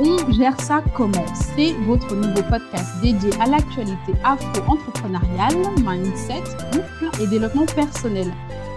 On 0.00 0.28
gère 0.32 0.60
ça 0.60 0.82
comment? 0.96 1.24
C'est 1.34 1.72
votre 1.86 2.16
nouveau 2.16 2.42
podcast 2.50 3.00
dédié 3.00 3.30
à 3.40 3.46
l'actualité 3.46 4.12
afro-entrepreneuriale, 4.24 5.54
mindset, 5.84 6.42
couple 6.72 7.22
et 7.22 7.28
développement 7.28 7.66
personnel. 7.66 8.26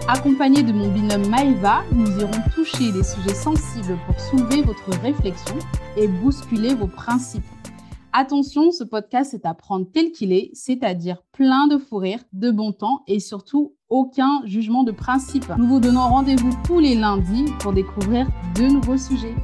Accompagné 0.06 0.62
de 0.62 0.72
mon 0.72 0.88
binôme 0.92 1.26
Maëva, 1.26 1.82
nous 1.90 2.20
irons 2.20 2.40
toucher 2.54 2.92
des 2.92 3.02
sujets 3.02 3.34
sensibles 3.34 3.98
pour 4.06 4.20
soulever 4.20 4.62
votre 4.62 4.90
réflexion 5.02 5.56
et 5.96 6.06
bousculer 6.06 6.76
vos 6.76 6.86
principes. 6.86 7.42
Attention, 8.12 8.70
ce 8.70 8.84
podcast 8.84 9.34
est 9.34 9.44
à 9.44 9.54
prendre 9.54 9.86
tel 9.92 10.12
qu'il 10.12 10.32
est, 10.32 10.50
c'est-à-dire 10.54 11.24
plein 11.32 11.66
de 11.66 11.78
fou 11.78 11.96
rire, 11.96 12.20
de 12.32 12.52
bon 12.52 12.70
temps 12.70 13.02
et 13.08 13.18
surtout 13.18 13.74
aucun 13.88 14.40
jugement 14.44 14.84
de 14.84 14.92
principe. 14.92 15.52
Nous 15.58 15.66
vous 15.66 15.80
donnons 15.80 16.08
rendez-vous 16.08 16.56
tous 16.64 16.78
les 16.78 16.94
lundis 16.94 17.46
pour 17.58 17.72
découvrir 17.72 18.28
de 18.54 18.68
nouveaux 18.68 18.98
sujets. 18.98 19.34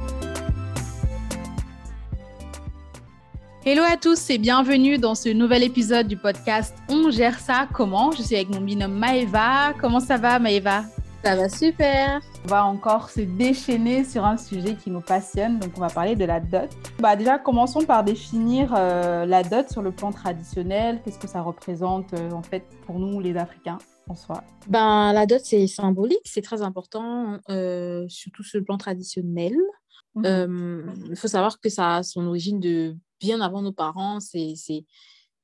Hello 3.67 3.81
à 3.81 3.97
tous 3.97 4.29
et 4.29 4.37
bienvenue 4.37 4.99
dans 4.99 5.15
ce 5.15 5.29
nouvel 5.29 5.63
épisode 5.63 6.07
du 6.07 6.17
podcast 6.17 6.77
On 6.87 7.09
gère 7.09 7.39
ça 7.39 7.67
comment? 7.73 8.11
Je 8.11 8.21
suis 8.21 8.35
avec 8.35 8.49
mon 8.49 8.61
binôme 8.61 8.93
Maëva. 8.93 9.73
Comment 9.81 9.99
ça 9.99 10.17
va 10.17 10.37
Maëva 10.37 10.83
Ça 11.23 11.35
va 11.35 11.49
super. 11.49 12.21
On 12.43 12.47
va 12.47 12.63
encore 12.63 13.09
se 13.09 13.21
déchaîner 13.21 14.03
sur 14.03 14.23
un 14.23 14.37
sujet 14.37 14.75
qui 14.75 14.91
nous 14.91 15.01
passionne, 15.01 15.57
donc 15.57 15.71
on 15.77 15.79
va 15.79 15.89
parler 15.89 16.15
de 16.15 16.25
la 16.25 16.39
dot. 16.39 16.69
Bah 16.99 17.15
déjà, 17.15 17.39
commençons 17.39 17.83
par 17.83 18.03
définir 18.03 18.71
euh, 18.77 19.25
la 19.25 19.41
dot 19.41 19.67
sur 19.67 19.81
le 19.81 19.91
plan 19.91 20.11
traditionnel. 20.11 21.01
Qu'est-ce 21.03 21.17
que 21.17 21.27
ça 21.27 21.41
représente 21.41 22.13
euh, 22.13 22.29
en 22.33 22.43
fait 22.43 22.65
pour 22.85 22.99
nous 22.99 23.19
les 23.19 23.35
Africains 23.35 23.79
en 24.07 24.13
soi? 24.13 24.43
Ben, 24.67 25.11
La 25.11 25.25
dot, 25.25 25.41
c'est 25.43 25.65
symbolique, 25.65 26.19
c'est 26.25 26.43
très 26.43 26.61
important, 26.61 27.39
euh, 27.49 28.05
surtout 28.09 28.43
sur 28.43 28.59
le 28.59 28.63
plan 28.63 28.77
traditionnel. 28.77 29.55
Mhm. 30.13 30.93
Il 31.09 31.15
faut 31.15 31.27
savoir 31.27 31.59
que 31.59 31.69
ça 31.69 31.95
a 31.95 32.03
son 32.03 32.27
origine 32.27 32.59
de 32.59 32.95
bien 33.19 33.41
avant 33.41 33.61
nos 33.61 33.71
parents. 33.71 34.19
C'est 34.19 34.55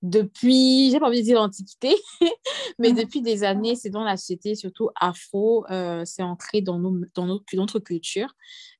depuis, 0.02 0.90
j'ai 0.90 1.00
pas 1.00 1.08
envie 1.08 1.20
de 1.20 1.26
dire 1.26 1.40
l'Antiquité, 1.40 1.96
mais 2.80 2.92
mmh. 2.92 2.96
depuis 2.96 3.22
des 3.22 3.44
années, 3.44 3.76
c'est 3.76 3.92
dans 3.92 4.04
la 4.04 4.18
société, 4.18 4.56
surtout 4.56 4.90
afro, 5.00 5.64
euh, 5.70 6.04
c'est 6.06 6.24
ancré 6.24 6.62
dans, 6.62 6.80
nos, 6.80 7.02
dans 7.14 7.42
notre 7.54 7.80
culture. 7.80 8.34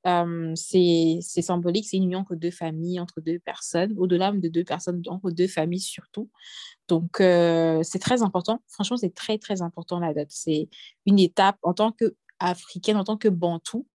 Euh, 0.06 0.52
c'est 0.56 1.20
symbolique, 1.20 1.86
c'est 1.88 1.96
une 1.96 2.04
union 2.04 2.20
entre 2.20 2.34
deux 2.34 2.50
familles, 2.50 2.98
entre 2.98 3.20
deux 3.20 3.38
personnes, 3.38 3.94
au-delà 3.98 4.32
de 4.32 4.48
deux 4.48 4.64
personnes, 4.64 5.00
entre 5.06 5.30
deux 5.30 5.46
familles 5.46 5.80
surtout. 5.80 6.28
Donc, 6.88 7.20
euh, 7.20 7.80
c'est 7.84 8.00
très 8.00 8.22
important. 8.22 8.60
Franchement, 8.66 8.96
c'est 8.96 9.14
très, 9.14 9.38
très 9.38 9.62
important 9.62 10.00
la 10.00 10.12
date. 10.12 10.30
C'est 10.30 10.68
une 11.06 11.20
étape 11.20 11.56
en 11.62 11.72
tant 11.72 11.92
qu'Africaine, 11.92 12.96
en 12.96 13.04
tant 13.04 13.16
que 13.16 13.28
Bantou. 13.28 13.86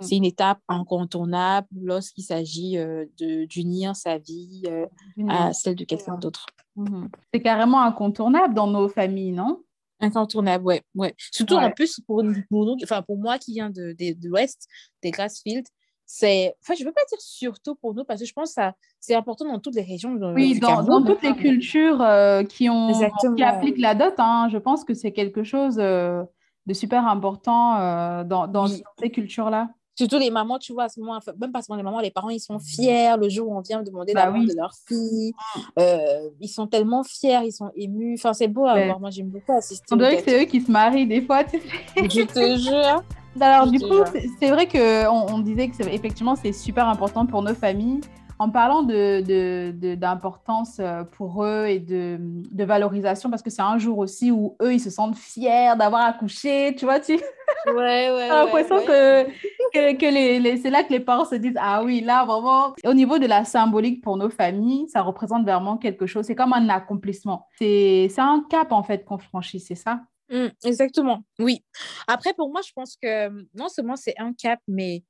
C'est 0.00 0.16
une 0.16 0.24
étape 0.24 0.58
incontournable 0.68 1.68
lorsqu'il 1.74 2.24
s'agit 2.24 2.78
euh, 2.78 3.04
d'unir 3.18 3.94
sa 3.94 4.18
vie 4.18 4.62
euh, 4.66 4.86
à 5.28 5.52
celle 5.52 5.76
de 5.76 5.84
quelqu'un 5.84 6.16
d'autre. 6.16 6.46
Mmh 6.76 7.06
c'est 7.34 7.40
carrément 7.40 7.82
incontournable 7.82 8.54
dans 8.54 8.66
nos 8.66 8.88
familles, 8.88 9.32
non? 9.32 9.62
Incontournable, 10.00 10.64
ouais. 10.64 10.82
ouais. 10.94 11.14
Surtout 11.30 11.54
en 11.54 11.70
plus 11.70 12.00
pour, 12.06 12.24
pour, 12.50 12.76
enfin, 12.82 13.02
pour 13.02 13.18
moi 13.18 13.38
qui 13.38 13.52
viens 13.52 13.70
de, 13.70 13.94
de, 13.98 14.18
de 14.18 14.28
l'Ouest, 14.28 14.66
des 15.02 15.10
Grassfields, 15.10 15.68
c'est, 16.06 16.54
enfin, 16.62 16.74
je 16.76 16.82
ne 16.82 16.88
veux 16.88 16.92
pas 16.92 17.04
dire 17.08 17.20
surtout 17.20 17.74
pour 17.74 17.94
nous, 17.94 18.04
parce 18.04 18.20
que 18.20 18.26
je 18.26 18.32
pense 18.32 18.54
que 18.54 18.62
c'est 19.00 19.14
important 19.14 19.44
dans 19.44 19.58
toutes 19.58 19.76
les 19.76 19.82
régions. 19.82 20.14
oui, 20.34 20.58
dans, 20.58 20.82
dans, 20.82 21.04
toutes 21.04 21.22
les 21.22 21.36
cultures 21.36 22.02
euh, 22.02 22.42
qui, 22.42 22.68
ont, 22.68 22.92
qui 23.36 23.42
appliquent 23.42 23.78
la 23.78 23.94
dot, 23.94 24.14
hein, 24.18 24.48
je 24.50 24.58
pense 24.58 24.84
que 24.84 24.94
c'est 24.94 25.12
quelque 25.12 25.42
chose 25.44 25.76
de 25.76 26.26
super 26.72 27.06
important 27.06 28.24
dans, 28.24 28.46
dans 28.46 28.66
ces 28.66 29.10
cultures-là. 29.10 29.70
Surtout 29.94 30.18
les 30.18 30.30
mamans, 30.30 30.58
tu 30.58 30.72
vois, 30.72 30.84
à 30.84 30.88
ce 30.88 31.00
moment, 31.00 31.18
même 31.38 31.52
pas 31.52 31.60
seulement 31.60 31.76
les 31.76 31.82
mamans, 31.82 32.00
les 32.00 32.10
parents, 32.10 32.30
ils 32.30 32.40
sont 32.40 32.58
fiers 32.58 33.14
le 33.18 33.28
jour 33.28 33.48
où 33.48 33.56
on 33.56 33.60
vient 33.60 33.82
demander 33.82 34.14
bah 34.14 34.26
la 34.26 34.32
oui. 34.32 34.46
de 34.46 34.54
leur 34.54 34.72
fille. 34.88 35.32
Euh, 35.78 36.30
ils 36.40 36.48
sont 36.48 36.66
tellement 36.66 37.04
fiers, 37.04 37.40
ils 37.44 37.52
sont 37.52 37.70
émus. 37.76 38.14
Enfin, 38.14 38.32
c'est 38.32 38.48
beau 38.48 38.66
à 38.66 38.82
voir. 38.84 39.00
Moi, 39.00 39.10
j'aime 39.10 39.28
beaucoup 39.28 39.52
assister. 39.52 39.84
On 39.90 39.96
dirait 39.96 40.16
que 40.16 40.30
c'est 40.30 40.42
eux 40.42 40.46
qui 40.46 40.60
se 40.60 40.70
marient 40.70 41.06
des 41.06 41.20
fois, 41.20 41.44
tu 41.44 41.60
sais. 41.60 42.08
Je 42.08 42.22
te 42.22 42.56
jure. 42.58 43.02
Alors, 43.40 43.66
du 43.66 43.78
coup, 43.80 44.02
c'est 44.40 44.50
vrai 44.50 44.66
qu'on 44.66 45.34
on 45.34 45.38
disait 45.38 45.68
que 45.68 45.82
effectivement, 45.88 46.36
c'est 46.36 46.52
super 46.52 46.88
important 46.88 47.26
pour 47.26 47.42
nos 47.42 47.54
familles 47.54 48.00
en 48.42 48.50
parlant 48.50 48.82
d'importance 48.82 50.78
de, 50.78 50.82
de, 50.82 50.88
euh, 50.88 51.04
pour 51.04 51.44
eux 51.44 51.66
et 51.66 51.78
de, 51.78 52.18
de 52.18 52.64
valorisation, 52.64 53.30
parce 53.30 53.40
que 53.40 53.50
c'est 53.50 53.62
un 53.62 53.78
jour 53.78 53.98
aussi 53.98 54.32
où 54.32 54.56
eux, 54.60 54.74
ils 54.74 54.80
se 54.80 54.90
sentent 54.90 55.16
fiers 55.16 55.74
d'avoir 55.78 56.04
accouché, 56.06 56.74
tu 56.76 56.84
vois, 56.84 56.98
tu 56.98 57.12
ouais, 57.68 58.10
ouais, 58.10 58.28
l'impression 58.28 58.80
que, 58.84 59.26
que, 59.72 59.96
que, 59.96 60.06
les, 60.06 60.56
c'est 60.56 60.70
là 60.70 60.82
que 60.82 60.92
les 60.92 60.98
parents 60.98 61.24
se 61.24 61.36
disent, 61.36 61.54
ah 61.56 61.84
oui, 61.84 62.00
là, 62.00 62.24
vraiment, 62.24 62.74
au 62.84 62.94
niveau 62.94 63.20
de 63.20 63.28
la 63.28 63.44
symbolique 63.44 64.02
pour 64.02 64.16
nos 64.16 64.28
familles, 64.28 64.88
ça 64.88 65.02
représente 65.02 65.44
vraiment 65.44 65.76
quelque 65.76 66.06
chose, 66.06 66.26
c'est 66.26 66.34
comme 66.34 66.52
un 66.52 66.68
accomplissement. 66.68 67.46
C'est 67.60 68.10
un 68.18 68.44
cap, 68.50 68.72
en 68.72 68.82
fait, 68.82 69.04
qu'on 69.04 69.18
franchit, 69.18 69.60
c'est 69.60 69.76
ça? 69.76 70.00
Mmh, 70.30 70.48
Exactement, 70.64 71.22
oui. 71.38 71.64
Après, 72.08 72.34
pour 72.34 72.50
moi, 72.50 72.60
je 72.66 72.72
pense 72.74 72.96
que 73.00 73.28
non 73.54 73.68
seulement 73.68 73.94
c'est 73.94 74.14
un 74.18 74.32
cap, 74.32 74.58
mais 74.66 75.04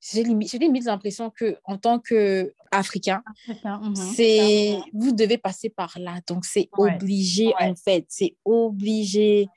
j'ai 0.00 0.22
limite, 0.22 0.52
limite 0.52 0.84
l'impression 0.84 1.30
que 1.30 1.56
en 1.64 1.76
tant 1.76 1.98
qu'Africain, 2.70 3.22
mhm. 3.66 3.94
c'est 3.94 4.78
vous 4.92 5.12
devez 5.12 5.38
passer 5.38 5.70
par 5.70 5.96
là. 5.98 6.16
Donc, 6.26 6.44
c'est 6.44 6.68
obligé, 6.72 7.52
en 7.58 7.74
fait. 7.74 8.04
C'est 8.08 8.36
obligé. 8.44 9.48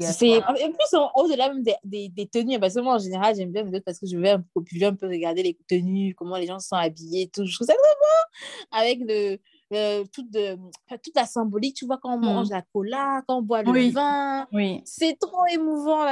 C'est 0.00 0.38
En 0.44 0.54
plus, 0.54 0.98
au-delà 1.14 1.52
même 1.52 1.62
des, 1.84 2.08
des, 2.08 2.26
tenues, 2.26 2.58
parce 2.58 2.74
que 2.74 2.80
moi, 2.80 2.94
en 2.94 2.98
général, 2.98 3.34
j'aime 3.36 3.52
bien 3.52 3.64
parce 3.84 3.98
que 3.98 4.06
je 4.06 4.16
vais 4.16 4.30
un 4.30 4.44
peu, 4.54 4.62
un 4.82 4.94
peu 4.94 5.06
regarder 5.08 5.42
les 5.42 5.58
tenues, 5.68 6.14
comment 6.14 6.36
les 6.36 6.46
gens 6.46 6.58
sont 6.58 6.76
habillés, 6.76 7.30
tout. 7.32 7.44
Je 7.46 7.54
trouve 7.54 7.66
ça 7.66 7.74
beau 7.74 8.76
avec 8.76 9.00
le, 9.00 9.38
euh, 9.72 10.04
toute, 10.12 10.30
de, 10.32 10.56
toute 10.88 11.14
la 11.14 11.26
symbolique, 11.26 11.76
tu 11.76 11.86
vois, 11.86 11.98
quand 12.02 12.14
on 12.14 12.18
hmm. 12.18 12.24
mange 12.24 12.50
la 12.50 12.62
cola, 12.62 13.22
quand 13.26 13.38
on 13.38 13.42
boit 13.42 13.62
le 13.62 13.90
vin, 13.90 14.46
oui. 14.52 14.82
c'est 14.84 15.16
trop 15.18 15.46
émouvant. 15.52 16.06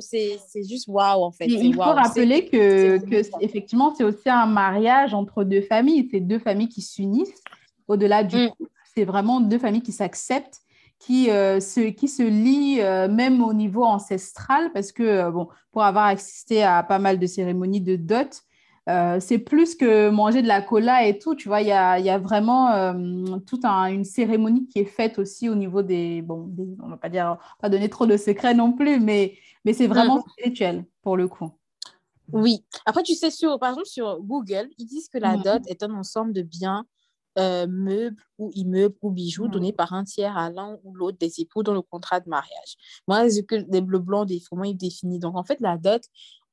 c'est 0.00 0.38
juste 0.68 0.88
waouh, 0.88 1.22
en 1.22 1.30
fait. 1.30 1.46
Il 1.46 1.74
faut 1.74 1.82
rappeler 1.82 2.46
que, 2.46 2.98
que 2.98 3.22
effectivement, 3.40 3.94
c'est 3.94 4.04
aussi 4.04 4.28
un 4.28 4.46
mariage 4.46 5.14
entre 5.14 5.44
deux 5.44 5.62
familles. 5.62 6.08
C'est 6.10 6.20
deux 6.20 6.38
familles 6.38 6.68
qui 6.68 6.82
s'unissent 6.82 7.42
au-delà 7.86 8.24
du 8.24 8.36
hmm. 8.36 8.66
C'est 8.94 9.04
vraiment 9.04 9.40
deux 9.40 9.58
familles 9.58 9.82
qui 9.82 9.92
s'acceptent 9.92 10.60
qui, 10.98 11.30
euh, 11.30 11.60
se, 11.60 11.80
qui 11.90 12.08
se 12.08 12.22
lient 12.22 12.80
euh, 12.82 13.08
même 13.08 13.42
au 13.42 13.54
niveau 13.54 13.84
ancestral, 13.84 14.70
parce 14.72 14.92
que, 14.92 15.30
bon, 15.30 15.48
pour 15.72 15.82
avoir 15.82 16.06
assisté 16.06 16.62
à 16.62 16.82
pas 16.82 16.98
mal 16.98 17.18
de 17.18 17.26
cérémonies 17.26 17.80
de 17.80 17.96
dot, 17.96 18.42
euh, 18.90 19.20
c'est 19.20 19.38
plus 19.38 19.76
que 19.76 20.10
manger 20.10 20.42
de 20.42 20.48
la 20.48 20.62
cola 20.62 21.06
et 21.06 21.18
tout, 21.18 21.36
tu 21.36 21.48
vois, 21.48 21.60
il 21.60 21.68
y 21.68 21.72
a, 21.72 21.98
y 22.00 22.10
a, 22.10 22.18
vraiment 22.18 22.72
euh, 22.72 23.38
toute 23.46 23.64
une 23.64 24.04
cérémonie 24.04 24.66
qui 24.66 24.80
est 24.80 24.84
faite 24.84 25.18
aussi 25.18 25.48
au 25.48 25.54
niveau 25.54 25.82
des, 25.82 26.22
bon, 26.22 26.50
on 26.82 26.88
va 26.88 26.96
pas 26.96 27.08
dire, 27.08 27.38
pas 27.60 27.68
donner 27.68 27.88
trop 27.88 28.06
de 28.06 28.16
secrets 28.16 28.54
non 28.54 28.72
plus, 28.72 28.98
mais, 28.98 29.36
mais 29.64 29.74
c'est 29.74 29.86
vraiment 29.86 30.20
spirituel 30.20 30.84
pour 31.02 31.16
le 31.16 31.28
coup. 31.28 31.50
Oui. 32.32 32.64
Après, 32.84 33.02
tu 33.02 33.14
sais, 33.14 33.30
sur, 33.30 33.58
par 33.58 33.70
exemple, 33.70 33.86
sur 33.86 34.20
Google, 34.22 34.68
ils 34.78 34.86
disent 34.86 35.08
que 35.08 35.18
la 35.18 35.36
dot 35.36 35.62
est 35.66 35.82
un 35.82 35.92
ensemble 35.94 36.32
de 36.32 36.42
biens 36.42 36.84
euh, 37.38 37.68
meubles 37.68 38.20
ou 38.38 38.50
immeubles 38.54 38.96
ou 39.02 39.10
bijoux 39.10 39.46
donnés 39.46 39.72
par 39.72 39.92
un 39.92 40.02
tiers 40.02 40.36
à 40.36 40.50
l'un 40.50 40.78
ou 40.82 40.94
l'autre 40.94 41.16
des 41.18 41.40
époux 41.40 41.62
dans 41.62 41.74
le 41.74 41.82
contrat 41.82 42.18
de 42.18 42.28
mariage. 42.28 42.74
Moi, 43.06 43.30
c'est 43.30 43.44
que 43.44 43.54
le 43.54 43.98
blanc, 43.98 44.26
comment 44.48 44.64
il 44.64 44.76
définit. 44.76 45.20
Donc, 45.20 45.36
en 45.36 45.44
fait, 45.44 45.58
la 45.60 45.76
dot, 45.76 46.02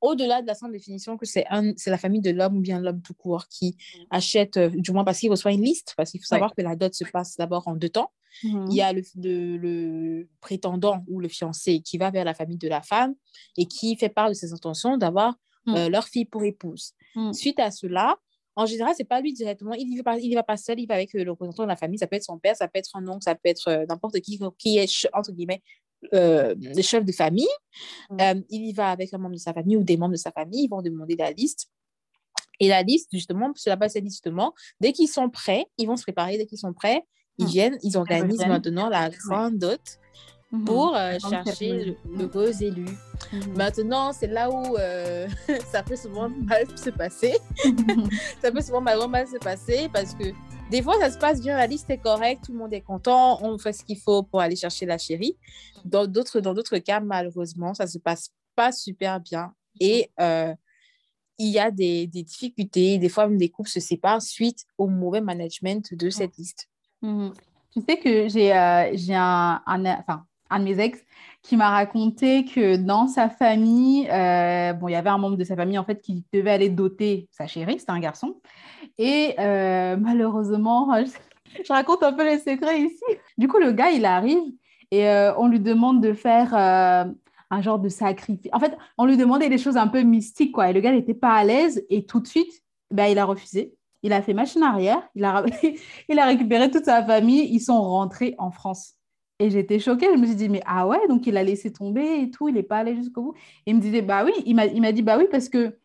au-delà 0.00 0.42
de 0.42 0.46
la 0.46 0.54
simple 0.54 0.72
définition 0.72 1.16
que 1.16 1.26
c'est 1.26 1.44
la 1.86 1.98
famille 1.98 2.20
de 2.20 2.30
l'homme 2.30 2.56
ou 2.56 2.60
bien 2.60 2.80
l'homme 2.80 3.02
tout 3.02 3.14
court 3.14 3.48
qui 3.48 3.76
mm. 3.76 4.02
achète, 4.10 4.56
euh, 4.56 4.70
du 4.70 4.92
moins 4.92 5.04
parce 5.04 5.18
qu'il 5.18 5.30
reçoit 5.30 5.52
une 5.52 5.62
liste, 5.62 5.94
parce 5.96 6.10
qu'il 6.10 6.20
faut 6.20 6.26
savoir 6.26 6.54
que 6.54 6.62
la 6.62 6.76
dot 6.76 6.94
se 6.94 7.04
passe 7.04 7.36
d'abord 7.36 7.66
en 7.68 7.74
deux 7.74 7.88
temps. 7.88 8.12
Mm-hmm. 8.44 8.66
Il 8.70 8.76
y 8.76 8.82
a 8.82 8.92
le, 8.92 9.02
le, 9.56 10.28
prétendant 10.40 11.04
ou 11.08 11.20
le 11.20 11.28
fiancé 11.28 11.80
qui 11.80 11.98
va 11.98 12.10
vers 12.10 12.24
la 12.24 12.34
famille 12.34 12.58
de 12.58 12.68
la 12.68 12.82
femme 12.82 13.14
et 13.56 13.66
qui 13.66 13.96
fait 13.96 14.08
part 14.08 14.28
de 14.28 14.34
ses 14.34 14.52
intentions 14.52 14.96
d'avoir 14.96 15.34
mm. 15.66 15.74
euh, 15.74 15.88
leur 15.88 16.06
fille 16.06 16.26
pour 16.26 16.44
épouse. 16.44 16.92
Mm. 17.14 17.32
Suite 17.32 17.58
à 17.58 17.70
cela, 17.70 18.16
en 18.54 18.66
général, 18.66 18.92
c'est 18.96 19.04
pas 19.04 19.20
lui 19.20 19.32
directement, 19.32 19.72
il 19.74 19.96
ne 19.96 20.02
va, 20.02 20.18
il 20.18 20.34
va 20.34 20.42
pas 20.42 20.56
seul, 20.56 20.80
il 20.80 20.86
va 20.86 20.94
avec 20.94 21.14
euh, 21.14 21.24
le 21.24 21.30
représentant 21.30 21.62
de 21.64 21.68
la 21.68 21.76
famille, 21.76 21.98
ça 21.98 22.06
peut 22.06 22.16
être 22.16 22.24
son 22.24 22.38
père, 22.38 22.56
ça 22.56 22.68
peut 22.68 22.78
être 22.78 22.90
un 22.94 23.06
oncle, 23.08 23.22
ça 23.22 23.34
peut 23.34 23.48
être 23.48 23.86
n'importe 23.88 24.20
qui 24.20 24.38
qui 24.58 24.78
est, 24.78 25.08
entre 25.12 25.32
guillemets, 25.32 25.62
euh, 26.14 26.54
le 26.58 26.82
chef 26.82 27.04
de 27.04 27.12
famille. 27.12 27.48
Mm. 28.10 28.16
Euh, 28.20 28.40
il 28.50 28.66
y 28.66 28.72
va 28.72 28.90
avec 28.90 29.12
un 29.12 29.18
membre 29.18 29.34
de 29.34 29.40
sa 29.40 29.52
famille 29.52 29.76
ou 29.76 29.82
des 29.82 29.96
membres 29.96 30.12
de 30.12 30.18
sa 30.18 30.30
famille. 30.30 30.64
Ils 30.64 30.68
vont 30.68 30.82
demander 30.82 31.16
la 31.16 31.32
liste. 31.32 31.68
Et 32.60 32.68
la 32.68 32.82
liste, 32.82 33.08
justement, 33.12 33.52
sur 33.54 33.70
la 33.70 33.76
base 33.76 33.94
de 33.94 34.00
justement, 34.00 34.52
dès 34.80 34.92
qu'ils 34.92 35.08
sont 35.08 35.30
prêts, 35.30 35.66
ils 35.76 35.86
vont 35.86 35.96
se 35.96 36.02
préparer. 36.02 36.38
Dès 36.38 36.46
qu'ils 36.46 36.58
sont 36.58 36.72
prêts, 36.72 37.02
ils 37.38 37.46
mm. 37.46 37.48
viennent, 37.48 37.78
ils 37.82 37.96
organisent 37.96 38.46
maintenant 38.46 38.88
la 38.88 39.10
grande 39.10 39.58
dot 39.58 39.80
mm-hmm. 40.52 40.64
pour 40.64 40.96
euh, 40.96 41.18
chercher 41.30 41.96
le, 42.04 42.26
beau 42.26 42.46
élu. 42.46 42.86
Mm-hmm. 43.32 43.56
Maintenant, 43.56 44.12
c'est 44.12 44.26
là 44.26 44.50
où 44.50 44.76
ça 45.72 45.82
peut 45.82 45.96
souvent 45.96 46.28
mal 46.28 46.66
se 46.76 46.90
passer. 46.90 47.36
ça 48.42 48.50
peut 48.50 48.60
souvent 48.60 48.80
mal, 48.80 48.98
mal 49.08 49.26
se 49.26 49.38
passer 49.38 49.88
parce 49.92 50.14
que 50.14 50.32
des 50.70 50.82
fois, 50.82 50.98
ça 51.00 51.10
se 51.10 51.18
passe 51.18 51.40
bien, 51.40 51.56
la 51.56 51.66
liste 51.66 51.88
est 51.90 51.98
correcte, 51.98 52.44
tout 52.44 52.52
le 52.52 52.58
monde 52.58 52.74
est 52.74 52.82
content, 52.82 53.42
on 53.42 53.58
fait 53.58 53.72
ce 53.72 53.84
qu'il 53.84 53.98
faut 53.98 54.22
pour 54.22 54.40
aller 54.40 54.56
chercher 54.56 54.86
la 54.86 54.98
chérie. 54.98 55.36
Dans 55.84 56.06
d'autres, 56.06 56.40
dans 56.40 56.54
d'autres 56.54 56.78
cas, 56.78 57.00
malheureusement, 57.00 57.74
ça 57.74 57.84
ne 57.84 57.88
se 57.88 57.98
passe 57.98 58.30
pas 58.54 58.72
super 58.72 59.20
bien. 59.20 59.54
Et 59.80 60.10
euh, 60.20 60.54
il 61.38 61.48
y 61.48 61.58
a 61.58 61.70
des, 61.70 62.06
des, 62.06 62.22
difficultés, 62.22 62.98
des 62.98 63.08
fois 63.08 63.28
même 63.28 63.38
des 63.38 63.48
couples 63.48 63.70
se 63.70 63.80
séparent 63.80 64.22
suite 64.22 64.64
au 64.76 64.88
mauvais 64.88 65.20
management 65.20 65.94
de 65.94 66.10
cette 66.10 66.36
liste. 66.36 66.68
Mhm. 67.02 67.32
Tu 67.72 67.80
sais 67.88 67.98
que 67.98 68.28
j'ai 68.28 68.52
euh, 68.52 68.92
un, 69.14 69.60
enfin, 69.66 70.24
un 70.50 70.58
de 70.58 70.64
mes 70.64 70.80
ex 70.80 70.98
qui 71.48 71.56
m'a 71.56 71.70
raconté 71.70 72.44
que 72.44 72.76
dans 72.76 73.08
sa 73.08 73.30
famille, 73.30 74.06
euh, 74.10 74.74
bon, 74.74 74.88
il 74.88 74.92
y 74.92 74.96
avait 74.96 75.08
un 75.08 75.16
membre 75.16 75.38
de 75.38 75.44
sa 75.44 75.56
famille 75.56 75.78
en 75.78 75.84
fait 75.84 76.02
qui 76.02 76.22
devait 76.30 76.50
aller 76.50 76.68
doter 76.68 77.26
sa 77.30 77.46
chérie, 77.46 77.78
c'était 77.78 77.92
un 77.92 78.00
garçon. 78.00 78.38
Et 78.98 79.34
euh, 79.38 79.96
malheureusement, 79.96 80.94
je, 81.64 81.72
raconte 81.72 82.02
un 82.02 82.12
peu 82.12 82.22
les 82.22 82.38
secrets 82.38 82.82
ici. 82.82 83.02
Du 83.38 83.48
coup, 83.48 83.56
le 83.58 83.72
gars, 83.72 83.90
il 83.90 84.04
arrive 84.04 84.42
et 84.90 85.08
on 85.38 85.48
lui 85.48 85.60
demande 85.60 86.02
de 86.02 86.12
faire 86.12 86.54
un 86.54 87.62
genre 87.62 87.78
de 87.78 87.88
sacrifice. 87.88 88.50
En 88.52 88.60
fait, 88.60 88.76
on 88.98 89.06
lui 89.06 89.16
demandait 89.16 89.48
des 89.48 89.58
choses 89.58 89.78
un 89.78 89.88
peu 89.88 90.02
mystiques, 90.02 90.52
quoi. 90.52 90.68
Et 90.68 90.74
le 90.74 90.80
gars 90.80 90.92
n'était 90.92 91.14
pas 91.14 91.32
à 91.32 91.44
l'aise 91.44 91.82
et 91.88 92.04
tout 92.04 92.20
de 92.20 92.26
suite, 92.26 92.62
ben, 92.90 93.06
il 93.06 93.18
a 93.18 93.24
refusé. 93.24 93.74
Il 94.02 94.12
a 94.12 94.20
fait 94.20 94.34
machine 94.34 94.62
arrière, 94.62 95.02
il 95.14 95.24
a 95.24 96.24
récupéré 96.26 96.70
toute 96.70 96.84
sa 96.84 97.02
famille, 97.04 97.48
ils 97.50 97.60
sont 97.60 97.82
rentrés 97.82 98.34
en 98.38 98.50
France. 98.50 98.97
Et 99.40 99.50
j'étais 99.50 99.78
choquée, 99.78 100.06
je 100.12 100.18
me 100.18 100.26
suis 100.26 100.34
dit, 100.34 100.48
mais 100.48 100.62
ah 100.66 100.86
ouais, 100.86 101.06
donc 101.08 101.26
il 101.26 101.36
a 101.36 101.44
laissé 101.44 101.72
tomber 101.72 102.22
et 102.22 102.30
tout, 102.30 102.48
il 102.48 102.54
n'est 102.54 102.62
pas 102.64 102.78
allé 102.78 102.96
jusqu'au 102.96 103.22
bout. 103.22 103.34
Et 103.66 103.70
il 103.70 103.76
me 103.76 103.80
disait, 103.80 104.02
bah 104.02 104.24
oui, 104.24 104.32
il 104.44 104.56
m'a 104.56 104.92
dit, 104.92 105.02
bah 105.02 105.16
oui, 105.16 105.26
parce 105.30 105.48
que 105.48 105.76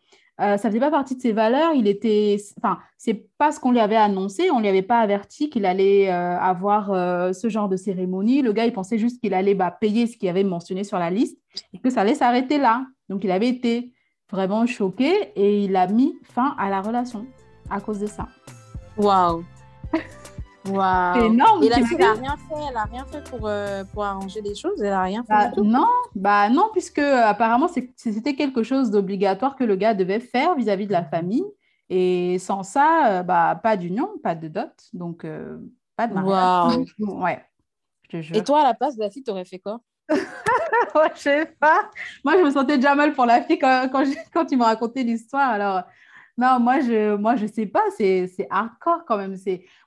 euh, 0.42 0.58
ça 0.58 0.68
ne 0.68 0.72
faisait 0.72 0.80
pas 0.80 0.90
partie 0.90 1.16
de 1.16 1.22
ses 1.22 1.32
valeurs. 1.32 1.74
Il 1.76 1.88
était, 1.88 2.38
enfin, 2.58 2.80
c'est 2.98 3.28
pas 3.38 3.52
ce 3.52 3.60
qu'on 3.60 3.72
lui 3.72 3.80
avait 3.80 3.96
annoncé. 3.96 4.50
On 4.50 4.60
lui 4.60 4.68
avait 4.68 4.82
pas 4.82 5.00
averti 5.00 5.50
qu'il 5.50 5.66
allait 5.66 6.10
euh, 6.10 6.38
avoir 6.40 6.92
euh, 6.92 7.34
ce 7.34 7.50
genre 7.50 7.70
de 7.70 7.78
cérémonie. 7.78 8.42
Le 8.42 8.52
gars, 8.52 8.66
il 8.66 8.74
pensait 8.74 8.98
juste 8.98 9.22
qu'il 9.22 9.34
allait 9.34 9.54
bah, 9.54 9.70
payer 9.70 10.08
ce 10.08 10.18
qu'il 10.18 10.30
avait 10.30 10.44
mentionné 10.44 10.84
sur 10.84 10.98
la 10.98 11.12
liste 11.12 11.38
et 11.74 11.78
que 11.78 11.90
ça 11.90 12.02
allait 12.02 12.16
s'arrêter 12.16 12.58
là. 12.58 12.86
Donc, 13.10 13.24
il 13.24 13.32
avait 13.32 13.50
été 13.50 13.92
vraiment 14.32 14.66
choqué 14.66 15.32
et 15.36 15.64
il 15.66 15.76
a 15.76 15.88
mis 15.88 16.16
fin 16.24 16.56
à 16.58 16.70
la 16.70 16.82
relation 16.82 17.28
à 17.70 17.80
cause 17.80 18.00
de 18.00 18.08
ça. 18.08 18.28
Waouh. 18.98 19.44
Wow. 20.66 21.14
C'est 21.16 21.26
énorme. 21.26 21.64
Et 21.64 21.70
la 21.70 21.78
fille, 21.78 21.98
elle 22.00 22.06
n'a 22.06 22.14
rien 22.14 22.38
fait. 22.38 22.56
Elle 22.70 22.78
a 22.78 22.84
rien 22.84 23.06
fait 23.06 23.24
pour, 23.30 23.48
euh, 23.48 23.84
pour 23.84 24.04
arranger 24.04 24.42
les 24.42 24.56
choses. 24.56 24.82
Elle 24.82 24.92
n'a 24.92 25.04
rien 25.04 25.24
fait 25.24 25.34
bah, 25.34 25.52
Non, 25.62 25.90
bah 26.16 26.50
non, 26.50 26.70
puisque 26.72 27.00
euh, 27.00 27.24
apparemment 27.26 27.70
c'était 27.96 28.36
quelque 28.36 28.64
chose 28.64 28.90
d'obligatoire 28.90 29.56
que 29.56 29.64
le 29.64 29.76
gars 29.76 29.94
devait 29.94 30.20
faire 30.20 30.56
vis-à-vis 30.56 30.88
de 30.88 30.94
la 30.94 31.04
famille. 31.04 31.46
Et 31.90 32.40
sans 32.40 32.64
ça, 32.64 33.20
euh, 33.20 33.24
bah 33.24 33.60
pas 33.62 33.76
d'union, 33.76 34.10
pas 34.24 34.36
de 34.36 34.48
dot, 34.48 34.72
donc 34.94 35.28
pas 35.96 36.08
de 36.08 36.14
mariage. 36.14 36.96
Wow. 37.00 37.24
ouais. 37.24 37.44
Je 38.04 38.18
te 38.18 38.22
jure. 38.22 38.36
Et 38.36 38.44
toi, 38.44 38.62
à 38.62 38.64
la 38.64 38.74
place 38.74 38.96
de 38.96 39.02
la 39.02 39.10
fille, 39.10 39.24
t'aurais 39.24 39.46
fait 39.46 39.60
quoi? 39.60 39.82
Ouais, 40.96 41.10
je 41.16 41.22
sais 41.22 41.46
pas. 41.60 41.90
Moi, 42.24 42.38
je 42.38 42.44
me 42.44 42.52
sentais 42.52 42.78
déjà 42.78 42.94
mal 42.94 43.14
pour 43.14 43.26
la 43.26 43.42
fille 43.42 43.58
quand, 43.58 43.90
quand, 43.92 44.04
quand 44.34 44.46
tu 44.46 44.58
me 44.58 44.64
racontais 44.64 45.04
l'histoire. 45.04 45.50
Alors, 45.50 45.84
non, 46.38 46.60
moi, 46.60 46.80
je 46.80 47.16
moi, 47.16 47.36
je 47.36 47.46
sais 47.46 47.68
pas, 47.68 47.84
c'est 47.98 48.48
hardcore 48.50 49.06
quand 49.06 49.18
même. 49.18 49.36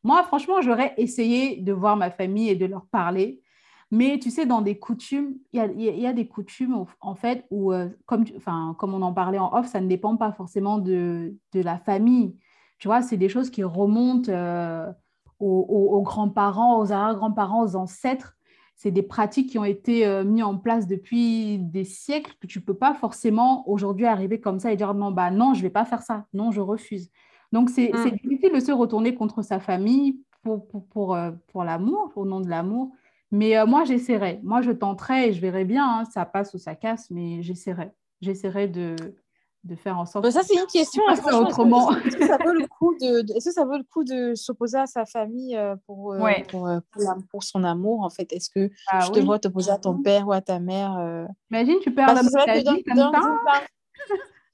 Moi, 0.05 0.23
franchement, 0.25 0.63
j'aurais 0.63 0.95
essayé 0.97 1.61
de 1.61 1.73
voir 1.73 1.97
ma 1.97 2.11
famille 2.11 2.49
et 2.51 2.55
de 2.57 2.67
leur 2.67 2.87
parler. 2.87 3.43
Mais 3.91 4.19
tu 4.19 4.31
sais, 4.31 4.47
dans 4.47 4.63
des 4.63 4.79
coutumes, 4.79 5.37
il 5.53 5.59
y 5.59 5.61
a, 5.61 5.67
y 5.67 6.07
a, 6.07 6.13
des 6.13 6.27
coutumes, 6.27 6.87
en 7.01 7.15
fait, 7.15 7.47
où, 7.51 7.73
euh, 7.73 7.89
comme, 8.07 8.25
comme 8.79 8.95
on 8.95 9.03
en 9.03 9.13
parlait 9.13 9.39
en 9.39 9.53
off, 9.55 9.67
ça 9.67 9.81
ne 9.81 9.89
dépend 9.89 10.17
pas 10.17 10.33
forcément 10.33 10.79
de, 10.79 11.37
de 11.53 11.61
la 11.61 11.79
famille. 11.79 12.37
Tu 12.79 12.89
vois, 12.89 13.03
c'est 13.03 13.17
des 13.17 13.29
choses 13.29 13.51
qui 13.51 13.63
remontent 13.63 14.31
euh, 14.31 14.91
aux, 15.39 15.47
aux 15.49 16.03
grands-parents, 16.03 16.81
aux 16.81 16.93
arrière-grands-parents, 16.93 17.63
aux 17.65 17.77
ancêtres 17.77 18.36
c'est 18.77 18.91
des 18.91 19.03
pratiques 19.03 19.51
qui 19.51 19.59
ont 19.59 19.65
été 19.65 20.07
euh, 20.07 20.23
mises 20.23 20.45
en 20.45 20.59
place 20.59 20.87
depuis 20.87 21.59
des 21.59 21.85
siècles 21.85 22.35
que 22.41 22.47
tu 22.47 22.59
ne 22.59 22.65
peux 22.65 22.77
pas 22.77 22.95
forcément 22.95 23.69
aujourd'hui 23.69 24.05
arriver 24.05 24.39
comme 24.39 24.61
ça 24.61 24.71
et 24.71 24.77
dire 24.77 24.93
non, 24.95 25.11
bah 25.11 25.31
non, 25.31 25.55
je 25.55 25.61
ne 25.61 25.63
vais 25.63 25.71
pas 25.71 25.87
faire 25.87 26.03
ça, 26.03 26.27
non, 26.35 26.53
je 26.53 26.61
refuse. 26.61 27.11
Donc, 27.53 27.71
c'est 27.71 27.91
mm. 27.93 28.11
difficile 28.23 28.53
de 28.53 28.61
se 28.61 28.73
retourner 28.73 29.15
contre 29.15 29.41
sa 29.41 29.61
famille 29.61 30.21
pour, 30.43 30.69
pour, 30.69 30.87
pour, 30.89 31.15
euh, 31.15 31.33
pour 31.49 31.65
l'amour, 31.65 32.13
au 32.17 32.27
nom 32.27 32.41
de 32.41 32.51
l'amour. 32.51 32.93
Mais 33.33 33.57
euh, 33.57 33.67
moi, 33.67 33.85
j'essaierai. 33.85 34.41
Moi, 34.43 34.61
je 34.61 34.73
tenterai 34.73 35.29
et 35.29 35.33
je 35.33 35.41
verrai 35.41 35.65
bien, 35.65 36.01
hein, 36.01 36.05
ça 36.05 36.27
passe 36.27 36.53
ou 36.53 36.59
ça 36.59 36.75
casse, 36.75 37.11
mais 37.11 37.43
j'essaierai. 37.43 37.93
J'essaierai 38.21 38.69
de, 38.69 38.95
de 39.67 39.77
faire 39.77 39.99
en 39.99 40.07
sorte. 40.07 40.25
Bah, 40.25 40.31
ça, 40.31 40.43
c'est 40.43 40.55
une 40.55 40.67
question. 40.67 41.03
Hein, 41.09 41.39
autrement. 41.39 41.91
Est-ce 41.97 42.17
que, 42.17 42.27
ça 42.27 42.39
vaut 42.39 42.53
le 42.53 42.67
coup 42.67 42.95
de, 43.01 43.37
est-ce 43.37 43.47
que 43.47 43.53
ça 43.53 43.65
vaut 43.65 43.77
le 43.77 43.85
coup 43.85 44.05
de 44.05 44.35
s'opposer 44.35 44.79
à 44.79 44.87
sa 44.87 45.05
famille 45.05 45.57
euh, 45.57 45.77
pour, 45.87 46.13
euh, 46.13 46.31
pour, 46.49 46.69
euh, 46.69 46.81
pour, 47.31 47.43
son 47.43 47.65
amour 47.65 48.03
en 48.03 48.11
fait? 48.11 48.33
Est-ce 48.33 48.51
que 48.51 48.71
ah 48.89 49.01
je 49.01 49.11
te 49.11 49.21
vois 49.21 49.39
t'opposer 49.39 49.71
à 49.71 49.79
ton 49.79 50.03
père 50.03 50.27
ou 50.29 50.33
à 50.33 50.41
ta 50.41 50.59
mère 50.59 51.27
Imagine, 51.51 51.79
tu 51.83 51.93
perds 51.93 52.15
la 52.15 52.23
vie 52.23 52.85
comme 52.85 52.97
ça. 52.97 53.13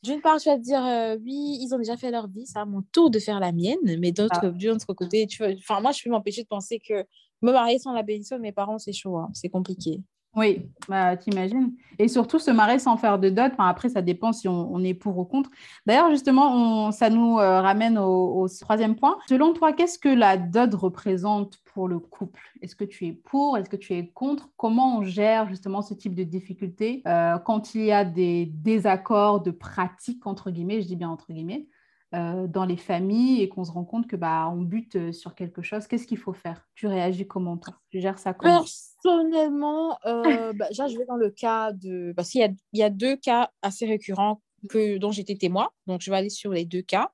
D'une 0.02 0.20
part, 0.20 0.40
tu 0.40 0.48
vas 0.48 0.56
te 0.56 0.62
dire, 0.62 0.82
oui, 1.24 1.58
ils 1.60 1.72
ont 1.74 1.78
déjà 1.78 1.96
fait 1.96 2.10
leur 2.10 2.26
vie, 2.26 2.44
c'est 2.44 2.58
à 2.58 2.64
mon 2.64 2.82
tour 2.92 3.08
de 3.08 3.20
faire 3.20 3.38
la 3.38 3.52
mienne. 3.52 3.78
Mais 4.00 4.10
d'autre, 4.10 4.40
ah. 4.42 4.50
d'un 4.50 4.74
autre 4.74 4.92
côté, 4.94 5.28
tu 5.28 5.44
vois, 5.44 5.52
enfin, 5.56 5.80
moi, 5.80 5.92
je 5.92 6.02
peux 6.02 6.10
m'empêcher 6.10 6.42
de 6.42 6.48
penser 6.48 6.80
que 6.80 7.04
me 7.40 7.52
marier 7.52 7.78
sans 7.78 7.92
la 7.92 8.02
bénédiction 8.02 8.36
de 8.36 8.42
mes 8.42 8.52
parents, 8.52 8.78
c'est 8.78 8.92
chaud, 8.92 9.16
hein, 9.16 9.30
c'est 9.32 9.48
compliqué. 9.48 10.00
Oui, 10.34 10.67
bah, 10.88 11.14
t'imagines. 11.19 11.75
Et 11.99 12.08
surtout, 12.08 12.38
se 12.38 12.50
marier 12.50 12.79
sans 12.79 12.96
faire 12.96 13.19
de 13.19 13.29
dot, 13.29 13.52
après, 13.58 13.90
ça 13.90 14.00
dépend 14.00 14.32
si 14.32 14.49
on, 14.49 14.82
est 14.82 14.94
pour 14.94 15.19
ou 15.19 15.26
contre. 15.26 15.50
D'ailleurs, 15.84 16.11
justement, 16.11 16.90
ça 16.90 17.11
nous 17.11 17.38
euh, 17.38 17.61
ramène 17.61 17.99
au, 17.99 18.49
troisième 18.49 18.96
point. 18.96 19.19
Selon 19.29 19.52
toi, 19.52 19.75
qu'est-ce 19.75 19.99
que 19.99 20.08
la 20.08 20.38
dot 20.38 20.73
représente 20.75 21.58
pour 21.67 21.87
le 21.87 21.99
couple? 21.99 22.40
Est-ce 22.62 22.75
que 22.75 22.84
tu 22.84 23.06
es 23.06 23.12
pour? 23.12 23.58
Est-ce 23.58 23.69
que 23.69 23.76
tu 23.76 23.93
es 23.93 24.06
contre? 24.08 24.49
Comment 24.56 24.99
on 24.99 25.05
gère 25.05 25.49
justement 25.49 25.82
ce 25.82 25.93
type 25.93 26.14
de 26.14 26.25
difficultés 26.25 27.02
euh, 27.06 27.38
quand 27.38 27.75
il 27.75 27.84
y 27.84 27.93
a 27.93 28.06
des 28.06 28.46
désaccords 28.46 29.43
de 29.43 29.50
pratique, 29.50 30.26
entre 30.26 30.50
guillemets, 30.50 30.81
je 30.81 30.87
dis 30.87 30.96
bien 30.96 31.11
entre 31.11 31.31
guillemets, 31.31 31.67
euh, 32.14 32.46
dans 32.46 32.66
les 32.66 32.76
familles 32.76 33.40
et 33.40 33.48
qu'on 33.48 33.64
se 33.64 33.72
rend 33.72 33.84
compte 33.84 34.06
que 34.06 34.16
bah 34.16 34.46
on 34.52 34.60
bute 34.60 34.96
euh, 34.96 35.12
sur 35.12 35.34
quelque 35.34 35.62
chose, 35.62 35.86
qu'est-ce 35.86 36.06
qu'il 36.06 36.18
faut 36.18 36.34
faire? 36.34 36.68
Tu 36.74 36.86
réagis 36.86 37.26
comment 37.26 37.56
toi? 37.56 37.74
Tu 37.88 38.02
gères 38.02 38.18
ça 38.18 38.34
comment? 38.34 38.62
Personnellement, 39.02 39.98
euh, 40.04 40.52
bah, 40.52 40.66
je 40.70 40.98
vais 40.98 41.06
dans 41.06 41.16
le 41.16 41.30
cas 41.30 41.72
de 41.72 42.12
parce 42.14 42.28
qu'il 42.28 42.42
y 42.42 42.44
a, 42.44 42.50
il 42.74 42.78
y 42.78 42.82
a 42.82 42.90
deux 42.90 43.16
cas 43.16 43.50
assez 43.62 43.86
récurrents 43.86 44.42
que 44.68 44.98
dont 44.98 45.10
j'étais 45.10 45.36
témoin, 45.36 45.70
donc 45.86 46.02
je 46.02 46.10
vais 46.10 46.18
aller 46.18 46.28
sur 46.28 46.52
les 46.52 46.66
deux 46.66 46.82
cas. 46.82 47.10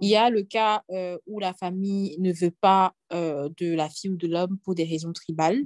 Il 0.00 0.08
y 0.08 0.16
a 0.16 0.28
le 0.28 0.42
cas 0.42 0.82
euh, 0.90 1.16
où 1.28 1.38
la 1.38 1.54
famille 1.54 2.16
ne 2.18 2.32
veut 2.32 2.50
pas 2.50 2.94
de 3.12 3.74
la 3.74 3.88
fille 3.88 4.10
ou 4.10 4.16
de 4.16 4.26
l'homme 4.26 4.58
pour 4.64 4.74
des 4.74 4.84
raisons 4.84 5.12
tribales. 5.12 5.62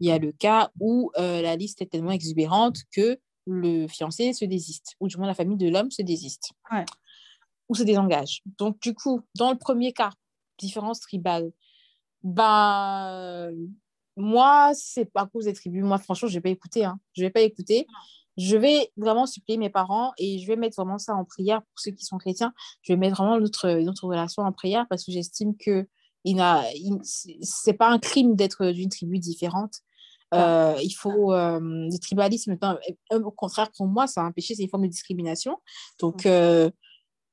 Il 0.00 0.08
y 0.08 0.10
a 0.10 0.18
le 0.18 0.32
cas 0.32 0.70
où 0.80 1.12
la 1.16 1.54
liste 1.54 1.80
est 1.80 1.86
tellement 1.86 2.10
exubérante 2.10 2.78
que 2.90 3.18
le 3.46 3.86
fiancé 3.86 4.32
se 4.32 4.44
désiste, 4.44 4.96
ou 4.98 5.06
du 5.06 5.16
moins 5.16 5.28
la 5.28 5.34
famille 5.34 5.58
de 5.58 5.68
l'homme 5.68 5.92
se 5.92 6.02
désiste. 6.02 6.50
Ouais 6.72 6.84
ou 7.68 7.74
se 7.74 7.82
désengage. 7.82 8.42
Donc, 8.58 8.80
du 8.80 8.94
coup, 8.94 9.22
dans 9.34 9.50
le 9.50 9.58
premier 9.58 9.92
cas, 9.92 10.10
différence 10.58 11.00
tribale, 11.00 11.52
bah, 12.22 13.48
moi, 14.16 14.72
c'est 14.74 15.04
pas 15.04 15.22
à 15.22 15.26
cause 15.26 15.44
des 15.44 15.52
tribus. 15.52 15.84
Moi, 15.84 15.98
franchement, 15.98 16.28
je 16.28 16.34
vais 16.34 16.40
pas 16.40 16.50
écouter. 16.50 16.84
Hein. 16.84 16.98
Je 17.14 17.22
vais 17.22 17.30
pas 17.30 17.42
écouter. 17.42 17.86
Je 18.36 18.56
vais 18.56 18.90
vraiment 18.96 19.26
supplier 19.26 19.58
mes 19.58 19.70
parents 19.70 20.12
et 20.18 20.38
je 20.38 20.46
vais 20.46 20.56
mettre 20.56 20.76
vraiment 20.76 20.98
ça 20.98 21.14
en 21.14 21.24
prière 21.24 21.62
pour 21.62 21.78
ceux 21.78 21.90
qui 21.92 22.04
sont 22.04 22.18
chrétiens. 22.18 22.52
Je 22.82 22.92
vais 22.92 22.96
mettre 22.98 23.16
vraiment 23.16 23.40
notre, 23.40 23.70
notre 23.80 24.06
relation 24.06 24.42
en 24.42 24.52
prière 24.52 24.86
parce 24.90 25.04
que 25.04 25.12
j'estime 25.12 25.56
que 25.56 25.88
il 26.24 26.42
il, 26.74 26.98
c'est 27.02 27.72
pas 27.72 27.88
un 27.88 27.98
crime 27.98 28.34
d'être 28.34 28.70
d'une 28.72 28.88
tribu 28.88 29.18
différente. 29.18 29.76
Euh, 30.34 30.74
il 30.82 30.90
faut 30.90 31.32
euh, 31.32 31.60
le 31.60 31.98
tribalisme, 31.98 32.58
au 33.12 33.30
contraire 33.30 33.70
pour 33.76 33.86
moi, 33.86 34.06
c'est 34.06 34.20
un 34.20 34.32
péché, 34.32 34.54
c'est 34.54 34.64
une 34.64 34.68
forme 34.68 34.82
de 34.82 34.90
discrimination. 34.90 35.58
Donc, 36.00 36.26
euh, 36.26 36.68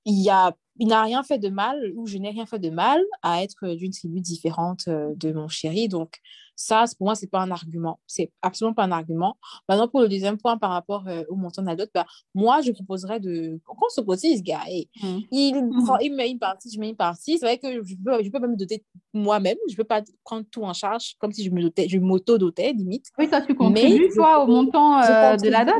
il 0.05 0.21
y 0.21 0.29
a 0.29 0.55
il 0.79 0.87
n'a 0.87 1.03
rien 1.03 1.23
fait 1.23 1.37
de 1.37 1.49
mal 1.49 1.77
ou 1.95 2.07
je 2.07 2.17
n'ai 2.17 2.29
rien 2.29 2.45
fait 2.45 2.59
de 2.59 2.69
mal 2.69 3.01
à 3.21 3.43
être 3.43 3.75
d'une 3.75 3.91
tribu 3.91 4.21
différente 4.21 4.87
euh, 4.87 5.13
de 5.15 5.31
mon 5.31 5.47
chéri. 5.47 5.87
Donc, 5.87 6.17
ça, 6.55 6.85
pour 6.97 7.07
moi, 7.07 7.15
ce 7.15 7.25
n'est 7.25 7.29
pas 7.29 7.41
un 7.41 7.51
argument. 7.51 7.99
C'est 8.05 8.31
absolument 8.41 8.73
pas 8.73 8.83
un 8.83 8.91
argument. 8.91 9.37
Maintenant, 9.67 9.87
pour 9.87 10.01
le 10.01 10.09
deuxième 10.09 10.37
point 10.37 10.57
par 10.57 10.71
rapport 10.71 11.07
euh, 11.07 11.23
au 11.29 11.35
montant 11.35 11.63
d'adot, 11.63 11.85
bah, 11.93 12.05
moi, 12.33 12.61
je 12.61 12.71
proposerais 12.71 13.19
de. 13.19 13.59
Qu'on 13.65 13.89
se 13.89 14.01
cotise, 14.01 14.43
gars. 14.43 14.63
Mmh. 15.01 15.19
Il, 15.31 15.55
mmh. 15.63 15.97
il 16.01 16.13
met 16.15 16.29
une 16.29 16.39
partie, 16.39 16.71
je 16.71 16.79
mets 16.79 16.89
une 16.89 16.95
partie. 16.95 17.37
C'est 17.37 17.45
vrai 17.45 17.57
que 17.57 17.83
je 17.83 17.95
peux, 17.95 18.23
je 18.23 18.29
peux 18.29 18.39
même 18.39 18.51
me 18.51 18.57
doter 18.57 18.83
moi-même. 19.13 19.57
Je 19.67 19.73
ne 19.73 19.77
peux 19.77 19.83
pas 19.83 20.01
prendre 20.23 20.45
tout 20.51 20.63
en 20.63 20.73
charge 20.73 21.15
comme 21.19 21.31
si 21.31 21.43
je 21.43 21.51
me 21.51 21.61
je 21.61 21.97
m'auto-dotais, 21.97 22.73
limite. 22.73 23.07
Oui, 23.17 23.29
toi, 23.29 23.41
tu 23.41 23.55
contribues, 23.55 24.09
toi, 24.15 24.43
au 24.43 24.47
montant 24.47 25.01
euh, 25.01 25.37
de 25.37 25.49
la 25.49 25.65
dot 25.65 25.73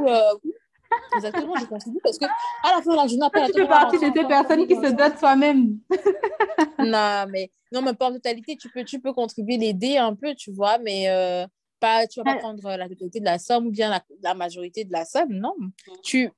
Exactement, 1.16 1.56
je 1.56 1.66
contribue 1.66 2.00
parce 2.04 2.18
que 2.18 2.26
à 2.26 2.76
la 2.76 2.82
fin 2.82 2.92
de 2.92 2.96
la 2.96 3.08
journée, 3.08 3.26
après, 3.26 3.46
tu 3.48 3.62
fais 3.62 3.68
partie 3.68 3.98
de 3.98 4.06
ces 4.06 4.28
personnes 4.28 4.68
qui 4.68 4.76
se 4.76 4.92
dotent 4.92 5.18
soi-même. 5.18 5.78
non, 6.80 7.26
mais 7.30 7.52
non, 7.72 7.82
mais 7.82 7.94
pas 7.94 8.10
en 8.10 8.14
totalité, 8.14 8.56
tu 8.56 8.70
peux, 8.70 8.84
tu 8.84 9.00
peux 9.00 9.14
contribuer, 9.14 9.58
l'aider 9.58 9.98
un 9.98 10.16
peu, 10.16 10.34
tu 10.36 10.52
vois, 10.52 10.78
mais 10.80 11.10
euh, 11.10 11.46
pas, 11.80 12.08
tu 12.08 12.20
vas 12.20 12.34
pas 12.34 12.38
prendre 12.38 12.68
la 12.78 12.88
totalité 12.88 13.20
de 13.20 13.26
la 13.26 13.40
somme 13.40 13.68
ou 13.68 13.72
bien 13.72 13.90
la, 13.90 14.04
la 14.22 14.34
majorité 14.34 14.86
de 14.86 14.92
la 14.92 15.06
somme, 15.06 15.34
non. 15.34 15.56
Tu, 16.04 16.30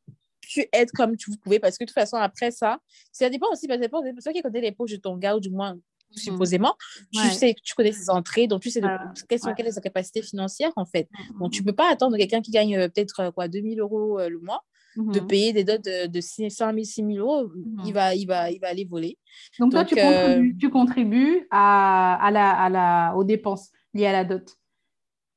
tu 0.41 0.65
aides 0.71 0.91
comme 0.91 1.17
tu 1.17 1.31
pouvais 1.37 1.59
parce 1.59 1.77
que 1.77 1.83
de 1.83 1.87
toute 1.87 1.95
façon, 1.95 2.17
après 2.17 2.51
ça, 2.51 2.79
ça 3.11 3.29
dépend 3.29 3.47
aussi, 3.51 3.67
ça 3.67 3.77
dépend, 3.77 4.01
c'est 4.03 4.13
toi 4.13 4.33
qui 4.33 4.41
connais 4.41 4.61
les 4.61 4.71
poches 4.71 4.91
de 4.91 4.97
ton 4.97 5.17
gars 5.17 5.35
ou 5.35 5.39
du 5.39 5.49
moins 5.49 5.77
Mmh. 6.15 6.19
supposément, 6.19 6.75
tu 7.11 7.19
sais, 7.29 7.55
tu 7.63 7.75
connais 7.75 7.91
ses 7.91 8.09
entrées, 8.09 8.47
donc 8.47 8.61
tu 8.61 8.69
sais 8.69 8.81
de, 8.81 8.87
quelles 9.27 9.39
sont 9.39 9.53
quelles 9.53 9.71
sa 9.73 9.81
capacité 9.81 10.21
financière 10.21 10.71
en 10.75 10.85
fait. 10.85 11.09
Mmh, 11.11 11.39
donc 11.39 11.51
tu 11.51 11.61
mmh. 11.61 11.65
peux 11.65 11.73
pas 11.73 11.91
attendre 11.91 12.17
quelqu'un 12.17 12.41
qui 12.41 12.51
gagne 12.51 12.77
euh, 12.77 12.87
peut-être 12.87 13.19
euh, 13.19 13.31
quoi 13.31 13.47
2000 13.47 13.79
euros 13.79 14.19
euh, 14.19 14.29
le 14.29 14.39
mois 14.39 14.63
de 14.97 15.19
payer 15.19 15.51
des 15.51 15.65
dots 15.65 15.77
de, 15.77 16.07
de 16.07 16.21
500 16.21 16.71
000, 16.73 16.83
6 16.85 17.03
000 17.05 17.17
euros, 17.17 17.51
il, 17.83 17.91
va, 17.93 18.15
il, 18.15 18.25
va, 18.25 18.49
il 18.49 18.59
va 18.59 18.69
aller 18.69 18.85
voler. 18.85 19.17
Donc, 19.59 19.71
toi, 19.71 19.81
Donc, 19.83 19.89
tu 19.89 19.99
euh, 19.99 20.01
contribues, 20.03 20.57
tu 20.57 20.69
contribues 20.69 21.47
à, 21.51 22.15
à 22.25 22.31
la, 22.31 22.49
à 22.51 22.69
la, 22.69 23.13
aux 23.17 23.25
dépenses 23.25 23.71
liées 23.93 24.05
à 24.05 24.13
la 24.13 24.23
dot? 24.23 24.55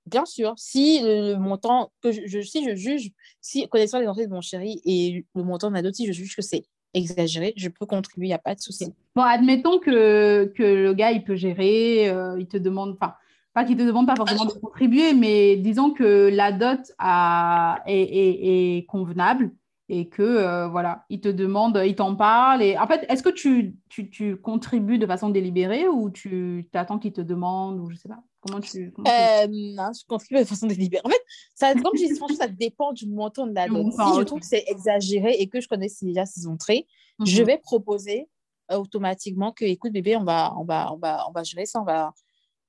Bien 0.07 0.25
sûr, 0.25 0.55
si 0.57 1.01
le, 1.03 1.33
le 1.33 1.39
montant 1.39 1.93
que 2.01 2.13
je, 2.13 2.21
je- 2.27 2.41
si 2.41 2.65
je 2.65 2.77
juge, 2.77 3.11
si 3.41 3.69
connaissant 3.69 3.99
les 3.99 4.07
entrées 4.07 4.27
de 4.27 4.33
mon 4.33 4.41
chéri 4.41 4.81
et 4.85 5.27
le 5.35 5.43
montant 5.43 5.71
de 5.71 5.75
la 5.75 5.83
dot, 5.83 5.93
si 5.95 6.07
je 6.07 6.13
juge 6.13 6.37
que 6.37 6.43
c'est 6.43 6.65
exagéré, 6.95 7.53
je 7.57 7.69
peux 7.69 7.87
contribuer, 7.87 8.27
il 8.27 8.31
n'y 8.31 8.35
a 8.35 8.39
pas 8.39 8.55
de 8.55 8.61
souci. 8.61 8.93
Bon, 9.15 9.23
admettons 9.23 9.79
que, 9.79 10.47
que 10.57 10.63
le 10.63 10.93
gars, 10.95 11.13
il 11.13 11.25
peut 11.25 11.37
gérer, 11.37 12.09
euh, 12.09 12.37
il 12.39 12.47
te 12.47 12.57
demande, 12.57 12.97
enfin, 13.01 13.15
pas 13.53 13.65
qu'il 13.65 13.77
te 13.77 13.83
demande 13.83 14.07
pas 14.07 14.17
forcément 14.17 14.45
de 14.45 14.53
contribuer, 14.53 15.15
mais 15.15 15.57
disons 15.57 15.91
que 15.93 16.29
la 16.33 16.53
dot 16.53 16.81
a, 16.99 17.83
est, 17.87 18.01
est- 18.01 18.77
est 18.79 18.85
convenable 18.87 19.51
et 19.91 20.09
que, 20.09 20.23
euh, 20.23 20.69
voilà, 20.69 21.05
il 21.09 21.21
te 21.21 21.29
demande, 21.29 21.81
il 21.87 21.95
t'en 21.95 22.15
parle. 22.15 22.63
Et 22.63 22.77
en 22.79 22.87
fait, 22.87 23.07
est-ce 23.09 23.23
que 23.23 23.29
tu, 23.31 23.77
tu, 23.89 24.11
tu 24.11 24.37
contribues 24.37 24.99
de 24.99 25.07
façon 25.07 25.31
délibérée 25.31 25.89
ou 25.89 26.11
tu 26.11 26.69
t'attends 26.73 26.99
qu'il 26.99 27.13
te 27.13 27.21
demande 27.23 27.79
ou 27.81 27.89
je 27.91 27.97
sais 27.97 28.09
pas? 28.09 28.23
Comment 28.41 28.61
tu... 28.61 28.93
comment 28.93 29.09
tu- 29.09 29.17
Euh, 29.17 29.47
non, 29.75 29.91
je 29.99 30.05
contribue 30.07 30.41
de 30.41 30.45
façon 30.47 30.67
délibérée. 30.67 31.03
En 31.05 31.09
fait, 31.09 31.23
ça, 31.55 31.75
comme 31.75 31.93
je 31.97 32.07
dis, 32.07 32.15
franchement, 32.17 32.37
ça 32.37 32.49
dépend 32.49 32.93
du 32.93 33.09
montant 33.09 33.47
de 33.47 33.55
la 33.55 33.67
dot. 33.69 33.91
Si 33.93 34.19
je 34.19 34.23
trouve 34.25 34.41
que 34.41 34.47
c'est 34.47 34.65
exagéré 34.69 35.33
et 35.39 35.49
que 35.49 35.61
je 35.61 35.69
connais 35.69 35.89
déjà 36.03 36.27
ses 36.27 36.47
entrées, 36.47 36.87
je 37.25 37.41
Mhm. 37.41 37.47
vais 37.47 37.59
proposer 37.59 38.29
automatiquement 38.71 39.53
que, 39.53 39.65
écoute, 39.65 39.93
bébé, 39.93 40.17
on 40.17 40.25
va, 40.25 40.55
on 40.59 40.65
va, 40.65 40.93
on 40.93 40.99
va, 40.99 41.25
on 41.29 41.33
va 41.33 41.43
gérer 41.43 41.65
ça, 41.67 41.81
on 41.81 41.85
va, 41.85 42.13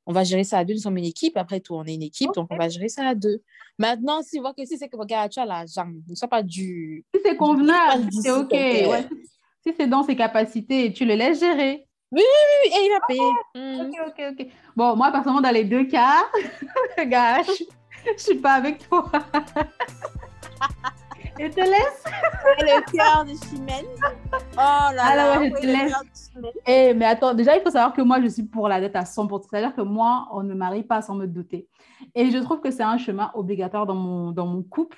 on 0.09 0.13
va 0.13 0.23
gérer 0.23 0.43
ça 0.43 0.57
à 0.57 0.65
deux. 0.65 0.73
Nous 0.73 0.79
sommes 0.79 0.97
une 0.97 1.05
équipe. 1.05 1.37
Après 1.37 1.59
tout, 1.59 1.75
on 1.75 1.83
est 1.85 1.93
une 1.93 2.01
équipe, 2.01 2.31
donc 2.33 2.47
on 2.49 2.57
va 2.57 2.67
gérer 2.67 2.89
ça 2.89 3.07
à 3.09 3.15
deux. 3.15 3.43
Maintenant, 3.77 4.23
si 4.23 4.37
vous 4.37 4.41
voyez 4.41 4.55
que 4.55 4.65
si 4.65 4.75
c'est 4.75 4.89
que 4.89 4.97
regarde, 4.97 5.31
tu 5.31 5.39
as 5.39 5.45
l'argent, 5.45 5.87
ne 6.07 6.15
soit 6.15 6.27
pas 6.27 6.41
du. 6.41 7.05
Si 7.13 7.21
c'est 7.23 7.35
convenable, 7.35 8.09
c'est 8.11 8.31
OK. 8.31 8.51
Ouais, 8.51 9.07
si 9.63 9.73
c'est 9.77 9.87
dans 9.87 10.01
ses 10.01 10.15
capacités, 10.15 10.91
tu 10.91 11.05
le 11.05 11.13
laisses 11.13 11.39
gérer. 11.39 11.85
Oui, 12.11 12.23
et 12.65 12.69
il 12.69 12.91
a 12.91 12.99
payé. 13.07 13.21
Mm. 13.53 13.81
Ok, 13.81 13.93
ok, 14.07 14.23
ok. 14.31 14.47
Bon, 14.75 14.95
moi, 14.95 15.11
personnellement, 15.11 15.41
dans 15.41 15.53
les 15.53 15.63
deux 15.63 15.85
cas, 15.85 16.25
gars, 17.05 17.43
je, 17.43 17.63
je 18.17 18.23
suis 18.23 18.39
pas 18.39 18.53
avec 18.53 18.89
toi. 18.89 19.11
Je 21.39 21.47
te 21.47 21.61
laisse. 21.61 22.03
Et 22.59 22.63
le 22.63 22.91
cœur 22.91 23.23
de 23.23 23.33
Chimène. 23.47 23.85
Oh 24.33 24.57
là 24.57 24.91
Ah 24.97 25.15
là, 25.15 25.39
ouais, 25.39 25.49
je 25.49 25.53
oui, 25.55 25.61
te 25.61 25.65
laisse. 25.65 25.93
Chimène. 26.33 26.51
Eh, 26.67 26.93
mais 26.93 27.05
attends, 27.05 27.33
déjà, 27.33 27.55
il 27.55 27.61
faut 27.61 27.69
savoir 27.71 27.93
que 27.93 28.01
moi, 28.01 28.21
je 28.21 28.27
suis 28.27 28.43
pour 28.43 28.67
la 28.67 28.81
dette 28.81 28.95
à 28.95 29.03
100%. 29.03 29.47
C'est-à-dire 29.49 29.73
que 29.73 29.81
moi, 29.81 30.27
on 30.31 30.43
ne 30.43 30.53
marie 30.53 30.83
pas 30.83 31.01
sans 31.01 31.15
me 31.15 31.27
doter. 31.27 31.67
Et 32.13 32.29
je 32.29 32.37
trouve 32.39 32.59
que 32.59 32.71
c'est 32.71 32.83
un 32.83 32.97
chemin 32.97 33.31
obligatoire 33.35 33.85
dans 33.85 33.95
mon, 33.95 34.31
dans 34.31 34.45
mon 34.47 34.63
couple. 34.63 34.97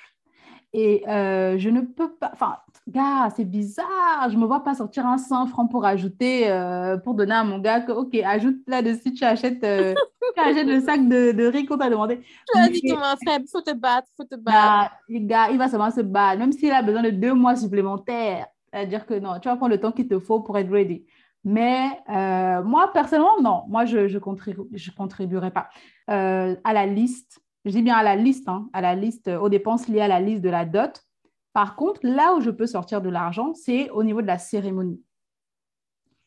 Et 0.74 1.04
euh, 1.08 1.58
je 1.58 1.68
ne 1.68 1.82
peux 1.82 2.10
pas... 2.14 2.30
Enfin, 2.32 2.56
gars, 2.88 3.28
c'est 3.36 3.44
bizarre. 3.44 4.28
Je 4.30 4.36
ne 4.36 4.40
me 4.40 4.46
vois 4.46 4.64
pas 4.64 4.74
sortir 4.74 5.06
un 5.06 5.18
100 5.18 5.46
francs 5.46 5.70
pour 5.70 5.84
ajouter, 5.84 6.50
euh, 6.50 6.96
pour 6.96 7.14
donner 7.14 7.34
à 7.34 7.44
mon 7.44 7.58
gars 7.58 7.80
que, 7.80 7.92
OK, 7.92 8.14
ajoute 8.14 8.56
là-dessus, 8.66 9.12
tu 9.12 9.22
achètes, 9.24 9.62
euh, 9.64 9.94
tu 10.36 10.40
achètes 10.42 10.66
le 10.66 10.80
sac 10.80 11.06
de, 11.06 11.32
de 11.32 11.46
riz 11.46 11.66
qu'on 11.66 11.76
t'a 11.76 11.90
demandé. 11.90 12.20
Tu 12.20 12.58
as 12.58 12.68
dit 12.68 12.80
que 12.80 12.94
mon 12.94 13.16
frère, 13.22 13.38
il 13.40 13.48
faut 13.50 13.60
te 13.60 13.74
battre, 13.74 14.08
il 14.12 14.22
faut 14.22 14.24
te 14.28 14.36
battre. 14.36 14.94
Les 15.08 15.20
gars, 15.20 15.50
il 15.50 15.58
va 15.58 15.68
seulement 15.68 15.90
se 15.90 16.00
battre, 16.00 16.38
même 16.38 16.52
s'il 16.52 16.72
a 16.72 16.82
besoin 16.82 17.02
de 17.02 17.10
deux 17.10 17.34
mois 17.34 17.54
supplémentaires. 17.54 18.46
C'est-à-dire 18.72 19.04
que 19.04 19.14
non, 19.14 19.38
tu 19.40 19.48
vas 19.48 19.56
prendre 19.56 19.72
le 19.74 19.80
temps 19.80 19.92
qu'il 19.92 20.08
te 20.08 20.18
faut 20.18 20.40
pour 20.40 20.56
être 20.56 20.70
ready. 20.70 21.04
Mais 21.44 21.88
moi, 22.08 22.90
personnellement, 22.94 23.42
non. 23.42 23.64
Moi, 23.68 23.84
je 23.84 23.98
ne 23.98 24.08
je 24.08 24.18
contribu- 24.18 24.68
je 24.72 24.90
contribuerai 24.90 25.50
pas 25.50 25.68
à 26.06 26.72
la 26.72 26.86
liste. 26.86 27.41
Je 27.64 27.70
dis 27.70 27.82
bien 27.82 27.96
à 27.96 28.02
la 28.02 28.16
liste, 28.16 28.48
hein, 28.48 28.68
à 28.72 28.80
la 28.80 28.94
liste, 28.94 29.28
euh, 29.28 29.38
aux 29.38 29.48
dépenses 29.48 29.88
liées 29.88 30.00
à 30.00 30.08
la 30.08 30.20
liste 30.20 30.42
de 30.42 30.48
la 30.50 30.64
dot. 30.64 31.00
Par 31.52 31.76
contre, 31.76 32.00
là 32.02 32.34
où 32.34 32.40
je 32.40 32.50
peux 32.50 32.66
sortir 32.66 33.00
de 33.02 33.08
l'argent, 33.08 33.54
c'est 33.54 33.90
au 33.90 34.02
niveau 34.02 34.22
de 34.22 34.26
la 34.26 34.38
cérémonie. 34.38 35.00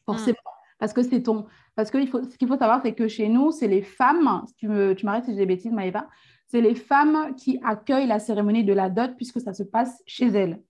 Forcément. 0.05 0.37
Parce 0.79 0.93
que 0.93 1.01
c'est 1.01 1.23
ton. 1.23 1.45
Parce 1.75 1.89
que 1.89 1.97
il 1.97 2.07
faut, 2.07 2.23
ce 2.23 2.37
qu'il 2.37 2.47
faut 2.47 2.57
savoir, 2.57 2.81
c'est 2.83 2.93
que 2.93 3.07
chez 3.07 3.27
nous, 3.27 3.51
c'est 3.51 3.67
les 3.67 3.81
femmes, 3.81 4.43
si 4.47 4.55
tu 4.55 4.67
me- 4.67 4.93
tu 4.93 5.05
m'arrêtes 5.05 5.25
si 5.25 5.31
j'ai 5.31 5.37
des 5.37 5.45
bêtises, 5.45 5.71
Maëva, 5.71 6.07
c'est 6.47 6.61
les 6.61 6.75
femmes 6.75 7.33
qui 7.35 7.59
accueillent 7.63 8.07
la 8.07 8.19
cérémonie 8.19 8.63
de 8.63 8.73
la 8.73 8.89
dot 8.89 9.15
puisque 9.17 9.41
ça 9.41 9.53
se 9.53 9.63
passe 9.63 10.01
chez 10.05 10.27
elles. 10.27 10.61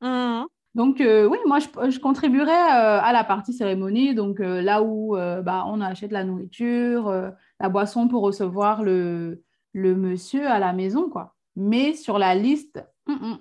Mhm. 0.00 0.44
Donc, 0.74 1.00
euh, 1.00 1.26
oui, 1.26 1.38
moi, 1.46 1.58
je, 1.58 1.90
je 1.90 1.98
contribuerai 1.98 2.50
euh, 2.50 3.00
à 3.00 3.12
la 3.12 3.24
partie 3.24 3.52
cérémonie, 3.52 4.14
donc 4.14 4.40
euh, 4.40 4.60
là 4.62 4.82
où 4.82 5.16
bah, 5.16 5.64
on 5.66 5.80
achète 5.80 6.12
la 6.12 6.24
nourriture, 6.24 7.32
la 7.60 7.68
boisson 7.68 8.08
pour 8.08 8.22
recevoir 8.22 8.82
le, 8.82 9.42
le 9.72 9.94
monsieur 9.94 10.46
à 10.46 10.58
la 10.58 10.72
maison, 10.72 11.08
quoi. 11.08 11.34
Mais 11.56 11.94
sur 11.94 12.18
la 12.18 12.34
liste, 12.34 12.84
hum, 13.06 13.38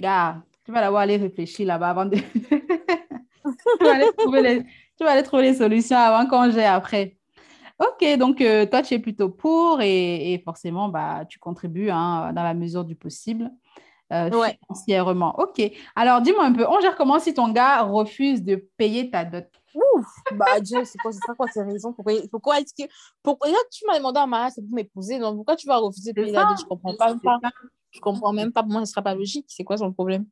gars, 0.00 0.42
tu 0.64 0.72
vas 0.72 0.84
devoir 0.84 1.02
aller 1.02 1.16
réfléchir 1.16 1.66
là-bas 1.66 1.90
avant 1.90 2.04
de... 2.06 2.16
tu, 3.78 3.84
vas 3.84 3.94
aller 3.94 4.12
trouver 4.16 4.42
les, 4.42 4.62
tu 4.96 5.04
vas 5.04 5.12
aller 5.12 5.22
trouver 5.22 5.42
les 5.44 5.54
solutions 5.54 5.96
avant 5.96 6.28
qu'on 6.28 6.50
j'ai 6.50 6.64
après. 6.64 7.16
Ok, 7.78 8.18
donc 8.18 8.40
euh, 8.40 8.66
toi, 8.66 8.82
tu 8.82 8.94
es 8.94 8.98
plutôt 8.98 9.28
pour 9.28 9.80
et, 9.80 10.32
et 10.32 10.38
forcément, 10.40 10.88
bah, 10.88 11.24
tu 11.28 11.38
contribues 11.38 11.90
hein, 11.90 12.32
dans 12.32 12.42
la 12.42 12.54
mesure 12.54 12.84
du 12.84 12.96
possible 12.96 13.50
euh, 14.12 14.30
Ouais. 14.30 14.58
financièrement. 14.60 15.38
Ok, 15.38 15.62
alors 15.94 16.20
dis-moi 16.20 16.44
un 16.44 16.52
peu, 16.52 16.66
on 16.68 16.80
gère 16.80 16.96
comment 16.96 17.18
si 17.18 17.34
ton 17.34 17.48
gars 17.48 17.82
refuse 17.82 18.42
de 18.42 18.56
payer 18.76 19.10
ta 19.10 19.24
dot? 19.24 19.46
Ouf, 19.78 20.06
bah 20.32 20.60
Dieu, 20.60 20.84
c'est 20.84 20.98
quoi, 20.98 21.12
c'est 21.12 21.20
ça 21.24 21.34
quoi 21.34 21.46
ces 21.48 21.62
raisons? 21.62 21.92
Pourquoi, 21.92 22.14
pourquoi 22.30 22.60
est-ce 22.60 22.74
que. 22.74 22.90
Pourquoi, 23.22 23.50
là, 23.50 23.58
tu 23.70 23.84
m'as 23.86 23.98
demandé 23.98 24.18
en 24.18 24.26
mariage, 24.26 24.52
c'est 24.56 24.62
pour 24.62 24.74
m'épouser, 24.74 25.18
donc 25.18 25.36
pourquoi 25.36 25.56
tu 25.56 25.66
vas 25.66 25.76
refuser 25.76 26.12
de 26.12 26.20
payer 26.20 26.32
la 26.32 26.46
dot 26.46 26.58
Je 26.60 26.64
comprends 26.64 26.94
pas. 26.96 27.14
Je 27.90 28.00
comprends 28.00 28.32
même 28.32 28.52
pas, 28.52 28.62
pour 28.62 28.72
moi, 28.72 28.84
ce 28.84 28.92
sera 28.92 29.02
pas 29.02 29.14
logique. 29.14 29.46
C'est 29.48 29.64
quoi 29.64 29.76
son 29.76 29.92
problème? 29.92 30.26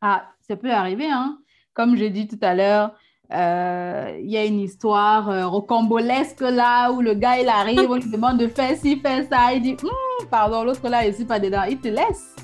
Ah, 0.00 0.24
ça 0.46 0.56
peut 0.56 0.72
arriver, 0.72 1.10
hein. 1.10 1.38
Comme 1.72 1.96
j'ai 1.96 2.10
dit 2.10 2.28
tout 2.28 2.38
à 2.42 2.54
l'heure, 2.54 2.94
euh, 3.32 4.18
il 4.22 4.30
y 4.30 4.36
a 4.36 4.44
une 4.44 4.60
histoire 4.60 5.30
euh, 5.30 5.46
rocambolesque 5.46 6.42
là 6.42 6.92
où 6.92 7.00
le 7.00 7.14
gars 7.14 7.40
il 7.40 7.48
arrive, 7.48 7.90
on 7.90 7.94
lui 7.96 8.10
demande 8.10 8.38
de 8.38 8.46
faire 8.46 8.76
ci, 8.76 8.96
faire 9.00 9.26
ça, 9.28 9.52
il 9.54 9.62
dit 9.62 9.76
Hum, 9.82 10.28
pardon, 10.30 10.62
l'autre 10.62 10.86
là 10.88 11.06
il 11.06 11.14
suis 11.14 11.24
pas 11.24 11.40
dedans, 11.40 11.62
il 11.62 11.78
te 11.78 11.88
laisse. 11.88 12.36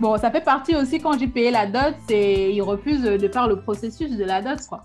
Bon, 0.00 0.16
ça 0.16 0.30
fait 0.30 0.40
partie 0.40 0.76
aussi 0.76 1.00
quand 1.00 1.18
j'ai 1.18 1.26
payé 1.26 1.50
la 1.50 1.66
dot, 1.66 1.94
c'est 2.08 2.52
il 2.52 2.62
refuse 2.62 3.02
de 3.02 3.28
faire 3.28 3.48
le 3.48 3.60
processus 3.60 4.16
de 4.16 4.24
la 4.24 4.40
dot, 4.40 4.60
quoi. 4.68 4.84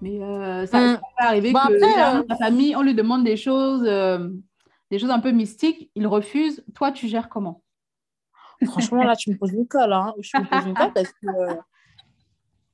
Mais 0.00 0.22
euh, 0.22 0.66
ça, 0.66 0.94
ça 0.94 0.98
peut 0.98 1.24
arriver 1.24 1.52
Bon, 1.52 1.60
que 1.60 1.74
après, 1.74 1.96
là, 1.96 2.18
euh, 2.18 2.22
ta 2.22 2.36
famille, 2.36 2.76
on 2.76 2.82
lui 2.82 2.94
demande 2.94 3.24
des 3.24 3.36
choses, 3.36 3.84
euh, 3.86 4.28
des 4.90 4.98
choses 4.98 5.10
un 5.10 5.20
peu 5.20 5.30
mystiques, 5.30 5.90
il 5.94 6.06
refuse. 6.06 6.64
Toi, 6.74 6.92
tu 6.92 7.08
gères 7.08 7.28
comment? 7.28 7.62
Franchement, 8.64 9.02
là, 9.02 9.16
tu 9.16 9.30
me 9.30 9.36
poses 9.36 9.52
une 9.52 9.66
colle. 9.66 9.92
Hein. 9.92 10.14
Je 10.20 10.38
me 10.38 10.44
pose 10.44 10.66
une 10.66 10.74
colle 10.74 10.92
parce 10.92 11.12
que. 11.12 11.58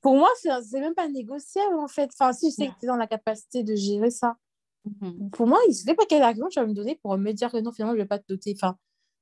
Pour 0.00 0.16
moi, 0.16 0.28
c'est 0.40 0.48
c'est 0.62 0.80
même 0.80 0.94
pas 0.94 1.08
négociable 1.08 1.78
en 1.78 1.88
fait. 1.88 2.10
Enfin, 2.18 2.32
si 2.32 2.50
je 2.50 2.54
sais 2.54 2.68
que 2.68 2.72
tu 2.78 2.86
es 2.86 2.88
dans 2.88 2.96
la 2.96 3.06
capacité 3.06 3.62
de 3.62 3.74
gérer 3.74 4.10
ça. 4.10 4.36
Pour 5.32 5.46
moi, 5.46 5.58
il 5.66 5.70
ne 5.70 5.74
sait 5.74 5.94
pas 5.94 6.04
quel 6.08 6.22
argument 6.22 6.48
tu 6.48 6.58
vas 6.58 6.66
me 6.66 6.72
donner 6.72 6.98
pour 7.02 7.18
me 7.18 7.32
dire 7.32 7.52
que 7.52 7.58
non, 7.58 7.70
finalement, 7.70 7.92
je 7.92 7.98
ne 7.98 8.02
vais 8.02 8.08
pas 8.08 8.18
te 8.18 8.24
doter. 8.26 8.54
Enfin, 8.56 8.76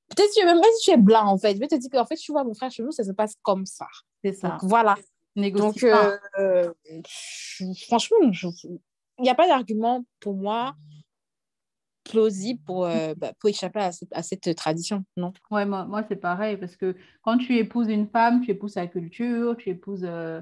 peut-être 0.09 0.31
que 0.37 0.45
même 0.45 0.61
même 0.61 0.71
si 0.79 0.85
tu 0.85 0.91
es 0.93 0.97
blanc 0.97 1.27
en 1.27 1.37
fait, 1.37 1.55
je 1.55 1.59
vais 1.59 1.67
te 1.67 1.75
dire 1.75 1.91
qu'en 1.91 2.07
fait, 2.07 2.15
tu 2.15 2.31
vois, 2.31 2.45
mon 2.45 2.55
frère 2.55 2.71
chez 2.71 2.85
nous, 2.85 2.93
ça 2.93 3.03
se 3.03 3.11
passe 3.11 3.35
comme 3.43 3.67
ça. 3.67 3.87
C'est 4.23 4.35
ça. 4.35 4.51
Donc 4.51 4.61
voilà. 4.63 4.95
Négocie 5.39 5.81
Donc, 5.81 5.91
pas. 5.91 6.19
euh, 6.39 6.73
franchement, 7.87 8.17
il 8.23 9.23
n'y 9.23 9.31
a 9.31 9.35
pas 9.35 9.49
d'argument 9.49 10.05
pour 10.21 10.35
moi 10.35 10.75
plausible 12.05 12.61
pour, 12.65 12.87
euh, 12.87 13.15
bah, 13.17 13.33
pour 13.39 13.51
échapper 13.51 13.81
à 13.81 13.93
cette, 13.93 14.13
à 14.13 14.23
cette 14.23 14.55
tradition. 14.57 15.05
Non. 15.17 15.33
Ouais, 15.51 15.67
moi, 15.67 15.85
moi 15.85 16.03
c'est 16.09 16.17
pareil, 16.17 16.57
parce 16.57 16.77
que 16.77 16.97
quand 17.23 17.39
tu 17.39 17.57
épouses 17.57 17.89
une 17.89 18.07
femme, 18.07 18.41
tu 18.41 18.51
épouses 18.51 18.73
sa 18.73 18.87
culture, 18.87 19.57
tu 19.57 19.71
épouses 19.71 20.05
euh, 20.05 20.41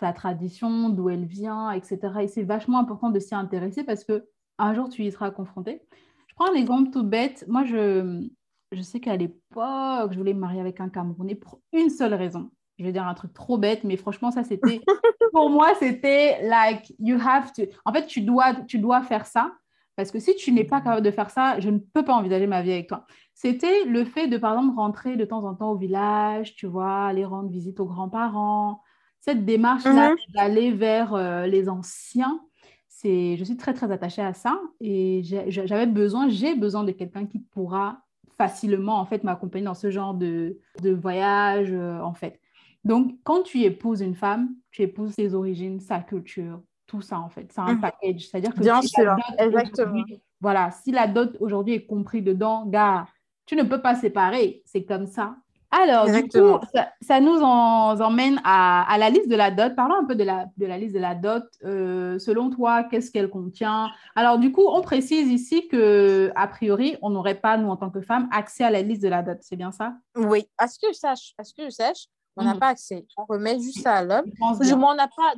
sa 0.00 0.12
tradition, 0.12 0.88
d'où 0.88 1.10
elle 1.10 1.26
vient, 1.26 1.70
etc. 1.72 1.98
Et 2.22 2.28
c'est 2.28 2.42
vachement 2.42 2.78
important 2.78 3.10
de 3.10 3.20
s'y 3.20 3.34
intéresser 3.34 3.84
parce 3.84 4.04
que 4.04 4.28
un 4.58 4.74
jour, 4.74 4.88
tu 4.88 5.04
y 5.04 5.12
seras 5.12 5.30
confronté. 5.30 5.82
Je 6.26 6.34
prends 6.34 6.50
un 6.50 6.54
exemple 6.54 6.90
tout 6.90 7.04
bête. 7.04 7.44
Moi, 7.46 7.64
je, 7.64 8.26
je 8.72 8.82
sais 8.82 8.98
qu'à 8.98 9.16
l'époque, 9.16 10.12
je 10.12 10.16
voulais 10.18 10.34
me 10.34 10.40
marier 10.40 10.60
avec 10.60 10.80
un 10.80 10.88
Camerounais 10.88 11.36
pour 11.36 11.60
une 11.72 11.90
seule 11.90 12.14
raison. 12.14 12.50
Je 12.78 12.84
vais 12.84 12.92
dire 12.92 13.06
un 13.06 13.14
truc 13.14 13.32
trop 13.34 13.58
bête, 13.58 13.84
mais 13.84 13.96
franchement, 13.96 14.30
ça, 14.30 14.44
c'était... 14.44 14.80
pour 15.32 15.50
moi, 15.50 15.68
c'était 15.78 16.46
like, 16.46 16.92
you 16.98 17.18
have 17.20 17.52
to... 17.52 17.62
En 17.84 17.92
fait, 17.92 18.06
tu 18.06 18.20
dois, 18.20 18.54
tu 18.66 18.78
dois 18.78 19.02
faire 19.02 19.26
ça 19.26 19.52
parce 19.96 20.12
que 20.12 20.20
si 20.20 20.36
tu 20.36 20.52
n'es 20.52 20.62
pas 20.62 20.80
capable 20.80 21.02
de 21.04 21.10
faire 21.10 21.28
ça, 21.28 21.58
je 21.58 21.70
ne 21.70 21.78
peux 21.78 22.04
pas 22.04 22.14
envisager 22.14 22.46
ma 22.46 22.62
vie 22.62 22.70
avec 22.70 22.86
toi. 22.86 23.04
C'était 23.34 23.84
le 23.84 24.04
fait 24.04 24.28
de, 24.28 24.38
par 24.38 24.52
exemple, 24.54 24.76
rentrer 24.76 25.16
de 25.16 25.24
temps 25.24 25.44
en 25.44 25.54
temps 25.56 25.72
au 25.72 25.76
village, 25.76 26.54
tu 26.54 26.66
vois, 26.66 27.06
aller 27.06 27.24
rendre 27.24 27.50
visite 27.50 27.80
aux 27.80 27.86
grands-parents. 27.86 28.80
Cette 29.18 29.44
démarche-là 29.44 30.10
Mhm. 30.10 30.16
d'aller 30.34 30.70
vers 30.70 31.14
euh, 31.14 31.46
les 31.46 31.68
anciens, 31.68 32.40
c'est, 32.86 33.36
je 33.36 33.42
suis 33.42 33.56
très, 33.56 33.74
très 33.74 33.90
attachée 33.90 34.22
à 34.22 34.34
ça. 34.34 34.60
Et 34.80 35.22
j'avais 35.24 35.86
besoin, 35.86 36.28
j'ai 36.28 36.54
besoin 36.54 36.84
de 36.84 36.92
quelqu'un 36.92 37.26
qui 37.26 37.40
pourra 37.40 38.02
facilement, 38.36 39.00
en 39.00 39.04
fait, 39.04 39.24
m'accompagner 39.24 39.64
dans 39.64 39.74
ce 39.74 39.90
genre 39.90 40.14
de, 40.14 40.58
de 40.80 40.90
voyage, 40.92 41.72
euh, 41.72 42.00
en 42.02 42.14
fait. 42.14 42.40
Donc, 42.88 43.18
quand 43.22 43.42
tu 43.42 43.60
épouses 43.60 44.00
une 44.00 44.14
femme, 44.14 44.48
tu 44.70 44.80
épouses 44.80 45.12
ses 45.12 45.34
origines, 45.34 45.78
sa 45.78 46.00
culture, 46.00 46.62
tout 46.86 47.02
ça, 47.02 47.20
en 47.20 47.28
fait. 47.28 47.46
C'est 47.52 47.60
un 47.60 47.74
Mhm. 47.74 47.80
package. 47.82 48.20
C'est-à-dire 48.22 48.54
que 48.54 48.60
Bien 48.60 48.80
si 48.80 48.88
sûr, 48.88 49.14
exactement. 49.38 50.04
Voilà, 50.40 50.70
si 50.70 50.90
la 50.90 51.06
dot 51.06 51.36
aujourd'hui 51.38 51.74
est 51.74 51.84
compris 51.86 52.22
dedans, 52.22 52.64
gars, 52.64 53.06
tu 53.44 53.56
ne 53.56 53.62
peux 53.62 53.82
pas 53.82 53.94
séparer. 53.94 54.62
C'est 54.64 54.84
comme 54.84 55.06
ça. 55.06 55.36
Alors, 55.70 56.06
du 56.06 56.28
coup, 56.28 56.58
ça, 57.02 57.20
nous 57.20 57.42
emmène 57.42 58.40
à, 58.42 58.96
la 58.98 59.10
liste 59.10 59.28
de 59.28 59.36
la 59.36 59.50
dot. 59.50 59.76
Parlons 59.76 59.96
un 59.96 60.06
peu 60.06 60.14
de 60.14 60.24
la, 60.24 60.46
de 60.56 60.64
la 60.64 60.78
liste 60.78 60.94
de 60.94 61.00
la 61.00 61.14
dot. 61.14 61.44
Euh, 61.64 62.18
selon 62.18 62.48
toi, 62.48 62.84
qu'est-ce 62.84 63.10
qu'elle 63.10 63.28
contient? 63.28 63.90
Alors, 64.16 64.38
du 64.38 64.50
coup, 64.50 64.66
on 64.66 64.80
précise 64.80 65.30
ici 65.30 65.68
que 65.68 66.32
a 66.36 66.46
priori, 66.46 66.96
on 67.02 67.10
n'aurait 67.10 67.34
pas, 67.34 67.58
nous, 67.58 67.68
en 67.68 67.76
tant 67.76 67.90
que 67.90 68.00
femmes, 68.00 68.30
accès 68.32 68.64
à 68.64 68.70
la 68.70 68.80
liste 68.80 69.02
de 69.02 69.08
la 69.08 69.22
dot. 69.22 69.36
C'est 69.42 69.56
bien 69.56 69.72
ça? 69.72 69.92
Oui. 70.16 70.48
À 70.56 70.68
ce 70.68 70.78
que 70.78 70.86
je 70.90 70.96
sache, 70.96 71.34
à 71.36 71.44
ce 71.44 71.52
que 71.52 71.64
je 71.64 71.70
sache 71.70 72.06
on 72.38 72.44
n'a 72.44 72.54
mhm. 72.54 72.60
pas 72.60 72.68
accès. 72.68 73.06
On 73.16 73.24
remet 73.24 73.58
juste 73.60 73.82
ça 73.82 73.94
à 73.94 74.04
l'homme. 74.04 74.26
Je 74.60 74.74
on 74.74 74.94
n'a 74.94 75.08
pas 75.08 75.34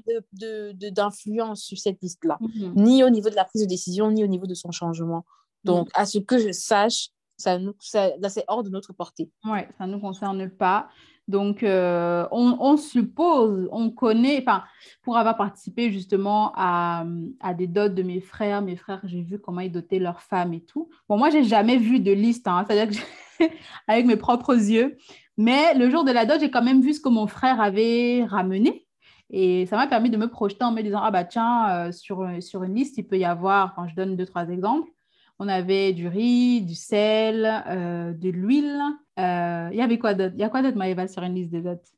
d'influence 0.90 1.24
de, 1.24 1.54
de, 1.54 1.54
sur 1.54 1.78
cette 1.78 2.00
liste-là, 2.02 2.38
mhm. 2.40 2.74
ni 2.76 3.02
au 3.02 3.10
niveau 3.10 3.30
de 3.30 3.34
la 3.34 3.44
prise 3.44 3.62
de 3.62 3.68
décision, 3.68 4.10
ni 4.10 4.22
au 4.22 4.26
niveau 4.26 4.46
de 4.46 4.54
son 4.54 4.70
changement. 4.70 5.24
Donc, 5.64 5.86
mhm. 5.86 5.92
à 5.94 6.06
ce 6.06 6.18
que 6.18 6.38
je 6.38 6.52
sache, 6.52 7.08
ça 7.36 7.58
nous, 7.58 7.74
ça, 7.80 8.10
c'est 8.28 8.44
hors 8.48 8.62
de 8.62 8.68
notre 8.68 8.92
portée. 8.92 9.30
Oui, 9.44 9.60
ça 9.78 9.86
ne 9.86 9.92
nous 9.92 10.00
concerne 10.00 10.48
pas. 10.50 10.88
Donc, 11.26 11.62
euh, 11.62 12.26
on, 12.32 12.76
suppose, 12.76 13.68
on 13.70 13.90
connaît, 13.90 14.42
enfin, 14.42 14.64
pour 15.02 15.16
avoir 15.16 15.36
participé 15.36 15.92
justement 15.92 16.52
à, 16.56 17.04
à, 17.38 17.54
des 17.54 17.68
dots 17.68 17.88
de 17.88 18.02
mes 18.02 18.20
frères, 18.20 18.62
mes 18.62 18.74
frères, 18.74 19.00
j'ai 19.04 19.22
vu 19.22 19.38
comment 19.38 19.60
ils 19.60 19.70
dotaient 19.70 20.00
leurs 20.00 20.22
femmes 20.22 20.52
et 20.54 20.60
tout. 20.60 20.90
Bon, 21.08 21.16
moi, 21.16 21.30
j'ai 21.30 21.44
jamais 21.44 21.76
vu 21.76 22.00
de 22.00 22.10
liste, 22.10 22.48
hein, 22.48 22.64
c'est-à-dire 22.66 22.98
que 23.38 23.44
avec 23.88 24.06
mes 24.06 24.16
propres 24.16 24.54
yeux. 24.54 24.98
Mais 25.40 25.72
le 25.72 25.88
jour 25.88 26.04
de 26.04 26.12
la 26.12 26.26
dot, 26.26 26.38
j'ai 26.38 26.50
quand 26.50 26.62
même 26.62 26.82
vu 26.82 26.92
ce 26.92 27.00
que 27.00 27.08
mon 27.08 27.26
frère 27.26 27.62
avait 27.62 28.26
ramené. 28.26 28.86
Et 29.30 29.64
ça 29.64 29.76
m'a 29.76 29.86
permis 29.86 30.10
de 30.10 30.18
me 30.18 30.28
projeter 30.28 30.64
en 30.64 30.70
me 30.70 30.82
disant, 30.82 31.00
ah 31.02 31.10
bah 31.10 31.24
tiens, 31.24 31.86
euh, 31.86 31.92
sur, 31.92 32.28
sur 32.40 32.62
une 32.62 32.74
liste, 32.74 32.98
il 32.98 33.06
peut 33.06 33.18
y 33.18 33.24
avoir, 33.24 33.74
quand 33.74 33.88
je 33.88 33.94
donne 33.94 34.16
deux, 34.16 34.26
trois 34.26 34.50
exemples, 34.50 34.90
on 35.38 35.48
avait 35.48 35.94
du 35.94 36.08
riz, 36.08 36.60
du 36.60 36.74
sel, 36.74 37.64
euh, 37.68 38.12
de 38.12 38.28
l'huile. 38.28 38.82
Euh, 39.18 39.70
il 39.72 39.78
y 39.78 39.80
avait 39.80 39.98
quoi 39.98 40.12
d'autre? 40.12 40.34
Il 40.34 40.40
y 40.40 40.44
a 40.44 40.50
quoi 40.50 40.60
d'autre, 40.60 40.76
Maëva, 40.76 41.08
sur 41.08 41.22
une 41.22 41.34
liste 41.34 41.50
des 41.50 41.66
autres 41.66 41.88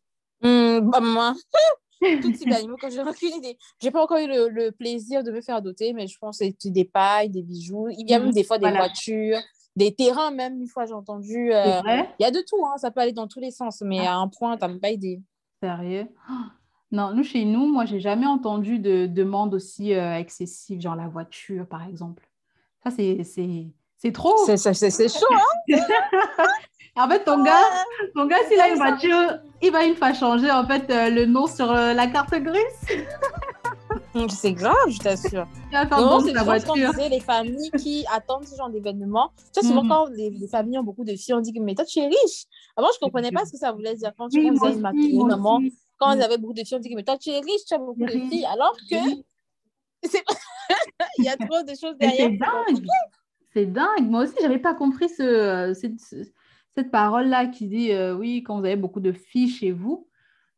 mmh, 0.43 0.79
bah, 0.89 1.01
Moi, 1.01 1.35
tout 2.23 2.31
type 2.31 2.49
d'animaux, 2.49 2.77
quand 2.81 2.91
j'ai 2.91 3.03
aucune 3.03 3.35
idée. 3.39 3.59
Je 3.81 3.87
n'ai 3.87 3.91
pas 3.91 4.05
encore 4.05 4.19
eu 4.19 4.29
le, 4.29 4.71
plaisir 4.71 5.25
de 5.25 5.33
me 5.33 5.41
faire 5.41 5.61
doter, 5.63 5.95
mais 5.95 6.07
je 6.07 6.17
pense 6.17 6.39
que 6.39 6.45
c'est 6.57 6.71
des 6.71 6.85
pailles, 6.85 7.31
des 7.31 7.43
bijoux. 7.43 7.89
Il 7.89 8.09
y 8.09 8.15
a 8.15 8.21
même 8.21 8.29
mmh, 8.29 8.33
des 8.35 8.45
fois 8.45 8.59
des 8.59 8.71
voitures, 8.71 9.41
des 9.77 9.95
terrains 9.95 10.31
même. 10.31 10.61
Une 10.61 10.69
fois, 10.69 10.87
j'ai 10.87 10.93
entendu. 10.93 11.53
Euh, 11.53 11.81
il 12.19 12.23
y 12.23 12.25
a 12.25 12.31
de 12.31 12.43
tout, 12.47 12.65
hein, 12.67 12.77
ça 12.77 12.91
peut 12.91 13.01
aller 13.01 13.13
dans 13.13 13.29
tous 13.29 13.41
les 13.41 13.51
sens, 13.51 13.83
mais 13.83 14.07
ah. 14.07 14.15
à 14.15 14.17
un 14.17 14.29
point, 14.29 14.57
tu 14.57 14.63
n'as 14.63 14.69
même 14.69 14.81
pas 14.81 14.91
idée. 14.91 15.21
Sérieux? 15.63 16.07
Non, 16.95 17.15
nous, 17.15 17.25
chez 17.25 17.47
nous, 17.47 17.73
moi, 17.73 17.87
j'ai 17.87 18.01
jamais 18.01 18.27
entendu 18.27 18.79
de 18.79 19.07
demande 19.07 19.55
aussi 19.55 19.93
excessive, 19.93 20.79
genre 20.79 20.95
la 20.95 21.09
voiture, 21.09 21.67
par 21.67 21.89
exemple. 21.89 22.29
Ça, 22.85 22.91
c'est 22.91 24.13
trop. 24.13 24.37
C'est 24.45 25.09
chaud, 25.09 25.25
hein? 25.31 25.79
En 26.95 27.09
fait, 27.09 27.25
ton 27.25 27.43
gars, 27.43 27.63
ton 28.15 28.27
gars 28.27 28.37
s'il 28.49 28.61
a 28.61 28.69
une 28.69 28.77
voiture, 28.77 29.39
il 29.63 29.73
va 29.73 29.85
une 29.85 29.97
fois 29.97 30.13
changer 30.13 30.51
en 30.51 30.67
fait 30.67 30.91
euh, 30.91 31.09
le 31.09 31.25
nom 31.25 31.47
sur 31.47 31.71
euh, 31.71 31.95
la 31.95 32.07
carte 32.07 32.35
grise. 32.35 32.63
c'est 34.29 34.53
grave, 34.53 34.89
je 34.89 34.99
t'assure. 34.99 35.47
C'est 35.71 36.33
la 36.33 36.43
voiture. 36.43 36.75
les 37.11 37.21
familles 37.21 37.71
qui 37.79 38.05
attendent 38.13 38.47
ce 38.47 38.57
genre 38.57 38.71
d'événement. 38.71 39.31
Tu 39.37 39.61
sais, 39.61 39.67
souvent, 39.67 39.85
mm. 39.85 39.89
quand 39.89 40.07
les, 40.11 40.49
familles 40.49 40.79
ont 40.79 40.83
beaucoup 40.83 41.05
de 41.05 41.15
filles, 41.15 41.35
on 41.35 41.41
dit 41.41 41.53
que 41.53 41.61
mais 41.61 41.75
toi, 41.75 41.85
tu 41.85 41.99
es 41.99 42.07
riche. 42.07 42.45
Avant, 42.77 42.89
je 42.93 42.99
ne 43.01 43.07
comprenais 43.07 43.31
pas 43.31 43.45
ce 43.45 43.53
que 43.53 43.59
ça 43.59 43.73
voulait 43.73 43.95
dire. 43.95 44.13
Quand 44.17 44.29
tu 44.29 44.39
oui, 44.39 44.51
disais 44.51 44.77
ma 44.77 44.93
maman, 44.93 45.61
quand 45.99 46.13
ils 46.13 46.23
avaient 46.23 46.39
beaucoup 46.39 46.55
de 46.55 46.65
filles, 46.65 46.77
on 46.77 46.81
dit 46.81 46.91
que 46.91 46.95
mais 46.95 47.05
toi, 47.05 47.17
tu 47.17 47.31
es 47.31 47.41
riche, 47.41 47.65
tu 47.67 47.75
as 47.75 47.79
beaucoup 47.79 48.05
de 48.05 48.11
filles. 48.11 48.45
Alors 48.47 48.77
que 48.91 48.97
il 51.19 51.25
y 51.25 51.29
a 51.29 51.37
trop 51.37 51.63
de 51.63 51.71
choses 51.71 51.97
derrière. 51.99 52.29
C'est 52.31 52.37
dingue. 52.37 52.87
C'est 53.55 53.67
dingue. 53.67 54.11
Moi 54.11 54.25
aussi, 54.25 54.35
je 54.39 54.43
n'avais 54.43 54.59
pas 54.59 54.75
compris 54.75 55.09
ce, 55.09 55.73
cette, 55.79 56.27
cette 56.75 56.91
parole-là 56.91 57.47
qui 57.47 57.67
dit 57.67 57.93
euh, 57.93 58.17
oui, 58.17 58.43
quand 58.43 58.59
vous 58.59 58.65
avez 58.65 58.77
beaucoup 58.77 59.01
de 59.01 59.13
filles 59.13 59.49
chez 59.49 59.71
vous, 59.71 60.09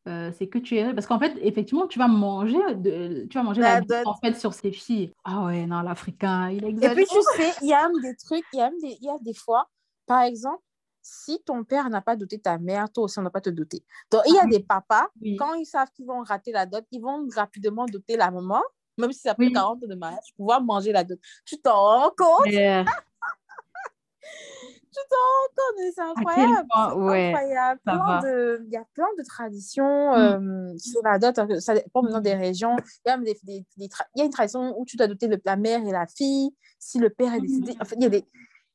euh, 0.07 0.31
c'est 0.37 0.47
que 0.47 0.59
tu 0.59 0.77
es 0.77 0.93
parce 0.93 1.07
qu'en 1.07 1.19
fait 1.19 1.37
effectivement 1.41 1.87
tu 1.87 1.99
vas 1.99 2.07
manger 2.07 2.75
de, 2.75 3.25
tu 3.29 3.37
vas 3.37 3.43
manger 3.43 3.61
la, 3.61 3.81
en 4.05 4.15
fait 4.15 4.33
sur 4.33 4.53
ces 4.53 4.71
filles. 4.71 5.11
Ah 5.23 5.45
ouais 5.45 5.65
non 5.65 5.81
l'africain 5.81 6.49
il 6.49 6.63
exagère. 6.63 6.91
et 6.91 6.95
puis 6.95 7.05
tu 7.05 7.21
sais 7.37 7.53
il 7.61 7.69
y 7.69 7.73
a 7.73 7.87
même 7.87 8.01
des 8.01 8.15
trucs 8.15 8.45
il 8.53 8.59
y 8.59 8.61
a 8.61 8.69
même 8.69 8.79
des, 8.79 8.97
y 9.01 9.09
a 9.09 9.17
des 9.21 9.33
fois 9.33 9.69
par 10.05 10.21
exemple 10.21 10.61
si 11.01 11.39
ton 11.45 11.63
père 11.63 11.87
n'a 11.91 12.01
pas 12.01 12.15
doté 12.15 12.39
ta 12.39 12.57
mère, 12.57 12.91
toi 12.91 13.03
aussi, 13.03 13.19
on 13.19 13.21
n'a 13.21 13.29
pas 13.29 13.39
te 13.39 13.51
doter. 13.51 13.83
Donc, 14.09 14.23
il 14.25 14.33
y 14.33 14.39
a 14.39 14.41
ah 14.45 14.47
des 14.47 14.59
papas, 14.59 15.07
quand 15.37 15.53
ils 15.53 15.67
savent 15.67 15.91
qu'ils 15.91 16.07
vont 16.07 16.23
rater 16.23 16.51
la 16.51 16.65
dot, 16.65 16.83
ils 16.91 16.99
vont 16.99 17.27
rapidement 17.35 17.85
doter 17.85 18.17
la 18.17 18.31
maman 18.31 18.63
même 18.97 19.11
si 19.11 19.19
ça 19.19 19.35
fait 19.35 19.51
40 19.51 19.83
ans 19.83 19.87
de 19.87 19.95
mariage, 19.95 20.33
pouvoir 20.35 20.61
manger 20.61 20.91
la 20.91 21.03
dot. 21.03 21.19
Tu 21.45 21.59
t'en 21.59 21.75
rends 21.75 22.11
compte? 22.17 22.45
tu 22.45 22.55
t'en 25.09 25.23
rends 25.31 25.51
compte, 25.55 25.93
c'est 25.93 26.01
incroyable. 26.01 26.67
incroyable. 26.73 28.63
Il 28.67 28.73
y 28.73 28.77
a 28.77 28.85
plein 28.93 29.07
de 29.17 29.23
traditions 29.23 30.39
mm. 30.39 30.77
sur 30.77 31.01
la 31.03 31.19
dot. 31.19 31.59
Ça 31.59 31.73
dépend 31.73 32.03
maintenant 32.03 32.21
des 32.21 32.33
régions. 32.35 32.75
Il 33.05 33.09
y, 33.09 33.11
a 33.11 33.17
des, 33.17 33.37
des, 33.43 33.65
il 33.77 33.89
y 34.15 34.21
a 34.21 34.25
une 34.25 34.31
tradition 34.31 34.77
où 34.79 34.85
tu 34.85 34.97
dois 34.97 35.07
doter 35.07 35.29
la 35.43 35.55
mère 35.55 35.85
et 35.85 35.91
la 35.91 36.07
fille. 36.07 36.51
Si 36.79 36.99
le 36.99 37.09
père 37.09 37.33
est 37.33 37.41
décédé, 37.41 37.73
mm. 37.73 37.85
il 37.97 38.03
y 38.03 38.05
a 38.05 38.09
des. 38.09 38.25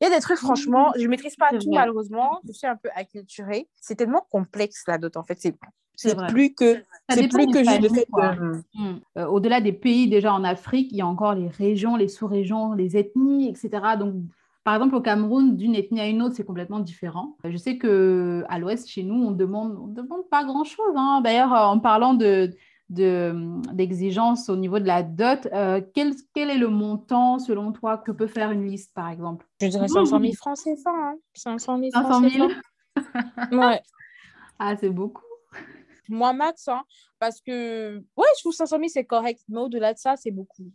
Il 0.02 0.08
y 0.08 0.10
a 0.10 0.16
des 0.16 0.22
trucs, 0.22 0.38
franchement, 0.38 0.92
je 0.96 1.02
ne 1.02 1.08
maîtrise 1.08 1.36
pas 1.36 1.50
tout, 1.50 1.70
malheureusement. 1.70 2.40
Je 2.48 2.52
suis 2.52 2.66
un 2.66 2.76
peu 2.76 2.88
acculturée. 2.94 3.68
C'est 3.82 3.96
tellement 3.96 4.26
complexe, 4.30 4.84
la 4.88 4.96
dot, 4.96 5.14
en 5.18 5.24
fait. 5.24 5.38
C'est 5.38 5.54
c'est 6.00 6.16
plus 6.28 6.54
que 6.54 6.82
c'est 7.10 7.28
plus 7.28 7.46
que 7.46 7.58
le 7.58 7.88
fait 7.88 8.06
mm. 8.10 9.00
euh, 9.18 9.26
Au-delà 9.26 9.60
des 9.60 9.74
pays 9.74 10.08
déjà 10.08 10.32
en 10.32 10.44
Afrique, 10.44 10.88
il 10.92 10.96
y 10.96 11.02
a 11.02 11.06
encore 11.06 11.34
les 11.34 11.48
régions, 11.48 11.96
les 11.96 12.08
sous-régions, 12.08 12.72
les 12.72 12.96
ethnies, 12.96 13.50
etc. 13.50 13.70
Donc, 13.98 14.14
par 14.64 14.74
exemple, 14.74 14.94
au 14.94 15.00
Cameroun, 15.00 15.56
d'une 15.56 15.74
ethnie 15.74 16.00
à 16.00 16.06
une 16.06 16.22
autre, 16.22 16.34
c'est 16.34 16.44
complètement 16.44 16.80
différent. 16.80 17.36
Je 17.44 17.56
sais 17.56 17.78
que 17.78 18.44
à 18.48 18.58
l'Ouest, 18.58 18.88
chez 18.88 19.02
nous, 19.02 19.14
on 19.14 19.30
demande, 19.30 19.76
on 19.80 19.86
demande 19.86 20.28
pas 20.30 20.44
grand-chose. 20.44 20.94
Hein. 20.96 21.20
D'ailleurs, 21.22 21.52
en 21.52 21.78
parlant 21.78 22.14
de 22.14 22.50
d'exigences 22.92 24.48
au 24.48 24.56
niveau 24.56 24.80
de 24.80 24.86
la 24.86 25.04
dot, 25.04 25.46
euh, 25.52 25.80
quel, 25.94 26.12
quel, 26.34 26.50
est 26.50 26.58
le 26.58 26.66
montant, 26.66 27.38
selon 27.38 27.70
toi, 27.70 27.98
que 27.98 28.10
peut 28.10 28.26
faire 28.26 28.50
une 28.50 28.66
liste, 28.66 28.92
par 28.94 29.08
exemple? 29.08 29.46
Je 29.60 29.68
dirais 29.68 29.86
500 29.86 30.18
000 30.18 30.32
francs 30.32 30.58
CFA. 30.58 30.90
Hein. 30.90 31.14
500 31.34 31.78
000 31.78 31.90
500 31.92 32.28
000 32.28 32.48
Ouais. 33.52 33.80
Ah, 34.62 34.76
c'est 34.78 34.90
beaucoup 34.90 35.22
moi 36.10 36.32
max, 36.32 36.68
hein, 36.68 36.82
parce 37.18 37.40
que, 37.40 37.98
ouais, 38.16 38.26
je 38.36 38.42
trouve 38.42 38.52
500 38.52 38.76
000, 38.76 38.88
c'est 38.88 39.04
correct, 39.04 39.40
mais 39.48 39.60
au-delà 39.60 39.94
de 39.94 39.98
ça, 39.98 40.16
c'est 40.16 40.30
beaucoup. 40.30 40.70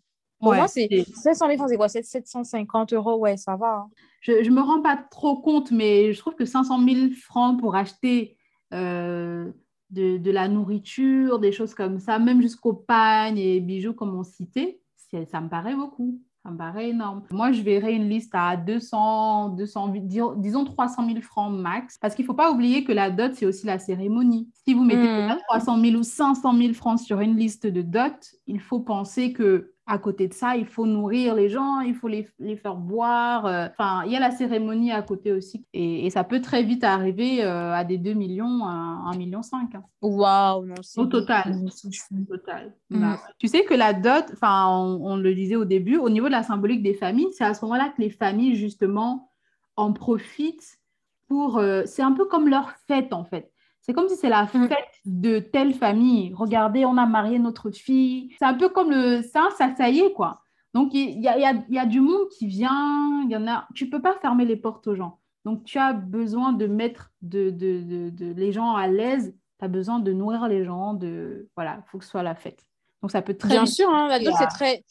Pour 0.46 0.56
moi, 0.56 0.68
c'est 0.68 0.88
500 1.14 1.48
000 1.48 1.58
francs, 1.58 1.70
c'est 1.70 1.78
quoi? 1.78 1.90
750 1.90 2.94
euros, 2.94 3.18
ouais, 3.18 3.38
ça 3.38 3.56
va. 3.56 3.86
Hein. 3.86 3.90
Je 4.22 4.50
ne 4.50 4.56
me 4.56 4.62
rends 4.62 4.82
pas 4.82 4.98
trop 4.98 5.42
compte, 5.42 5.72
mais 5.72 6.14
je 6.14 6.20
trouve 6.20 6.36
que 6.36 6.46
500 6.46 6.84
000 6.84 7.12
francs 7.22 7.60
pour 7.60 7.76
acheter 7.76 8.38
euh, 8.74 9.52
de, 9.90 10.18
de, 10.18 10.32
la 10.32 10.48
nourriture, 10.48 11.40
des 11.40 11.52
choses 11.52 11.74
comme 11.74 12.00
ça, 12.00 12.20
même 12.20 12.42
jusqu'aux 12.42 12.74
pagnes 12.74 13.38
et 13.38 13.60
bijoux, 13.60 13.94
comme 13.94 14.16
on 14.16 14.24
citait, 14.24 14.82
ça 15.30 15.42
me 15.42 15.50
paraît 15.50 15.76
beaucoup. 15.76 16.20
Ça 16.44 16.52
me 16.52 16.58
paraît 16.58 16.90
énorme. 16.90 17.24
Moi, 17.32 17.52
je 17.54 17.64
verrais 17.64 17.96
une 17.96 18.08
liste 18.08 18.30
à 18.34 18.56
200, 18.56 19.50
200 19.50 19.94
disons 20.36 20.64
300 20.64 21.08
000 21.08 21.22
francs 21.22 21.52
max. 21.52 21.98
Parce 21.98 22.14
qu'il 22.14 22.24
ne 22.24 22.28
faut 22.28 22.36
pas 22.36 22.52
oublier 22.52 22.84
que 22.84 22.92
la 22.92 23.10
dot, 23.10 23.34
c'est 23.34 23.48
aussi 23.48 23.66
la 23.66 23.80
cérémonie. 23.80 24.48
Si 24.64 24.76
vous 24.76 24.84
mettez 24.84 25.08
300 25.48 25.78
mmh. 25.78 25.86
000 25.86 25.96
ou 25.96 26.04
500 26.04 26.56
000 26.56 26.74
francs 26.74 27.00
sur 27.00 27.20
une 27.20 27.36
liste 27.36 27.66
de 27.66 27.82
dot, 27.82 28.36
il 28.46 28.60
faut 28.60 28.80
penser 28.80 29.34
que 29.34 29.74
à 29.88 30.00
côté 30.00 30.28
de 30.28 30.34
ça, 30.34 30.56
il 30.56 30.66
faut 30.66 30.88
nourrir 30.88 31.36
les 31.36 31.48
gens, 31.48 31.80
il 31.82 31.94
faut 31.94 32.08
les, 32.08 32.28
les 32.40 32.58
faire 32.58 32.76
boire. 32.76 33.46
Euh, 33.46 33.68
enfin, 33.70 34.04
il 34.06 34.12
y 34.12 34.16
a 34.16 34.20
la 34.20 34.32
cérémonie 34.32 34.92
à 34.92 35.04
côté 35.04 35.32
aussi. 35.32 35.64
Et, 35.74 36.08
et 36.08 36.10
ça 36.10 36.24
peut 36.24 36.42
très 36.42 36.64
vite 36.64 36.84
arriver 36.84 37.44
euh, 37.44 37.72
à 37.72 37.84
des 37.84 38.00
2 38.00 38.14
millions, 38.14 38.66
à 38.66 39.12
1,5 39.12 39.18
million. 39.18 39.42
Hein. 39.54 39.84
Waouh, 40.02 40.74
Au 40.98 41.06
total. 41.06 41.56
Au 41.64 42.26
total. 42.26 42.74
Mm. 42.90 43.00
Bah, 43.00 43.20
tu 43.38 43.48
sais 43.48 43.64
que 43.64 43.76
la 43.76 43.94
dot, 43.94 44.26
enfin, 44.34 44.68
on, 44.68 45.18
le 45.18 45.36
disait 45.36 45.56
au 45.56 45.66
début, 45.66 45.98
au 45.98 46.10
niveau 46.10 46.26
de 46.26 46.32
la 46.32 46.44
symbolique 46.44 46.82
des 46.82 46.96
familles, 46.96 47.32
c'est 47.34 47.46
à 47.46 47.54
ce 47.54 47.64
moment-là 47.66 47.94
que 47.96 48.02
les 48.02 48.10
familles, 48.10 48.56
justement, 48.56 49.32
en 49.76 49.94
profitent 49.94 50.80
pour... 51.28 51.60
Euh, 51.60 51.84
c'est 51.86 52.02
un 52.02 52.14
peu 52.14 52.26
comme 52.26 52.50
leur 52.50 52.72
fête, 52.88 53.14
en 53.14 53.24
fait. 53.24 53.52
C'est 53.86 53.94
comme 53.94 54.10
si 54.10 54.16
c'est 54.16 54.30
la 54.30 54.46
mm. 54.46 54.68
fête 54.68 55.02
de 55.06 55.38
telle 55.38 55.76
famille. 55.76 56.34
Regardez, 56.34 56.86
on 56.86 56.98
a 56.98 57.06
marié 57.06 57.38
notre 57.38 57.70
fille. 57.70 58.34
C'est 58.40 58.46
un 58.46 58.56
peu 58.56 58.70
comme 58.70 58.90
le 58.90 59.22
ça, 59.22 59.50
ça, 59.58 59.76
ça 59.76 59.90
y 59.90 60.00
est, 60.00 60.12
quoi. 60.14 60.42
Donc, 60.74 60.94
il 60.94 61.22
y 61.22 61.28
a, 61.28 61.38
y, 61.38 61.46
a, 61.46 61.54
y 61.70 61.78
a, 61.78 61.86
du 61.86 62.02
monde 62.02 62.28
qui 62.30 62.48
vient. 62.48 63.22
Il 63.26 63.32
y 63.32 63.38
en 63.38 63.48
a. 63.48 63.68
Tu 63.76 63.88
peux 63.88 64.02
pas 64.02 64.16
fermer 64.22 64.46
les 64.46 64.56
portes 64.56 64.88
aux 64.88 64.96
gens. 64.96 65.20
Donc, 65.46 65.64
tu 65.66 65.78
as 65.78 65.94
besoin 65.94 66.52
de 66.52 66.66
mettre 66.66 67.12
de, 67.22 67.52
de, 67.52 67.82
de, 67.82 68.10
de 68.10 68.34
les 68.34 68.52
gens 68.52 68.76
à 68.76 68.88
l'aise. 68.88 69.36
Tu 69.60 69.66
as 69.66 69.68
besoin 69.68 70.00
de 70.00 70.12
nourrir 70.12 70.48
les 70.48 70.66
gens. 70.66 70.96
De... 70.96 71.48
Voilà, 71.56 71.78
il 71.78 71.90
faut 71.92 72.00
que 72.00 72.06
ce 72.06 72.10
soit 72.10 72.24
la 72.24 72.36
fête. 72.36 72.66
Donc, 73.06 73.12
ça 73.12 73.22
peut 73.22 73.36
très. 73.36 73.50
Bien 73.50 73.68
sûr, 73.68 73.88
hein, 73.88 74.08
la 74.08 74.18
dot, 74.18 74.34
c'est 74.36 74.48
très. 74.48 74.84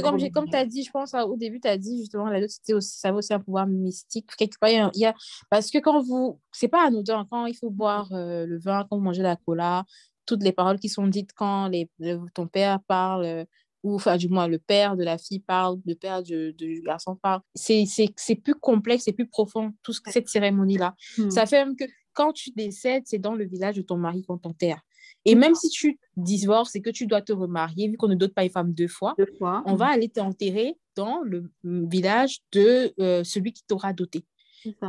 Comme, 0.00 0.18
comme 0.30 0.48
tu 0.48 0.56
as 0.56 0.64
dit, 0.64 0.84
je 0.84 0.90
pense, 0.90 1.12
au 1.12 1.36
début, 1.36 1.60
tu 1.60 1.68
as 1.68 1.76
dit 1.76 1.98
justement, 1.98 2.30
la 2.30 2.40
dot, 2.40 2.48
c'était 2.48 2.72
aussi, 2.72 2.98
ça 2.98 3.12
aussi 3.12 3.34
un 3.34 3.40
pouvoir 3.40 3.66
mystique. 3.66 4.24
Quelque 4.38 4.58
part, 4.58 4.70
il 4.70 4.90
y 4.94 5.04
a... 5.04 5.14
Parce 5.50 5.70
que 5.70 5.76
quand 5.76 6.00
vous. 6.02 6.40
C'est 6.50 6.68
pas 6.68 6.86
anodin, 6.86 7.26
quand 7.30 7.44
il 7.44 7.54
faut 7.54 7.68
boire 7.68 8.08
euh, 8.12 8.46
le 8.46 8.58
vin, 8.58 8.86
quand 8.88 8.96
vous 8.96 9.02
mangez 9.02 9.20
la 9.20 9.36
cola, 9.36 9.84
toutes 10.24 10.42
les 10.42 10.52
paroles 10.52 10.78
qui 10.78 10.88
sont 10.88 11.06
dites 11.08 11.34
quand 11.34 11.68
les, 11.68 11.90
ton 12.32 12.46
père 12.46 12.80
parle. 12.88 13.24
Euh, 13.26 13.44
ou 13.82 13.94
enfin 13.94 14.16
du 14.16 14.28
moins 14.28 14.48
le 14.48 14.58
père 14.58 14.96
de 14.96 15.04
la 15.04 15.18
fille 15.18 15.40
parle, 15.40 15.78
le 15.84 15.94
père 15.94 16.22
du, 16.22 16.54
du 16.54 16.80
garçon 16.80 17.16
parle. 17.16 17.42
C'est 17.54 17.84
plus 18.42 18.54
complexe, 18.54 19.04
c'est 19.04 19.12
plus 19.12 19.28
profond, 19.28 19.74
toute 19.82 19.98
cette 20.06 20.28
cérémonie-là. 20.28 20.94
Hmm. 21.18 21.30
Ça 21.30 21.44
fait 21.44 21.64
même 21.64 21.76
que 21.76 21.84
quand 22.14 22.32
tu 22.32 22.50
décèdes, 22.50 23.02
c'est 23.04 23.18
dans 23.18 23.34
le 23.34 23.44
village 23.44 23.76
de 23.76 23.82
ton 23.82 23.96
mari 23.96 24.24
qu'on 24.24 24.38
t'enterre. 24.38 24.80
Et 25.28 25.34
même 25.34 25.54
si 25.54 25.68
tu 25.68 25.98
divorces 26.16 26.74
et 26.74 26.82
que 26.82 26.90
tu 26.90 27.06
dois 27.06 27.22
te 27.22 27.32
remarier, 27.32 27.88
vu 27.88 27.96
qu'on 27.96 28.08
ne 28.08 28.14
dote 28.14 28.34
pas 28.34 28.44
une 28.44 28.50
femme 28.50 28.72
deux 28.72 28.88
fois, 28.88 29.14
deux 29.18 29.26
fois. 29.38 29.62
on 29.66 29.74
va 29.74 29.86
aller 29.86 30.08
t'enterrer 30.08 30.76
dans 30.96 31.20
le 31.22 31.50
village 31.64 32.40
de 32.52 32.92
euh, 33.00 33.22
celui 33.24 33.52
qui 33.52 33.62
t'aura 33.64 33.92
doté. 33.92 34.24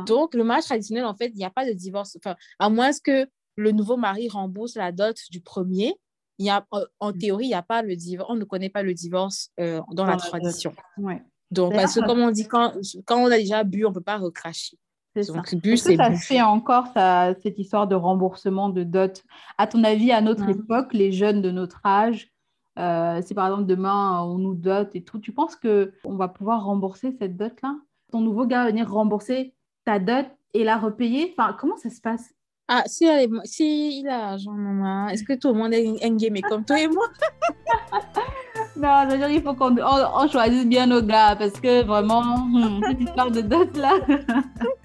Donc, 0.06 0.34
le 0.34 0.42
mariage 0.44 0.64
traditionnel, 0.64 1.04
en 1.04 1.14
fait, 1.14 1.28
il 1.28 1.36
n'y 1.36 1.44
a 1.44 1.50
pas 1.50 1.66
de 1.66 1.72
divorce. 1.72 2.16
Enfin, 2.16 2.36
à 2.58 2.68
moins 2.68 2.90
que 3.04 3.28
le 3.56 3.72
nouveau 3.72 3.96
mari 3.96 4.28
rembourse 4.28 4.74
la 4.74 4.92
dot 4.92 5.16
du 5.30 5.40
premier, 5.40 5.94
il 6.38 6.46
y 6.46 6.50
a, 6.50 6.66
en 6.98 7.12
théorie, 7.12 7.44
il 7.44 7.48
n'y 7.48 7.54
a 7.54 7.62
pas 7.62 7.82
le 7.82 7.94
divorce. 7.94 8.30
On 8.32 8.36
ne 8.36 8.44
connaît 8.44 8.70
pas 8.70 8.82
le 8.82 8.94
divorce 8.94 9.50
euh, 9.60 9.80
dans, 9.92 10.06
la, 10.06 10.16
tradition. 10.16 10.74
Ouais. 10.98 11.22
Donc, 11.50 11.74
parce 11.74 11.94
que 11.94 12.00
comme 12.00 12.20
on 12.20 12.30
dit, 12.30 12.46
quand, 12.46 12.74
quand 13.04 13.22
on 13.22 13.26
a 13.26 13.36
déjà 13.36 13.62
bu, 13.62 13.84
on 13.84 13.90
ne 13.90 13.94
peut 13.94 14.00
pas 14.00 14.18
recracher. 14.18 14.78
C'est 15.14 15.24
ça. 15.24 15.42
Bu, 15.52 15.72
Est-ce 15.72 15.88
que 15.88 15.96
ça 15.96 16.14
se 16.14 16.24
fait 16.24 16.40
encore, 16.40 16.86
ça, 16.94 17.34
cette 17.42 17.58
histoire 17.58 17.88
de 17.88 17.94
remboursement 17.94 18.68
de 18.68 18.84
dot? 18.84 19.24
À 19.58 19.66
ton 19.66 19.82
avis, 19.82 20.12
à 20.12 20.20
notre 20.20 20.48
époque, 20.48 20.92
les 20.92 21.10
jeunes 21.10 21.42
de 21.42 21.50
notre 21.50 21.80
âge, 21.84 22.30
euh, 22.78 23.20
si 23.22 23.34
par 23.34 23.46
exemple 23.46 23.66
demain 23.66 24.22
on 24.22 24.38
nous 24.38 24.54
dote 24.54 24.94
et 24.94 25.02
tout, 25.02 25.18
tu 25.18 25.32
penses 25.32 25.56
qu'on 25.56 26.16
va 26.16 26.28
pouvoir 26.28 26.64
rembourser 26.64 27.12
cette 27.18 27.36
dot-là? 27.36 27.76
Ton 28.12 28.20
nouveau 28.20 28.46
gars 28.46 28.64
va 28.64 28.70
venir 28.70 28.90
rembourser 28.90 29.54
ta 29.84 29.98
dot 29.98 30.26
et 30.54 30.62
la 30.64 30.76
repayer? 30.76 31.34
Enfin, 31.36 31.56
comment 31.58 31.76
ça 31.76 31.90
se 31.90 32.00
passe? 32.00 32.30
Ah, 32.68 32.84
si, 32.86 33.04
elle 33.04 33.24
est, 33.24 33.46
si 33.46 34.00
il 34.00 34.08
a 34.08 34.36
genre, 34.36 34.54
maman, 34.54 35.08
est-ce 35.08 35.24
que 35.24 35.32
tout 35.32 35.48
le 35.48 35.54
monde 35.54 35.74
est 35.74 36.04
un 36.04 36.14
game 36.14 36.40
comme 36.48 36.64
toi 36.64 36.78
et 36.78 36.86
moi? 36.86 37.06
Non, 38.76 39.04
je 39.04 39.10
veux 39.10 39.18
dire, 39.18 39.28
il 39.28 39.42
faut 39.42 39.52
qu'on 39.52 39.76
on, 39.76 40.28
choisisse 40.28 40.66
bien 40.66 40.86
nos 40.86 41.02
gars 41.02 41.36
parce 41.36 41.60
que 41.60 41.84
vraiment, 41.84 42.22
cette 42.88 43.00
histoire 43.00 43.30
de 43.30 43.40
dot 43.40 43.76
là. 43.76 43.92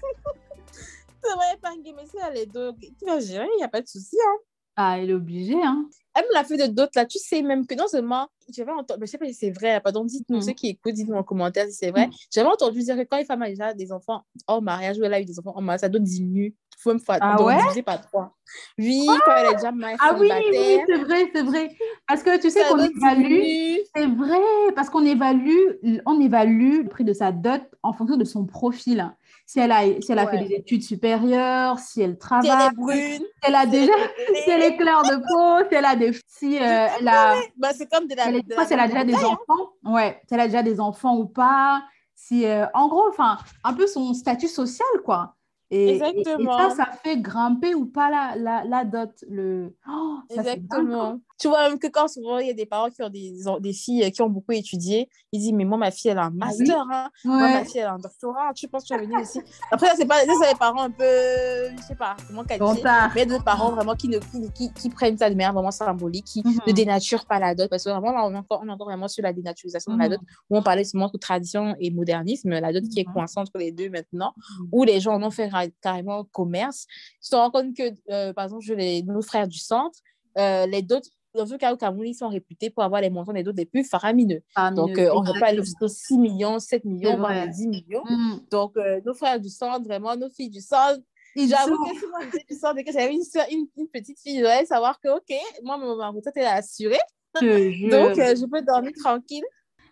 C'est 1.28 1.34
vrai, 1.34 1.56
pas 1.60 1.72
mais 1.84 2.06
si 2.06 2.16
elle 2.24 2.38
est 2.38 2.52
tu 2.98 3.04
vas 3.04 3.20
gérer, 3.20 3.48
il 3.54 3.58
n'y 3.58 3.64
a 3.64 3.68
pas 3.68 3.80
de 3.80 3.88
souci. 3.88 4.16
Hein. 4.24 4.36
Ah, 4.76 4.98
elle 4.98 5.10
est 5.10 5.14
obligée, 5.14 5.60
hein. 5.62 5.88
Elle 6.14 6.24
me 6.24 6.34
l'a 6.34 6.44
fait 6.44 6.56
de 6.56 6.66
d'autres, 6.66 6.92
là. 6.96 7.06
Tu 7.06 7.18
sais 7.18 7.40
même 7.42 7.66
que 7.66 7.74
non 7.74 7.88
seulement, 7.88 8.28
j'avais 8.54 8.72
entendu, 8.72 9.00
je 9.02 9.10
sais 9.10 9.18
pas 9.18 9.26
si 9.26 9.34
c'est 9.34 9.50
vrai, 9.50 9.80
pardon, 9.80 10.04
dites-nous, 10.04 10.38
mm. 10.38 10.42
ceux 10.42 10.52
qui 10.52 10.68
écoutent, 10.68 10.92
dites-nous 10.92 11.16
en 11.16 11.22
commentaire 11.22 11.66
si 11.66 11.72
c'est 11.72 11.90
vrai. 11.90 12.08
Mm. 12.08 12.10
J'avais 12.32 12.48
entendu 12.48 12.80
dire 12.80 12.96
que 12.96 13.02
quand 13.02 13.18
une 13.18 13.24
femme 13.24 13.42
a 13.42 13.48
déjà 13.48 13.72
des 13.72 13.90
enfants 13.90 14.22
hors 14.46 14.60
mariage 14.60 14.98
ou 14.98 15.04
elle 15.04 15.14
a 15.14 15.20
eu 15.20 15.24
des 15.24 15.38
enfants 15.38 15.52
hors 15.54 15.62
mariage, 15.62 15.80
ça 15.80 15.88
doit 15.88 16.00
diminuer. 16.00 16.54
Il 16.78 16.82
faut 16.82 16.90
même 16.90 17.00
faire 17.00 17.18
ah 17.22 17.42
ouais? 17.42 17.56
diviser 17.62 17.82
par 17.82 18.02
trois. 18.02 18.36
Oui, 18.78 19.06
quand 19.24 19.34
elle 19.34 19.46
est 19.46 19.54
déjà 19.54 19.72
mariée. 19.72 19.96
Ah 19.98 20.14
oui, 20.18 20.30
oui, 20.30 20.78
c'est 20.86 20.98
vrai, 20.98 21.30
c'est 21.34 21.42
vrai. 21.42 21.70
Parce 22.06 22.22
que 22.22 22.38
tu 22.38 22.50
sais 22.50 22.60
qu'on 22.68 22.78
évalue. 22.78 23.78
C'est 23.94 24.06
vrai, 24.06 24.74
parce 24.74 24.90
qu'on 24.90 25.06
évalue, 25.06 26.02
on 26.04 26.20
évalue 26.20 26.82
le 26.82 26.88
prix 26.88 27.04
de 27.04 27.14
sa 27.14 27.32
dot 27.32 27.62
en 27.82 27.94
fonction 27.94 28.18
de 28.18 28.24
son 28.24 28.44
profil 28.44 29.10
si 29.46 29.60
elle 29.60 29.70
a, 29.70 29.82
si 30.00 30.10
elle 30.10 30.18
a 30.18 30.26
fait 30.26 30.44
des 30.44 30.54
études 30.56 30.82
supérieures, 30.82 31.78
si 31.78 32.02
elle 32.02 32.18
travaille, 32.18 32.50
si 32.50 32.52
elle 32.52 32.66
est 32.66 32.74
brune, 32.74 33.22
si 33.22 33.48
elle 33.48 33.54
a 33.54 33.66
déjà, 33.66 33.92
si 34.44 34.50
elle 34.50 34.62
est 34.62 34.76
claire 34.76 35.02
de 35.02 35.16
peau, 35.16 35.68
si 35.70 35.74
elle 35.76 35.84
a 35.84 35.96
des, 35.96 36.12
si 36.26 36.56
euh, 36.56 36.88
elle 36.98 37.08
a, 37.08 37.36
bah, 37.56 37.70
c'est 37.72 37.88
comme 37.90 38.08
de 38.08 38.16
la, 38.16 38.28
elle, 38.28 38.42
si 38.66 38.72
elle 38.72 38.80
a 38.80 38.88
déjà 38.88 39.04
des 39.04 39.14
hein. 39.14 39.24
enfants, 39.24 39.70
ouais, 39.84 40.20
si 40.28 40.34
elle 40.34 40.40
a 40.40 40.46
déjà 40.46 40.62
des 40.64 40.80
enfants 40.80 41.16
ou 41.16 41.26
pas, 41.26 41.84
si, 42.16 42.44
euh, 42.44 42.66
en 42.74 42.88
gros, 42.88 43.08
enfin, 43.08 43.38
un 43.62 43.72
peu 43.72 43.86
son 43.86 44.14
statut 44.14 44.48
social, 44.48 44.86
quoi. 45.04 45.36
Et, 45.70 45.94
Exactement. 45.94 46.58
Et, 46.58 46.70
ça, 46.70 46.76
ça 46.76 46.86
fait 46.92 47.18
grimper 47.18 47.74
ou 47.74 47.86
pas 47.86 48.10
la, 48.10 48.36
la, 48.36 48.64
la 48.64 48.84
dot. 48.84 49.12
Le... 49.28 49.76
Oh, 49.88 50.18
Exactement. 50.30 51.20
Tu 51.38 51.48
vois, 51.48 51.68
même 51.68 51.78
que 51.78 51.86
quand 51.88 52.08
souvent 52.08 52.38
il 52.38 52.46
y 52.46 52.50
a 52.50 52.54
des 52.54 52.64
parents 52.66 52.88
qui 52.88 53.02
ont 53.02 53.10
des, 53.10 53.32
des 53.60 53.72
filles 53.72 54.10
qui 54.10 54.22
ont 54.22 54.30
beaucoup 54.30 54.52
étudié, 54.52 55.08
ils 55.32 55.40
disent 55.40 55.52
Mais 55.52 55.64
moi, 55.64 55.76
ma 55.76 55.90
fille, 55.90 56.10
elle 56.10 56.18
a 56.18 56.24
un 56.24 56.34
ah 56.40 56.46
master. 56.46 56.86
hein. 56.90 57.10
Moi, 57.24 57.48
ma 57.48 57.64
fille, 57.64 57.80
elle 57.80 57.86
a 57.86 57.92
un 57.92 57.98
doctorat. 57.98 58.52
Tu 58.54 58.68
penses 58.68 58.84
que 58.84 58.88
tu 58.88 58.94
vas 58.94 59.02
venir 59.02 59.20
ici 59.20 59.40
Après, 59.70 59.88
ça, 59.88 59.94
c'est 59.96 60.06
pas 60.06 60.20
ça, 60.20 60.50
les 60.50 60.58
parents 60.58 60.82
un 60.82 60.90
peu, 60.90 61.04
je 61.04 61.82
sais 61.86 61.94
pas 61.94 62.16
comment 62.26 62.44
qualifier. 62.44 62.82
mais 63.14 63.26
des 63.26 63.40
parents 63.40 63.72
vraiment 63.72 63.94
qui, 63.94 64.08
ne, 64.08 64.18
qui, 64.54 64.72
qui, 64.72 64.88
prennent 64.88 65.18
ça 65.18 65.28
de 65.28 65.34
manière 65.34 65.52
vraiment 65.52 65.70
symbolique, 65.70 66.24
qui 66.24 66.42
ne 66.42 66.50
mhm. 66.50 66.72
dénaturent 66.72 67.26
pas 67.26 67.38
la 67.38 67.54
dot. 67.54 67.68
Parce 67.68 67.84
que 67.84 67.90
vraiment, 67.90 68.12
là, 68.12 68.24
on 68.24 68.32
est 68.32 68.38
encore, 68.38 68.60
on 68.64 68.68
est 68.68 68.72
encore 68.72 68.86
vraiment 68.86 69.08
sur 69.08 69.22
la 69.22 69.32
dénaturisation 69.32 69.92
de 69.92 69.98
la 69.98 70.08
dot, 70.08 70.20
mhm. 70.20 70.26
où 70.50 70.56
on 70.56 70.62
parlait 70.62 70.84
seulement 70.84 71.10
de 71.12 71.18
tradition 71.18 71.76
et 71.78 71.90
modernisme, 71.90 72.50
la 72.50 72.72
dot 72.72 72.84
qui 72.88 73.00
est 73.00 73.06
mhm. 73.06 73.12
coincée 73.12 73.38
entre 73.38 73.58
les 73.58 73.72
deux 73.72 73.90
maintenant, 73.90 74.32
où 74.72 74.84
les 74.84 75.00
gens 75.00 75.14
en 75.14 75.22
ont 75.22 75.30
fait 75.30 75.50
carrément 75.82 76.24
commerce. 76.24 76.86
Je 77.22 77.30
te 77.30 77.36
rends 77.36 77.50
compte 77.50 77.76
que, 77.76 77.92
euh, 78.10 78.32
par 78.32 78.44
exemple, 78.44 78.64
je 78.64 78.72
les, 78.72 79.02
nos 79.02 79.22
frères 79.22 79.48
du 79.48 79.58
centre, 79.58 79.98
euh, 80.38 80.66
les 80.66 80.82
dots 80.82 81.00
dans 81.36 81.46
ce 81.46 81.54
cas 81.54 81.72
au 81.72 81.76
Cameroun, 81.76 82.06
ils 82.06 82.14
sont 82.14 82.28
réputés 82.28 82.70
pour 82.70 82.82
avoir 82.82 83.00
les 83.00 83.10
montants 83.10 83.32
des 83.32 83.42
dots 83.42 83.52
les 83.56 83.66
plus 83.66 83.84
faramineux. 83.84 84.42
Donc, 84.74 84.98
euh, 84.98 85.10
on 85.14 85.22
ne 85.22 85.38
pas 85.38 85.46
aller 85.46 85.62
jusqu'à 85.62 85.88
6 85.88 86.18
millions, 86.18 86.58
7 86.58 86.84
millions, 86.84 87.16
voire 87.16 87.48
10 87.48 87.68
millions. 87.68 88.04
Mm. 88.04 88.40
Donc, 88.50 88.74
nos 89.04 89.14
frères 89.14 89.40
du 89.40 89.48
centre, 89.48 89.84
vraiment, 89.84 90.16
nos 90.16 90.30
filles 90.30 90.50
du 90.50 90.60
centre, 90.60 91.00
J'avoue 91.36 91.76
que 91.84 91.98
si 91.98 92.06
moi 92.06 92.20
j'étais 92.24 92.46
du 92.48 92.58
centre 92.58 92.82
que 92.82 92.92
j'avais 92.92 93.12
une, 93.12 93.20
une, 93.50 93.66
une, 93.76 93.88
petite 93.88 94.18
fille, 94.18 94.38
je 94.38 94.66
savoir 94.66 94.98
que, 94.98 95.08
OK, 95.08 95.36
moi, 95.62 95.76
ma 95.76 96.08
retraite 96.08 96.36
est 96.38 96.46
assurée. 96.46 96.96
Donc, 97.34 98.14
je 98.14 98.46
peux 98.46 98.62
dormir 98.62 98.92
tranquille. 98.98 99.44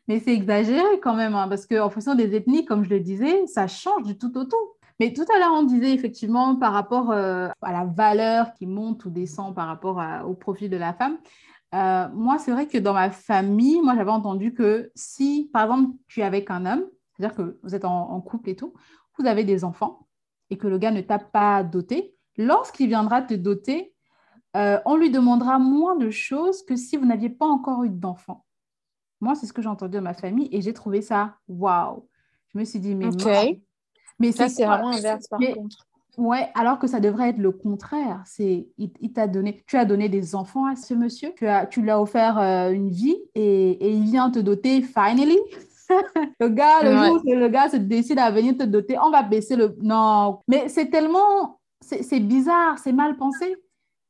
Mais 0.08 0.20
c'est 0.20 0.32
exagéré 0.32 1.00
quand 1.02 1.14
même, 1.14 1.34
hein, 1.34 1.48
parce 1.48 1.66
qu'en 1.66 1.90
fonction 1.90 2.14
des 2.14 2.34
ethnies, 2.34 2.64
comme 2.64 2.84
je 2.84 2.90
le 2.90 3.00
disais, 3.00 3.46
ça 3.46 3.66
change 3.66 4.02
du 4.04 4.18
tout 4.18 4.36
au 4.36 4.44
tout. 4.44 4.76
Mais 5.00 5.12
tout 5.12 5.24
à 5.34 5.38
l'heure, 5.38 5.52
on 5.52 5.64
disait 5.64 5.92
effectivement 5.92 6.56
par 6.56 6.72
rapport 6.72 7.10
euh, 7.10 7.48
à 7.62 7.72
la 7.72 7.84
valeur 7.84 8.52
qui 8.54 8.66
monte 8.66 9.04
ou 9.04 9.10
descend 9.10 9.54
par 9.54 9.66
rapport 9.66 10.00
au 10.26 10.34
profil 10.34 10.70
de 10.70 10.76
la 10.76 10.94
femme. 10.94 11.18
Euh, 11.74 12.08
moi, 12.12 12.38
c'est 12.38 12.52
vrai 12.52 12.68
que 12.68 12.78
dans 12.78 12.92
ma 12.92 13.10
famille, 13.10 13.80
moi, 13.82 13.94
j'avais 13.96 14.10
entendu 14.10 14.54
que 14.54 14.92
si, 14.94 15.50
par 15.52 15.64
exemple, 15.64 15.96
tu 16.06 16.20
es 16.20 16.22
avec 16.22 16.50
un 16.50 16.66
homme, 16.66 16.84
c'est-à-dire 17.16 17.36
que 17.36 17.58
vous 17.62 17.74
êtes 17.74 17.84
en, 17.84 18.20
couple 18.20 18.50
et 18.50 18.56
tout, 18.56 18.74
vous 19.18 19.26
avez 19.26 19.44
des 19.44 19.64
enfants 19.64 20.06
et 20.50 20.58
que 20.58 20.68
le 20.68 20.78
gars 20.78 20.92
ne 20.92 21.00
t'a 21.00 21.18
pas 21.18 21.64
doté, 21.64 22.14
lorsqu'il 22.36 22.88
viendra 22.88 23.22
te 23.22 23.34
doter, 23.34 23.92
euh, 24.56 24.78
on 24.84 24.96
lui 24.96 25.10
demandera 25.10 25.58
moins 25.58 25.96
de 25.96 26.10
choses 26.10 26.62
que 26.62 26.76
si 26.76 26.96
vous 26.96 27.06
n'aviez 27.06 27.30
pas 27.30 27.46
encore 27.46 27.82
eu 27.82 27.90
d'enfants. 27.90 28.44
Moi, 29.20 29.34
c'est 29.34 29.46
ce 29.46 29.52
que 29.52 29.62
j'ai 29.62 29.68
entendu 29.68 29.96
dans 29.96 30.02
ma 30.02 30.14
famille 30.14 30.48
et 30.52 30.60
j'ai 30.60 30.74
trouvé 30.74 31.02
ça 31.02 31.36
waouh. 31.48 32.08
Je 32.52 32.58
me 32.58 32.64
suis 32.64 32.78
dit, 32.78 32.94
mais 32.94 33.08
mais 34.18 34.32
ça, 34.32 34.48
c'est 34.48 34.64
vraiment 34.64 34.92
inverse 34.92 35.28
par 35.28 35.40
contre. 35.40 35.86
Ouais, 36.16 36.48
alors 36.54 36.78
que 36.78 36.86
ça 36.86 37.00
devrait 37.00 37.30
être 37.30 37.38
le 37.38 37.50
contraire. 37.50 38.22
C'est, 38.24 38.68
il, 38.78 39.12
t'a 39.12 39.26
donné, 39.26 39.62
tu 39.66 39.76
as 39.76 39.84
donné 39.84 40.08
des 40.08 40.34
enfants 40.34 40.66
à 40.66 40.76
ce 40.76 40.94
monsieur, 40.94 41.32
tu, 41.36 41.46
as, 41.46 41.66
tu 41.66 41.82
lui 41.82 41.90
as 41.90 42.00
offert 42.00 42.38
euh, 42.38 42.70
une 42.70 42.88
vie 42.88 43.16
et, 43.34 43.70
et, 43.70 43.90
il 43.90 44.04
vient 44.04 44.30
te 44.30 44.38
doter 44.38 44.82
finally. 44.82 45.38
le 46.40 46.48
gars, 46.48 46.82
le 46.82 46.96
jour 46.96 47.20
où 47.24 47.34
le 47.34 47.48
gars 47.48 47.68
se 47.68 47.76
décide 47.76 48.18
à 48.18 48.30
venir 48.30 48.56
te 48.56 48.62
doter, 48.62 48.96
on 48.98 49.10
va 49.10 49.22
baisser 49.22 49.56
le. 49.56 49.76
Non, 49.82 50.38
mais 50.46 50.68
c'est 50.68 50.88
tellement, 50.88 51.58
c'est 51.80 52.20
bizarre, 52.20 52.78
c'est 52.78 52.92
mal 52.92 53.16
pensé. 53.16 53.56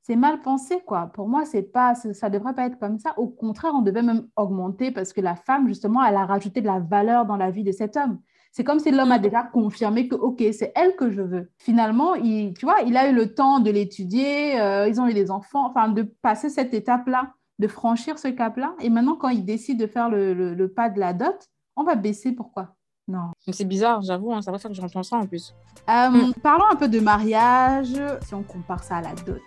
C'est 0.02 0.16
mal 0.16 0.42
pensé, 0.42 0.82
quoi. 0.84 1.06
Pour 1.14 1.28
moi, 1.28 1.46
c'est 1.46 1.62
pas, 1.62 1.94
ça 1.94 2.28
devrait 2.28 2.52
pas 2.52 2.66
être 2.66 2.78
comme 2.78 2.98
ça. 2.98 3.14
Au 3.16 3.26
contraire, 3.26 3.72
on 3.74 3.80
devait 3.80 4.02
même 4.02 4.28
augmenter 4.36 4.90
parce 4.90 5.14
que 5.14 5.22
la 5.22 5.34
femme, 5.34 5.66
justement, 5.66 6.04
elle 6.04 6.16
a 6.16 6.26
rajouté 6.26 6.60
de 6.60 6.66
la 6.66 6.78
valeur 6.78 7.24
dans 7.24 7.38
la 7.38 7.50
vie 7.50 7.64
de 7.64 7.72
cet 7.72 7.96
homme. 7.96 8.20
C'est 8.56 8.62
comme 8.62 8.78
si 8.78 8.92
l'homme 8.92 9.10
a 9.10 9.18
mm. 9.18 9.22
déjà 9.22 9.42
confirmé 9.42 10.06
que, 10.06 10.14
OK, 10.14 10.40
c'est 10.52 10.72
elle 10.76 10.94
que 10.94 11.10
je 11.10 11.20
veux. 11.20 11.50
Finalement, 11.58 12.14
il, 12.14 12.54
tu 12.54 12.66
vois, 12.66 12.82
il 12.82 12.96
a 12.96 13.10
eu 13.10 13.12
le 13.12 13.34
temps 13.34 13.58
de 13.58 13.68
l'étudier, 13.68 14.60
euh, 14.60 14.86
ils 14.86 15.00
ont 15.00 15.08
eu 15.08 15.12
des 15.12 15.32
enfants, 15.32 15.66
enfin, 15.66 15.88
de 15.88 16.02
passer 16.02 16.48
cette 16.48 16.72
étape-là, 16.72 17.32
de 17.58 17.66
franchir 17.66 18.16
ce 18.16 18.28
cap-là. 18.28 18.76
Et 18.78 18.90
maintenant, 18.90 19.16
quand 19.16 19.28
il 19.28 19.44
décide 19.44 19.80
de 19.80 19.88
faire 19.88 20.08
le, 20.08 20.66
pas 20.68 20.88
de 20.88 21.00
la 21.00 21.12
dot, 21.12 21.36
on 21.74 21.82
va 21.82 21.96
baisser. 21.96 22.30
Pourquoi? 22.30 22.76
Non. 23.08 23.32
C'est 23.50 23.64
bizarre, 23.64 24.02
j'avoue, 24.02 24.32
hein, 24.32 24.40
ça 24.40 24.52
va 24.52 24.58
faire 24.58 24.70
que 24.70 24.76
j'entends 24.76 25.02
ça 25.02 25.16
en 25.16 25.26
plus. 25.26 25.52
Euh, 25.90 26.10
mm. 26.10 26.34
Parlons 26.40 26.66
un 26.70 26.76
peu 26.76 26.86
de 26.86 27.00
mariage, 27.00 28.00
si 28.22 28.34
on 28.34 28.44
compare 28.44 28.84
ça 28.84 28.98
à 28.98 29.02
la 29.02 29.14
dot. 29.26 29.42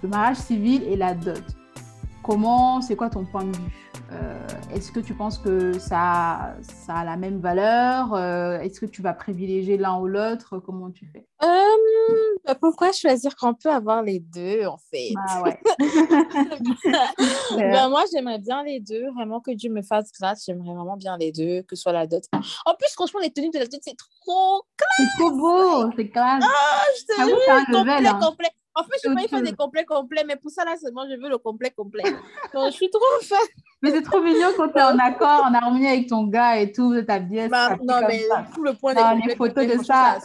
Le 0.00 0.08
mariage 0.08 0.36
civil 0.36 0.84
et 0.84 0.94
la 0.94 1.14
dot. 1.14 1.42
Comment, 2.22 2.80
c'est 2.80 2.94
quoi 2.94 3.10
ton 3.10 3.24
point 3.24 3.42
de 3.42 3.56
vue? 3.56 3.93
Est-ce 4.74 4.90
que 4.90 4.98
tu 4.98 5.14
penses 5.14 5.38
que 5.38 5.78
ça, 5.78 6.56
ça 6.60 6.94
a 6.94 7.04
la 7.04 7.16
même 7.16 7.38
valeur? 7.38 8.12
Euh, 8.12 8.58
Est-ce 8.58 8.80
que 8.80 8.86
tu 8.86 9.02
vas 9.02 9.14
privilégier 9.14 9.76
l'un 9.76 9.98
ou 9.98 10.08
l'autre? 10.08 10.58
Comment 10.58 10.90
tu 10.90 11.06
fais? 11.06 11.26
Euh, 11.44 12.54
Pourquoi 12.60 12.90
choisir 12.90 13.36
qu'on 13.36 13.54
peut 13.54 13.70
avoir 13.70 14.02
les 14.02 14.18
deux, 14.18 14.66
en 14.66 14.76
fait? 14.76 15.12
Ah, 15.16 15.42
ouais. 15.44 15.60
ben, 17.56 17.88
Moi, 17.88 18.02
j'aimerais 18.12 18.40
bien 18.40 18.64
les 18.64 18.80
deux. 18.80 19.10
Vraiment 19.12 19.40
que 19.40 19.52
Dieu 19.52 19.70
me 19.70 19.82
fasse 19.82 20.10
grâce. 20.18 20.44
J'aimerais 20.44 20.74
vraiment 20.74 20.96
bien 20.96 21.16
les 21.16 21.30
deux, 21.30 21.62
que 21.62 21.76
ce 21.76 21.82
soit 21.82 21.92
la 21.92 22.08
dot. 22.08 22.24
En 22.66 22.74
plus, 22.74 22.92
franchement, 22.94 23.20
les 23.20 23.30
tenues 23.30 23.50
de 23.50 23.58
la 23.58 23.66
dot, 23.66 23.80
c'est 23.80 23.96
trop 23.96 24.64
classe 24.76 24.88
C'est 24.98 25.22
trop 25.22 25.30
beau, 25.30 25.92
c'est 25.96 26.08
classe. 26.08 26.44
Ah, 26.44 26.82
je 26.98 27.04
te 27.04 27.28
jure, 27.28 27.38
complet, 27.70 28.06
hein. 28.06 28.18
complet. 28.20 28.48
En 28.76 28.82
fait, 28.82 28.98
je 29.04 29.08
ne 29.08 29.14
pas 29.14 29.28
faire 29.28 29.42
des 29.42 29.52
complets 29.52 29.84
complets, 29.84 30.24
mais 30.26 30.34
pour 30.34 30.50
ça, 30.50 30.64
là, 30.64 30.76
seulement, 30.76 31.04
je 31.08 31.14
veux 31.14 31.28
le 31.28 31.38
complet 31.38 31.70
complet. 31.70 32.02
Donc, 32.52 32.72
je 32.72 32.76
suis 32.76 32.90
trop 32.90 33.00
fan. 33.22 33.38
Mais 33.84 33.90
c'est 33.90 34.02
trop 34.02 34.22
mignon 34.22 34.48
quand 34.56 34.70
tu 34.70 34.78
es 34.78 34.82
en 34.82 34.98
accord, 34.98 35.44
en 35.44 35.52
harmonie 35.52 35.86
avec 35.86 36.08
ton 36.08 36.26
gars 36.26 36.58
et 36.58 36.72
tout, 36.72 37.02
ta 37.02 37.20
pièce. 37.20 37.50
Bah, 37.50 37.76
non, 37.82 38.00
mais 38.08 38.22
tout 38.54 38.64
le 38.64 38.72
point 38.72 38.94
des 38.94 39.00
non, 39.02 39.20
les 39.26 39.36
photos 39.36 39.66
de 39.66 39.84
ça. 39.84 40.18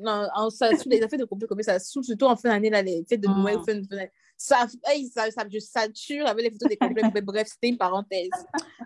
non, 0.00 0.50
ça 0.50 0.70
les 0.86 1.00
affaires 1.00 1.20
de 1.20 1.24
complets 1.24 1.46
complets, 1.46 1.62
ça 1.62 1.78
saoule, 1.78 2.02
surtout 2.02 2.24
en 2.24 2.34
fin 2.34 2.48
d'année, 2.48 2.70
là, 2.70 2.82
les 2.82 3.04
fêtes 3.08 3.20
de 3.20 3.28
mm. 3.28 3.40
Noël, 3.40 3.58
fin 3.64 3.76
de 3.76 3.86
ça, 4.36 4.66
ça, 5.12 5.30
ça, 5.30 5.44
je 5.48 5.60
sature 5.60 6.26
avec 6.26 6.44
les 6.44 6.50
photos 6.50 6.70
des 6.70 6.76
complets. 6.76 7.22
Bref, 7.22 7.46
c'était 7.46 7.68
une 7.68 7.78
parenthèse. 7.78 8.30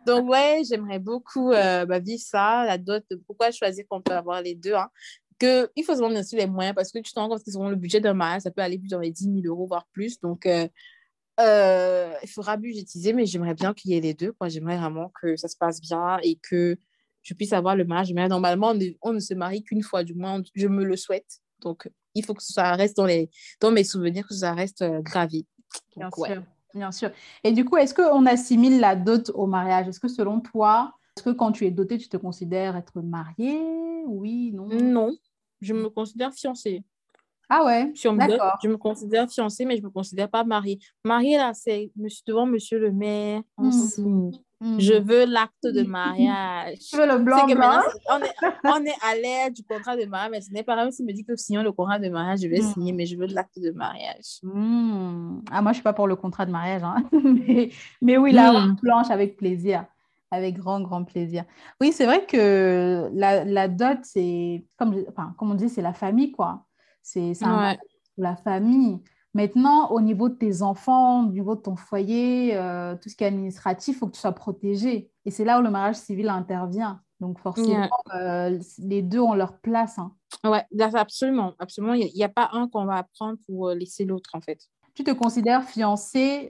Donc, 0.06 0.28
ouais, 0.28 0.60
j'aimerais 0.68 0.98
beaucoup 0.98 1.52
euh, 1.52 1.86
bah, 1.86 1.98
vivre 1.98 2.22
ça, 2.22 2.66
la 2.66 2.76
dot. 2.76 3.02
Pourquoi 3.26 3.50
choisir 3.50 3.86
qu'on 3.88 4.02
peut 4.02 4.12
avoir 4.12 4.42
les 4.42 4.54
deux 4.54 4.74
hein? 4.74 4.90
que 5.38 5.70
il 5.74 5.84
faut 5.84 5.92
se 5.92 5.98
demander 5.98 6.18
aussi 6.20 6.36
les 6.36 6.46
moyens 6.46 6.74
parce 6.74 6.92
que 6.92 6.98
tu 6.98 7.12
te 7.12 7.18
rends 7.18 7.28
compte 7.28 7.42
que 7.42 7.50
souvent 7.50 7.70
le 7.70 7.76
budget 7.76 8.00
d'un 8.00 8.14
mariage, 8.14 8.42
ça 8.42 8.50
peut 8.50 8.62
aller 8.62 8.78
plus 8.78 8.88
dans 8.88 9.00
les 9.00 9.10
10 9.10 9.42
000 9.42 9.46
euros, 9.46 9.66
voire 9.66 9.86
plus. 9.92 10.20
Donc, 10.20 10.44
euh, 10.44 10.68
euh, 11.38 12.14
il 12.22 12.28
faudra 12.28 12.56
budgétiser, 12.56 13.12
mais 13.12 13.26
j'aimerais 13.26 13.54
bien 13.54 13.74
qu'il 13.74 13.90
y 13.90 13.94
ait 13.94 14.00
les 14.00 14.14
deux. 14.14 14.34
J'aimerais 14.46 14.78
vraiment 14.78 15.12
que 15.20 15.36
ça 15.36 15.48
se 15.48 15.56
passe 15.56 15.80
bien 15.80 16.18
et 16.22 16.36
que 16.36 16.76
je 17.22 17.34
puisse 17.34 17.52
avoir 17.52 17.76
le 17.76 17.84
mariage. 17.84 18.12
Mais 18.12 18.26
normalement, 18.28 18.72
on 19.02 19.12
ne, 19.12 19.18
se 19.18 19.34
marie 19.34 19.62
qu'une 19.62 19.82
fois, 19.82 20.04
du 20.04 20.14
moins, 20.14 20.42
je 20.54 20.68
me 20.68 20.84
le 20.84 20.96
souhaite. 20.96 21.40
Donc, 21.60 21.90
il 22.14 22.24
faut 22.24 22.34
que 22.34 22.42
ça 22.42 22.74
reste 22.74 22.96
dans, 22.96 23.06
les, 23.06 23.30
dans 23.60 23.70
mes 23.70 23.84
souvenirs, 23.84 24.26
que 24.26 24.34
ça 24.34 24.54
reste 24.54 24.82
euh, 24.82 25.00
gravé. 25.02 25.46
bien 25.96 26.10
sûr, 26.10 26.42
bien 26.74 26.92
sûr. 26.92 27.10
Et 27.44 27.52
du 27.52 27.64
coup, 27.64 27.76
est-ce 27.76 27.94
qu'on 27.94 28.24
assimile 28.26 28.80
la 28.80 28.96
dot 28.96 29.30
au 29.34 29.46
mariage? 29.46 29.88
Est-ce 29.88 30.00
que 30.00 30.08
selon 30.08 30.40
toi, 30.40 30.94
est-ce 31.16 31.24
que 31.24 31.30
quand 31.30 31.52
tu 31.52 31.66
es 31.66 31.70
dotée, 31.70 31.98
tu 31.98 32.08
te 32.08 32.16
considères 32.16 32.76
être 32.76 33.00
mariée? 33.00 33.60
Oui, 34.06 34.52
non? 34.52 34.68
Non, 34.68 35.16
je 35.60 35.74
me 35.74 35.88
considère 35.88 36.32
fiancée. 36.32 36.84
Ah 37.48 37.64
ouais, 37.64 37.92
d'accord. 38.16 38.58
Je 38.62 38.68
me 38.68 38.76
considère 38.76 39.30
fiancée, 39.30 39.64
mais 39.64 39.76
je 39.76 39.82
ne 39.82 39.86
me 39.86 39.92
considère 39.92 40.28
pas 40.28 40.42
mariée. 40.42 40.80
Mariée, 41.04 41.36
là, 41.36 41.52
c'est 41.54 41.92
devant 42.26 42.44
monsieur 42.44 42.78
le 42.78 42.90
maire, 42.90 43.40
on 43.56 43.68
hmm. 43.68 44.30
hmm. 44.60 44.80
Je 44.80 44.94
veux 44.94 45.26
l'acte 45.26 45.62
de 45.62 45.82
mariage. 45.82 46.78
Tu 46.90 46.96
veux 46.96 47.06
le 47.06 47.18
blanc, 47.18 47.46
blanc? 47.46 47.82
on, 48.10 48.18
est, 48.18 48.34
on 48.64 48.84
est 48.84 48.96
à 49.00 49.14
l'air 49.14 49.50
du 49.52 49.62
contrat 49.62 49.96
de 49.96 50.06
mariage, 50.06 50.30
mais 50.32 50.40
ce 50.40 50.50
n'est 50.50 50.64
pas 50.64 50.74
grave 50.74 50.90
s'il 50.90 51.06
me 51.06 51.12
dit 51.12 51.24
que 51.24 51.36
signons 51.36 51.62
le 51.62 51.70
contrat 51.70 52.00
de 52.00 52.08
mariage, 52.08 52.40
je 52.42 52.48
vais 52.48 52.60
hmm. 52.60 52.72
signer, 52.72 52.92
mais 52.92 53.06
je 53.06 53.16
veux 53.16 53.26
l'acte 53.26 53.60
de 53.60 53.70
mariage. 53.70 54.40
Ah, 54.42 55.62
moi, 55.62 55.66
je 55.66 55.68
ne 55.68 55.74
suis 55.74 55.82
pas 55.82 55.92
pour 55.92 56.08
le 56.08 56.16
contrat 56.16 56.46
de 56.46 56.50
mariage. 56.50 56.82
Hein. 56.82 57.04
mais, 57.12 57.70
mais 58.02 58.16
oui, 58.16 58.32
la 58.32 58.74
blanche 58.82 59.10
avec 59.10 59.36
plaisir. 59.36 59.84
Avec 60.32 60.56
grand, 60.56 60.80
grand 60.80 61.04
plaisir. 61.04 61.44
Oui, 61.80 61.92
c'est 61.92 62.04
vrai 62.04 62.26
que 62.26 63.08
la, 63.14 63.44
la 63.44 63.68
dot, 63.68 63.98
c'est, 64.02 64.64
comme, 64.76 64.96
enfin, 65.08 65.32
comme 65.38 65.52
on 65.52 65.54
dit, 65.54 65.68
c'est 65.68 65.82
la 65.82 65.92
famille, 65.92 66.32
quoi. 66.32 66.66
C'est 67.06 67.32
la 68.18 68.36
famille. 68.36 69.00
Maintenant, 69.34 69.90
au 69.90 70.00
niveau 70.00 70.28
de 70.28 70.34
tes 70.34 70.62
enfants, 70.62 71.26
au 71.26 71.30
niveau 71.30 71.54
de 71.54 71.60
ton 71.60 71.76
foyer, 71.76 72.56
euh, 72.56 72.96
tout 72.96 73.10
ce 73.10 73.16
qui 73.16 73.22
est 73.22 73.26
administratif, 73.26 73.94
il 73.94 73.98
faut 73.98 74.06
que 74.06 74.14
tu 74.14 74.20
sois 74.20 74.32
protégé. 74.32 75.10
Et 75.26 75.30
c'est 75.30 75.44
là 75.44 75.60
où 75.60 75.62
le 75.62 75.70
mariage 75.70 75.96
civil 75.96 76.30
intervient. 76.30 77.02
Donc, 77.20 77.38
forcément, 77.38 77.88
euh, 78.14 78.58
les 78.78 79.02
deux 79.02 79.20
ont 79.20 79.34
leur 79.34 79.58
place. 79.58 79.98
Hein. 79.98 80.12
Oui, 80.44 80.58
absolument. 80.94 81.52
absolument. 81.58 81.92
Il 81.92 82.10
n'y 82.14 82.24
a, 82.24 82.28
pas 82.28 82.48
un 82.52 82.66
qu'on 82.68 82.86
va 82.86 83.02
prendre 83.14 83.38
pour 83.46 83.68
euh, 83.68 83.74
laisser 83.74 84.04
l'autre, 84.04 84.30
en 84.32 84.40
fait. 84.40 84.58
Tu 84.94 85.04
te 85.04 85.10
considères 85.10 85.64
fiancé 85.64 86.48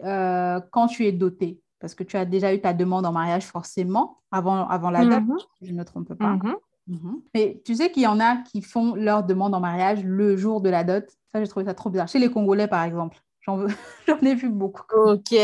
quand 0.70 0.86
tu 0.86 1.06
es 1.06 1.12
doté? 1.12 1.60
Parce 1.80 1.94
que 1.94 2.04
tu 2.04 2.16
as 2.16 2.24
déjà 2.24 2.54
eu 2.54 2.60
ta 2.60 2.72
demande 2.72 3.04
en 3.04 3.12
mariage 3.12 3.44
forcément 3.44 4.18
avant, 4.30 4.66
avant 4.68 4.90
la 4.90 5.04
date, 5.04 5.24
mm-hmm. 5.24 5.46
je 5.62 5.72
ne 5.72 5.78
me 5.78 5.84
trompe 5.84 6.14
pas. 6.14 6.36
Mm-hmm. 6.36 6.54
Mhm. 6.86 7.20
Mais 7.34 7.60
tu 7.64 7.74
sais 7.74 7.90
qu'il 7.90 8.02
y 8.02 8.06
en 8.06 8.20
a 8.20 8.36
qui 8.38 8.62
font 8.62 8.94
leur 8.94 9.24
demande 9.24 9.54
en 9.54 9.60
mariage 9.60 10.04
le 10.04 10.36
jour 10.36 10.60
de 10.60 10.70
la 10.70 10.84
dot. 10.84 11.04
Ça, 11.32 11.42
j'ai 11.42 11.48
trouvé 11.48 11.66
ça 11.66 11.74
trop 11.74 11.90
bizarre. 11.90 12.08
Chez 12.08 12.18
les 12.18 12.30
Congolais, 12.30 12.68
par 12.68 12.84
exemple. 12.84 13.18
J'en, 13.40 13.56
veux... 13.56 13.68
Ai 14.22 14.34
vu 14.34 14.48
beaucoup. 14.48 14.82
Ok, 14.94 15.34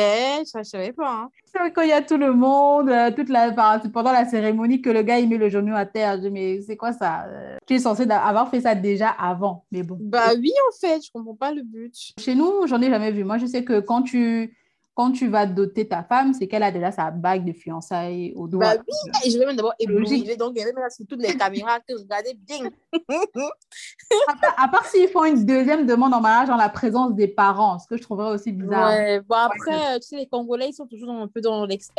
ça, 0.45 0.63
je 0.63 0.69
savais 0.69 0.93
pas. 0.93 1.29
Hein. 1.55 1.71
Quand 1.75 1.83
il 1.83 1.89
y 1.89 1.93
a 1.93 2.03
tout 2.03 2.17
le 2.17 2.33
monde, 2.33 2.89
euh, 2.89 3.11
toute 3.13 3.29
la... 3.29 3.53
pendant 3.93 4.13
la 4.13 4.25
cérémonie, 4.25 4.83
que 4.83 4.91
le 4.91 5.03
gars, 5.03 5.19
il 5.19 5.29
met 5.29 5.39
le 5.39 5.49
genou 5.49 5.75
à 5.77 5.87
terre. 5.87 6.17
Je 6.17 6.23
dis, 6.23 6.31
mais 6.31 6.61
c'est 6.63 6.77
quoi 6.77 6.93
ça? 6.93 7.27
Euh? 7.29 7.57
Tu 7.67 7.75
es 7.75 7.79
censé 7.79 8.11
avoir 8.11 8.49
fait 8.49 8.61
ça 8.61 8.75
déjà 8.75 9.09
avant, 9.09 9.65
mais 9.71 9.83
bon. 9.83 9.99
Bah 10.01 10.31
oui, 10.37 10.53
en 10.69 10.81
fait, 10.81 11.05
je 11.05 11.11
comprends 11.13 11.37
pas 11.37 11.53
le 11.53 11.63
but. 11.63 11.95
Chez 12.19 12.35
nous, 12.35 12.67
j'en 12.67 12.81
ai 12.81 12.91
jamais 12.91 13.13
vu. 13.13 13.23
Moi, 13.23 13.39
je 13.39 13.47
sais 13.47 13.65
que 13.65 13.81
quand 13.81 14.03
tu 14.03 14.57
quand 14.95 15.13
tu 15.13 15.29
vas 15.29 15.47
doter 15.47 15.89
ta 15.89 16.03
femme, 16.03 16.35
c'est 16.35 16.47
qu'elle 16.47 16.63
a 16.63 16.71
déjà 16.71 16.93
sa 16.93 17.11
bague 17.11 17.47
de 17.47 17.53
fiançailles 17.53 18.35
au 18.37 18.47
doigt. 18.47 18.77
Bah 18.77 18.83
oui, 18.87 19.31
je 19.31 19.39
vais 19.39 19.47
même 19.47 19.57
d'abord 19.57 19.73
éblouir. 19.79 20.37
Donc, 20.37 20.55
je 20.59 20.65
vais 20.65 20.73
mettre 20.73 20.93
sur 20.93 21.07
toutes 21.07 21.23
les 21.23 21.35
caméras 21.35 21.81
que 21.81 21.99
regardez 21.99 22.35
bien. 22.35 22.69
à, 24.59 24.69
part, 24.69 24.85
s'ils 24.87 25.09
font 25.09 25.25
une 25.25 25.47
deuxième 25.47 25.87
demande 25.87 26.13
en 26.13 26.21
mariage 26.21 26.51
en 26.51 26.57
la 26.57 26.69
présence 26.69 27.15
des 27.15 27.29
parents, 27.29 27.79
ce 27.79 27.87
que 27.87 27.97
je 27.97 28.03
trouverais 28.03 28.35
aussi 28.35 28.53
bizarre. 28.53 28.91
Ouais, 28.91 29.21
bon, 29.21 29.37
après, 29.37 29.99
tu 30.01 30.09
sais, 30.09 30.17
les 30.17 30.27
Congolais, 30.27 30.69
ils 30.69 30.75
sont 30.75 30.87
toujours 30.87 31.11
un 31.11 31.27
peu 31.27 31.41
dans 31.41 31.65
l'extra. 31.65 31.95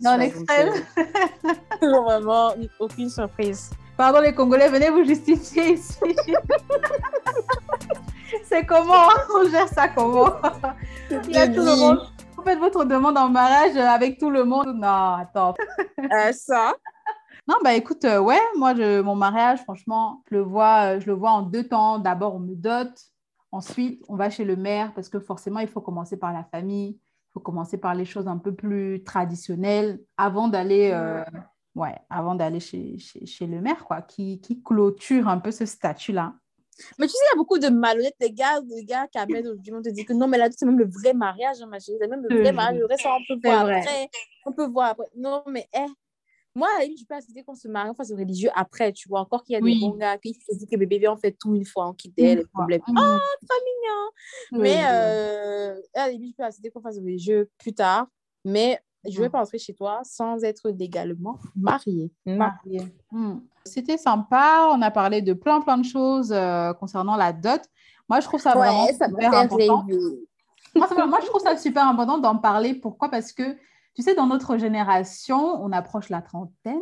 Dans 0.00 0.16
l'extrême. 0.16 0.72
Euh, 1.82 2.00
vraiment, 2.04 2.52
aucune 2.78 3.10
surprise. 3.10 3.70
Pardon, 3.96 4.20
les 4.20 4.32
Congolais, 4.32 4.68
venez 4.68 4.90
vous 4.90 5.02
justifier 5.04 5.72
ici. 5.72 5.98
c'est 8.44 8.64
comment? 8.64 9.08
On 9.34 9.50
gère 9.50 9.68
ça 9.68 9.88
comment? 9.88 10.30
Il 11.10 11.32
y 11.32 11.36
a 11.36 11.48
tout 11.48 11.64
le 11.64 11.76
monde 11.76 12.08
vous 12.38 12.44
faites 12.44 12.58
votre 12.58 12.84
demande 12.84 13.18
en 13.18 13.28
mariage 13.28 13.76
avec 13.76 14.18
tout 14.18 14.30
le 14.30 14.44
monde. 14.44 14.74
Non, 14.74 15.14
attends. 15.14 15.54
Euh, 16.12 16.32
ça. 16.32 16.74
Non, 17.48 17.56
bah 17.64 17.74
écoute, 17.74 18.04
euh, 18.04 18.20
ouais, 18.20 18.40
moi, 18.56 18.72
je, 18.74 19.00
mon 19.00 19.16
mariage, 19.16 19.60
franchement, 19.62 20.22
je 20.30 20.36
le, 20.36 20.42
vois, 20.42 20.94
euh, 20.94 21.00
je 21.00 21.06
le 21.06 21.12
vois 21.12 21.32
en 21.32 21.42
deux 21.42 21.64
temps. 21.64 21.98
D'abord, 21.98 22.36
on 22.36 22.38
me 22.38 22.54
dote. 22.54 22.96
Ensuite, 23.50 24.02
on 24.08 24.14
va 24.14 24.30
chez 24.30 24.44
le 24.44 24.54
maire 24.54 24.92
parce 24.94 25.08
que 25.08 25.18
forcément, 25.18 25.58
il 25.58 25.66
faut 25.66 25.80
commencer 25.80 26.16
par 26.16 26.32
la 26.32 26.44
famille. 26.44 26.90
Il 27.00 27.32
faut 27.32 27.40
commencer 27.40 27.78
par 27.78 27.96
les 27.96 28.04
choses 28.04 28.28
un 28.28 28.38
peu 28.38 28.54
plus 28.54 29.02
traditionnelles 29.02 30.00
avant 30.16 30.46
d'aller 30.46 30.92
ouais, 31.74 31.96
avant 32.08 32.36
d'aller 32.36 32.60
chez, 32.60 32.96
chez, 32.98 33.26
chez, 33.26 33.46
le 33.46 33.60
maire, 33.60 33.84
quoi, 33.84 34.00
qui, 34.02 34.40
qui 34.40 34.62
clôture 34.62 35.28
un 35.28 35.38
peu 35.38 35.50
ce 35.50 35.66
statut-là. 35.66 36.34
Mais 36.98 37.06
tu 37.06 37.12
sais, 37.12 37.18
il 37.30 37.34
y 37.34 37.34
a 37.34 37.36
beaucoup 37.36 37.58
de 37.58 37.68
malhonnêtes, 37.68 38.16
les 38.20 38.32
gars, 38.32 38.60
les 38.68 38.84
gars 38.84 39.06
qui 39.08 39.18
amènent 39.18 39.48
on 39.48 39.82
te 39.82 39.88
dit 39.90 40.04
que 40.04 40.12
non, 40.12 40.28
mais 40.28 40.38
là, 40.38 40.48
c'est 40.54 40.66
même 40.66 40.78
le 40.78 40.88
vrai 40.88 41.12
mariage, 41.14 41.56
hein, 41.62 41.66
ma 41.66 41.78
chérie, 41.78 41.98
c'est 42.00 42.08
même 42.08 42.22
le 42.22 42.28
vrai 42.40 42.52
mariage, 42.52 42.78
le 42.78 42.86
reste, 42.86 43.04
on 43.06 43.24
peut 43.40 43.48
voir 43.48 43.66
après, 43.78 44.08
on 44.46 44.52
peut 44.52 44.66
voir 44.66 44.88
après. 44.90 45.06
Non, 45.16 45.42
mais, 45.46 45.68
eh, 45.74 45.86
moi, 46.54 46.68
à 46.74 46.78
la 46.78 46.84
limite, 46.84 47.00
je 47.00 47.04
peux 47.06 47.14
assister 47.14 47.42
qu'on 47.44 47.54
se 47.54 47.68
marie, 47.68 47.90
enfin, 47.90 48.04
c'est 48.04 48.14
religieux 48.14 48.50
après, 48.54 48.92
tu 48.92 49.08
vois, 49.08 49.20
encore 49.20 49.44
qu'il 49.44 49.54
y 49.54 49.56
a 49.56 49.60
des 49.60 49.78
bons 49.80 49.96
gars 49.96 50.18
qui 50.18 50.34
se 50.34 50.56
disent 50.56 50.66
que 50.70 50.76
bébé, 50.76 51.06
on 51.08 51.16
fait 51.16 51.32
tout 51.32 51.54
une 51.54 51.64
fois, 51.64 51.88
on 51.88 51.92
quitte 51.94 52.14
les 52.16 52.44
problèmes. 52.52 52.80
Oh, 52.88 52.92
très 53.48 53.58
mignon! 53.64 54.62
mais, 54.62 54.82
euh, 54.90 55.80
à 55.94 56.06
la 56.06 56.12
limite, 56.12 56.32
je 56.32 56.36
peux 56.36 56.44
assister 56.44 56.70
qu'on 56.70 56.80
fasse 56.80 56.98
religieux 56.98 57.48
plus 57.58 57.74
tard, 57.74 58.08
mais 58.44 58.80
je 59.04 59.16
ne 59.16 59.22
vais 59.22 59.28
mm. 59.28 59.32
pas 59.32 59.38
rentrer 59.38 59.58
chez 59.58 59.74
toi 59.74 60.00
sans 60.02 60.42
être 60.42 60.70
légalement 60.70 61.38
mariée. 61.56 62.10
Mariée. 62.26 62.92
Mm. 63.10 63.38
C'était 63.64 63.96
sympa. 63.96 64.68
On 64.72 64.82
a 64.82 64.90
parlé 64.90 65.22
de 65.22 65.32
plein, 65.32 65.60
plein 65.60 65.78
de 65.78 65.84
choses 65.84 66.32
euh, 66.32 66.72
concernant 66.74 67.16
la 67.16 67.32
dot. 67.32 67.60
Moi, 68.08 68.20
je 68.20 68.26
trouve 68.26 68.40
ça 68.40 68.54
vraiment 68.54 68.86
super 68.86 69.34
important. 69.34 69.84
moi, 70.74 71.18
je 71.20 71.26
trouve 71.26 71.42
ça 71.42 71.56
super 71.56 71.86
important 71.86 72.18
d'en 72.18 72.36
parler. 72.36 72.74
Pourquoi? 72.74 73.10
Parce 73.10 73.32
que, 73.32 73.56
tu 73.94 74.02
sais, 74.02 74.14
dans 74.14 74.26
notre 74.26 74.56
génération, 74.56 75.62
on 75.62 75.72
approche 75.72 76.08
la 76.08 76.22
trentaine. 76.22 76.80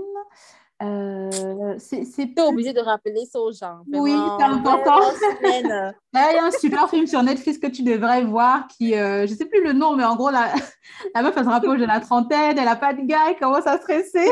Euh, 0.82 1.74
c'est 1.78 2.38
obligé 2.38 2.74
de 2.74 2.80
rappeler 2.80 3.24
ça 3.24 3.40
aux 3.40 3.52
gens. 3.52 3.78
Oui, 3.94 4.14
c'est 4.38 4.44
important. 4.44 5.00
il 5.42 5.66
y 6.12 6.38
a 6.38 6.44
un 6.44 6.50
super 6.50 6.90
film 6.90 7.06
sur 7.06 7.22
Netflix 7.22 7.58
que 7.58 7.66
tu 7.66 7.82
devrais 7.82 8.24
voir 8.24 8.66
qui, 8.68 8.94
euh, 8.94 9.26
je 9.26 9.32
ne 9.32 9.36
sais 9.38 9.46
plus 9.46 9.64
le 9.64 9.72
nom, 9.72 9.96
mais 9.96 10.04
en 10.04 10.16
gros, 10.16 10.30
la, 10.30 10.52
la 11.14 11.22
meuf, 11.22 11.34
elle 11.34 11.44
se 11.44 11.48
rappelle 11.48 11.78
de 11.78 11.84
la 11.84 12.00
trentaine, 12.00 12.58
elle 12.58 12.64
n'a 12.64 12.76
pas 12.76 12.92
de 12.92 13.00
gars, 13.02 13.30
elle 13.30 13.38
commence 13.38 13.66
à 13.66 13.78
stresser. 13.78 14.28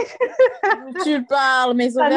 tu 1.03 1.25
parles, 1.25 1.75
mais 1.75 1.91
ça 1.91 2.09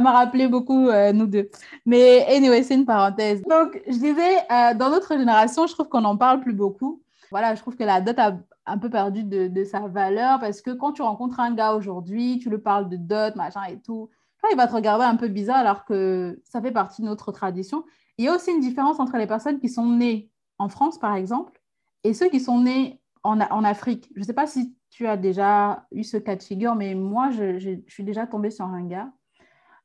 m'a 0.00 0.12
rappelé 0.12 0.46
beaucoup, 0.46 0.88
euh, 0.88 1.12
nous 1.12 1.26
deux. 1.26 1.48
Mais 1.86 2.26
anyway, 2.28 2.62
c'est 2.62 2.74
une 2.74 2.86
parenthèse. 2.86 3.40
Donc, 3.42 3.80
je 3.86 3.96
disais, 3.96 4.36
euh, 4.50 4.74
dans 4.74 4.90
notre 4.90 5.16
génération, 5.16 5.66
je 5.66 5.72
trouve 5.72 5.88
qu'on 5.88 6.02
n'en 6.02 6.18
parle 6.18 6.40
plus 6.40 6.52
beaucoup. 6.52 7.00
Voilà, 7.30 7.54
je 7.54 7.62
trouve 7.62 7.76
que 7.76 7.84
la 7.84 8.02
dot 8.02 8.18
a 8.18 8.36
un 8.66 8.78
peu 8.78 8.90
perdu 8.90 9.24
de, 9.24 9.64
sa 9.64 9.80
valeur 9.88 10.38
parce 10.40 10.62
que 10.62 10.70
quand 10.70 10.92
tu 10.92 11.02
rencontres 11.02 11.40
un 11.40 11.54
gars 11.54 11.74
aujourd'hui, 11.74 12.38
tu 12.38 12.50
le 12.50 12.60
parles 12.60 12.88
de 12.88 12.96
dot, 12.96 13.34
machin 13.36 13.64
et 13.64 13.80
tout, 13.80 14.10
il 14.50 14.56
va 14.56 14.66
te 14.66 14.74
regarder 14.74 15.04
un 15.04 15.16
peu 15.16 15.28
bizarre 15.28 15.58
alors 15.58 15.84
que 15.84 16.40
ça 16.44 16.60
fait 16.60 16.72
partie 16.72 17.02
de 17.02 17.06
notre 17.06 17.32
tradition. 17.32 17.84
Il 18.18 18.24
y 18.24 18.28
a 18.28 18.34
aussi 18.34 18.50
une 18.50 18.60
différence 18.60 19.00
entre 19.00 19.16
les 19.16 19.26
personnes 19.26 19.60
qui 19.60 19.68
sont 19.68 19.86
nées 19.86 20.30
en 20.58 20.68
France, 20.68 20.98
par 20.98 21.14
exemple, 21.14 21.60
et 22.04 22.14
ceux 22.14 22.28
qui 22.28 22.40
sont 22.40 22.60
nés 22.60 23.00
en, 23.22 23.40
en 23.40 23.64
Afrique. 23.64 24.10
Je 24.14 24.20
ne 24.20 24.24
sais 24.24 24.32
pas 24.32 24.46
si 24.46 24.76
tu 24.90 25.06
as 25.06 25.16
déjà 25.16 25.86
eu 25.92 26.04
ce 26.04 26.16
cas 26.16 26.36
de 26.36 26.42
figure, 26.42 26.74
mais 26.74 26.94
moi, 26.94 27.30
je, 27.30 27.58
je, 27.58 27.70
suis 27.88 28.04
déjà 28.04 28.26
tombée 28.26 28.50
sur 28.50 28.66
un 28.66 28.84
gars. 28.84 29.10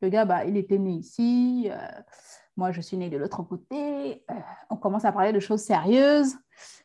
Le 0.02 0.10
gars, 0.10 0.26
bah, 0.26 0.46
il 0.46 0.58
était 0.58 0.78
né 0.78 0.92
ici. 0.92 1.70
Euh, 1.72 1.78
moi, 2.58 2.72
je 2.72 2.82
suis 2.82 2.98
née 2.98 3.10
de 3.10 3.18
l'autre 3.18 3.44
côté. 3.44 4.24
Euh, 4.30 4.34
on 4.70 4.76
commence 4.76 5.06
à 5.06 5.12
parler 5.12 5.32
de 5.32 5.40
choses 5.40 5.62
sérieuses 5.62 6.36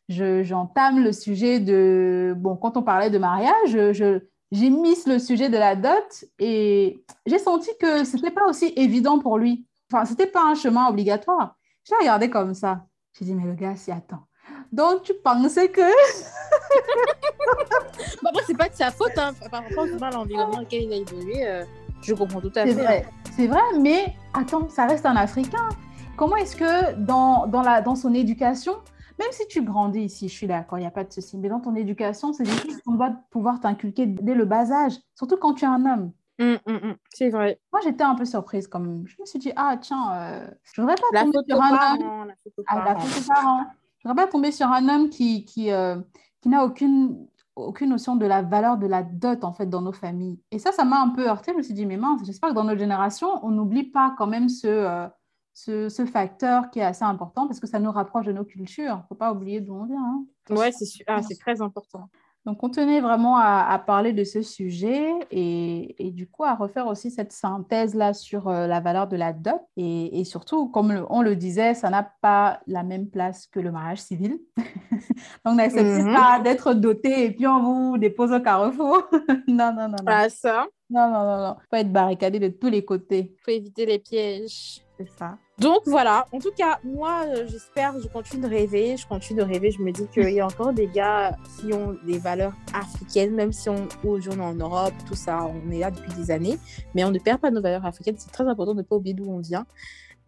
j'entame 0.09 1.03
le 1.03 1.13
sujet 1.13 1.61
de... 1.61 2.35
Bon, 2.37 2.57
quand 2.57 2.77
on 2.77 2.83
parlait 2.83 3.11
de 3.11 3.19
mariage, 3.19 3.71
je, 3.71 4.21
j'ai 4.51 4.71
mis 4.71 4.97
le 5.07 5.19
sujet 5.19 5.49
de 5.49 5.57
la 5.57 5.77
dot 5.77 6.25
et 6.39 7.05
j'ai 7.27 7.39
senti 7.39 7.71
que 7.81 8.05
ce 8.05 8.17
n'était 8.17 8.31
pas 8.31 8.49
aussi 8.49 8.73
évident 8.77 9.19
pour 9.19 9.39
lui. 9.39 9.67
Enfin, 9.93 10.05
ce 10.05 10.11
n'était 10.11 10.27
pas 10.27 10.45
un 10.45 10.55
chemin 10.55 10.89
obligatoire. 10.89 11.57
Je 11.85 11.93
l'ai 11.93 12.01
regardé 12.01 12.31
comme 12.31 12.55
ça. 12.55 12.85
J'ai 13.19 13.25
dit, 13.25 13.35
mais 13.35 13.47
le 13.47 13.55
gars 13.55 13.77
s'y 13.77 13.91
attend. 13.91 14.27
Donc, 14.73 15.03
tu 15.03 15.15
pensais 15.15 15.69
que... 15.69 15.81
bon, 18.23 18.31
après, 18.31 18.43
c'est 18.47 18.57
pas 18.57 18.69
de 18.69 18.75
sa 18.75 18.91
faute. 18.91 19.17
Hein. 19.17 19.33
Par 19.51 19.63
rapport 19.63 19.85
à 19.85 20.11
l'environnement 20.11 20.55
dans 20.55 20.61
lequel 20.61 20.85
il 20.85 20.93
a 20.93 20.97
évolué, 20.97 21.47
euh, 21.47 21.65
je 22.03 22.15
comprends 22.15 22.41
tout 22.41 22.53
à 22.55 22.65
fait. 22.65 22.75
C'est 22.75 22.83
vrai. 22.83 23.07
C'est 23.37 23.47
vrai, 23.47 23.61
mais 23.81 24.15
attends, 24.35 24.69
ça 24.69 24.87
reste 24.87 25.07
un 25.07 25.17
Africain. 25.17 25.69
Comment 26.17 26.37
est-ce 26.37 26.57
que 26.57 26.95
dans, 26.95 27.47
dans, 27.47 27.63
la, 27.63 27.81
dans 27.81 27.95
son 27.95 28.13
éducation, 28.15 28.75
même 29.19 29.29
si 29.31 29.47
tu 29.49 29.63
grandis 29.63 30.05
ici, 30.05 30.29
je 30.29 30.35
suis 30.35 30.47
d'accord, 30.47 30.79
il 30.79 30.83
n'y 30.83 30.87
a 30.87 30.91
pas 30.91 31.05
de 31.05 31.13
souci. 31.13 31.39
Mais 31.39 31.49
dans 31.49 31.61
ton 31.61 31.75
éducation, 31.75 32.33
c'est 32.33 32.45
des 32.45 32.51
choses 32.51 32.81
qu'on 32.85 32.95
doit 32.95 33.13
pouvoir 33.31 33.61
t'inculquer 33.61 34.07
dès 34.07 34.35
le 34.35 34.45
bas 34.45 34.71
âge, 34.73 34.95
surtout 35.15 35.37
quand 35.37 35.55
tu 35.55 35.65
es 35.65 35.69
un 35.69 35.85
homme. 35.87 36.13
Hum, 36.39 36.59
hum, 36.67 36.81
hum. 36.83 36.97
C'est 37.11 37.31
vrai. 37.31 37.61
Moi, 37.73 37.81
j'étais 37.85 38.05
un 38.05 38.15
peu 38.15 38.25
surprise 38.25 38.67
quand 38.67 38.81
même. 38.81 39.05
Je 39.07 39.17
me 39.21 39.27
suis 39.27 39.39
dit, 39.39 39.53
ah 39.57 39.77
tiens, 39.81 40.13
euh, 40.15 40.51
je 40.63 40.81
voudrais 40.81 40.97
pas 40.97 41.21
tomber 41.21 41.39
sur 41.49 41.63
un 41.63 41.71
homme. 41.71 42.27
La 42.27 42.35
ah, 42.67 42.85
la. 42.85 42.99
Je 42.99 44.09
voudrais 44.09 44.25
pas 44.25 44.31
tomber 44.31 44.51
sur 44.51 44.67
un 44.67 44.89
homme 44.89 45.09
qui, 45.09 45.45
qui, 45.45 45.71
euh, 45.71 45.97
qui 46.41 46.49
n'a 46.49 46.65
aucune, 46.65 47.29
aucune 47.57 47.91
notion 47.91 48.17
de 48.17 48.27
la 48.27 48.43
valeur 48.43 48.79
de 48.79 48.87
la 48.87 49.03
dot 49.03 49.45
en 49.45 49.53
fait 49.53 49.67
dans 49.67 49.83
nos 49.83 49.93
familles. 49.93 50.41
Et 50.51 50.59
ça, 50.59 50.73
ça 50.73 50.85
m'a 50.85 51.01
un 51.01 51.11
peu 51.11 51.29
heurté. 51.29 51.53
Je 51.53 51.59
me 51.59 51.63
suis 51.63 51.75
dit, 51.75 51.87
mais 51.87 51.97
mince, 51.97 52.21
j'espère 52.25 52.51
que 52.51 52.55
dans 52.55 52.65
notre 52.65 52.81
génération, 52.81 53.29
on 53.45 53.51
n'oublie 53.51 53.85
pas 53.85 54.15
quand 54.17 54.27
même 54.27 54.49
ce, 54.49 54.67
euh, 54.67 55.09
ce, 55.55 56.07
facteur 56.07 56.71
qui 56.71 56.79
est 56.79 56.85
assez 56.85 57.05
important 57.05 57.47
parce 57.47 57.61
que 57.61 57.67
ça 57.67 57.79
nous 57.79 57.91
rapproche 57.91 58.27
de 58.27 58.33
nos 58.33 58.45
cultures. 58.45 58.95
Il 58.95 59.03
ne 59.03 59.07
faut 59.09 59.15
pas 59.15 59.33
oublier 59.33 59.61
d'où 59.61 59.75
on 59.75 59.85
vient. 59.85 60.03
Hein. 60.03 60.25
C'est 60.73 61.05
ah, 61.07 61.21
très 61.41 61.61
important. 61.61 62.09
Donc, 62.45 62.65
on 62.65 62.71
tenait 62.71 63.01
vraiment 63.01 63.37
à, 63.37 63.79
parler 63.87 64.13
de 64.13 64.25
ce 64.25 64.43
sujet 64.43 65.13
et, 65.31 66.11
du 66.13 66.27
coup 66.27 66.43
à 66.43 66.55
refaire 66.55 66.89
aussi 66.89 67.11
cette 67.11 67.31
synthèse-là 67.31 68.15
sur 68.15 68.49
euh, 68.49 68.67
la 68.67 68.81
valeur 68.81 69.07
de 69.07 69.17
la 69.17 69.33
dot. 69.33 69.61
Et, 69.77 70.25
surtout, 70.25 70.69
comme 70.69 71.07
on 71.09 71.23
le 71.23 71.37
disait, 71.37 71.75
ça 71.75 71.89
n'a 71.89 72.03
pas 72.03 72.61
la 72.67 72.83
même 72.83 73.09
place 73.09 73.47
que 73.47 73.61
le 73.61 73.71
mariage 73.71 74.01
civil. 74.01 74.41
Donc, 75.45 75.57
n'acceptez 75.57 76.03
mhm. 76.03 76.15
pas 76.15 76.41
d'être 76.41 76.75
doté 76.75 77.27
et 77.27 77.31
puis 77.31 77.47
on 77.47 77.63
vous 77.63 77.99
dépose 77.99 78.33
au 78.33 78.41
carrefour. 78.41 79.09
non, 79.47 79.73
non, 79.73 79.89
non. 79.89 79.97
non. 79.99 80.05
Pas 80.05 80.29
ça. 80.29 80.67
Non, 80.91 81.11
non, 81.11 81.25
non, 81.25 81.39
non. 81.39 81.57
Faut 81.71 81.77
être 81.77 81.93
barricadé 81.93 82.41
de 82.41 82.49
tous 82.49 82.69
les 82.69 82.85
côtés. 82.85 83.35
Faut 83.45 83.53
éviter 83.53 83.87
les 83.87 83.99
pièges. 83.99 84.83
C'est 84.99 85.09
ça. 85.09 85.39
Donc 85.59 85.83
voilà, 85.87 86.27
en 86.33 86.39
tout 86.39 86.51
cas, 86.51 86.79
moi, 86.83 87.25
euh, 87.27 87.47
j'espère, 87.47 87.99
je 88.01 88.09
continue 88.09 88.43
de 88.43 88.49
rêver, 88.49 88.97
je 88.97 89.07
continue 89.07 89.41
de 89.41 89.45
rêver. 89.45 89.71
Je 89.71 89.81
me 89.81 89.93
dis 89.93 90.07
qu'il 90.09 90.31
y 90.31 90.41
a 90.41 90.47
encore 90.47 90.73
des 90.73 90.87
gars 90.87 91.37
qui 91.61 91.73
ont 91.73 91.97
des 92.05 92.19
valeurs 92.19 92.55
africaines, 92.73 93.35
même 93.35 93.53
si 93.53 93.69
on, 93.69 93.87
aujourd'hui 94.03 94.31
on 94.35 94.43
est 94.43 94.47
en 94.47 94.55
Europe, 94.55 94.95
tout 95.07 95.15
ça, 95.15 95.47
on 95.47 95.71
est 95.71 95.81
là 95.81 95.91
depuis 95.91 96.13
des 96.15 96.31
années, 96.31 96.59
mais 96.95 97.05
on 97.05 97.11
ne 97.11 97.19
perd 97.19 97.41
pas 97.41 97.51
nos 97.51 97.61
valeurs 97.61 97.85
africaines. 97.85 98.17
C'est 98.19 98.33
très 98.33 98.47
important 98.47 98.73
de 98.75 98.79
ne 98.79 98.87
pas 98.87 98.97
oublier 98.97 99.15
d'où 99.15 99.31
on 99.31 99.41
vient. 99.41 99.67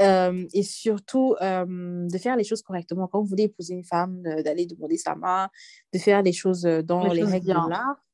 Euh, 0.03 0.45
et 0.53 0.65
surtout 0.65 1.37
euh, 1.41 2.09
de 2.09 2.19
faire 2.19 2.37
les 2.37 2.45
choses 2.45 2.63
correctement. 2.63 3.07
Quand 3.07 3.21
vous 3.21 3.29
voulez 3.29 3.45
épouser 3.45 3.75
une 3.75 3.85
femme, 3.85 4.23
d'aller 4.23 4.67
demander 4.67 4.99
sa 4.99 5.15
main, 5.15 5.49
de 5.93 5.99
faire 5.99 6.23
les 6.23 6.33
choses 6.33 6.63
dans 6.63 7.13
les, 7.13 7.23
règles 7.23 7.47
de 7.47 7.71
l'art. 7.71 8.05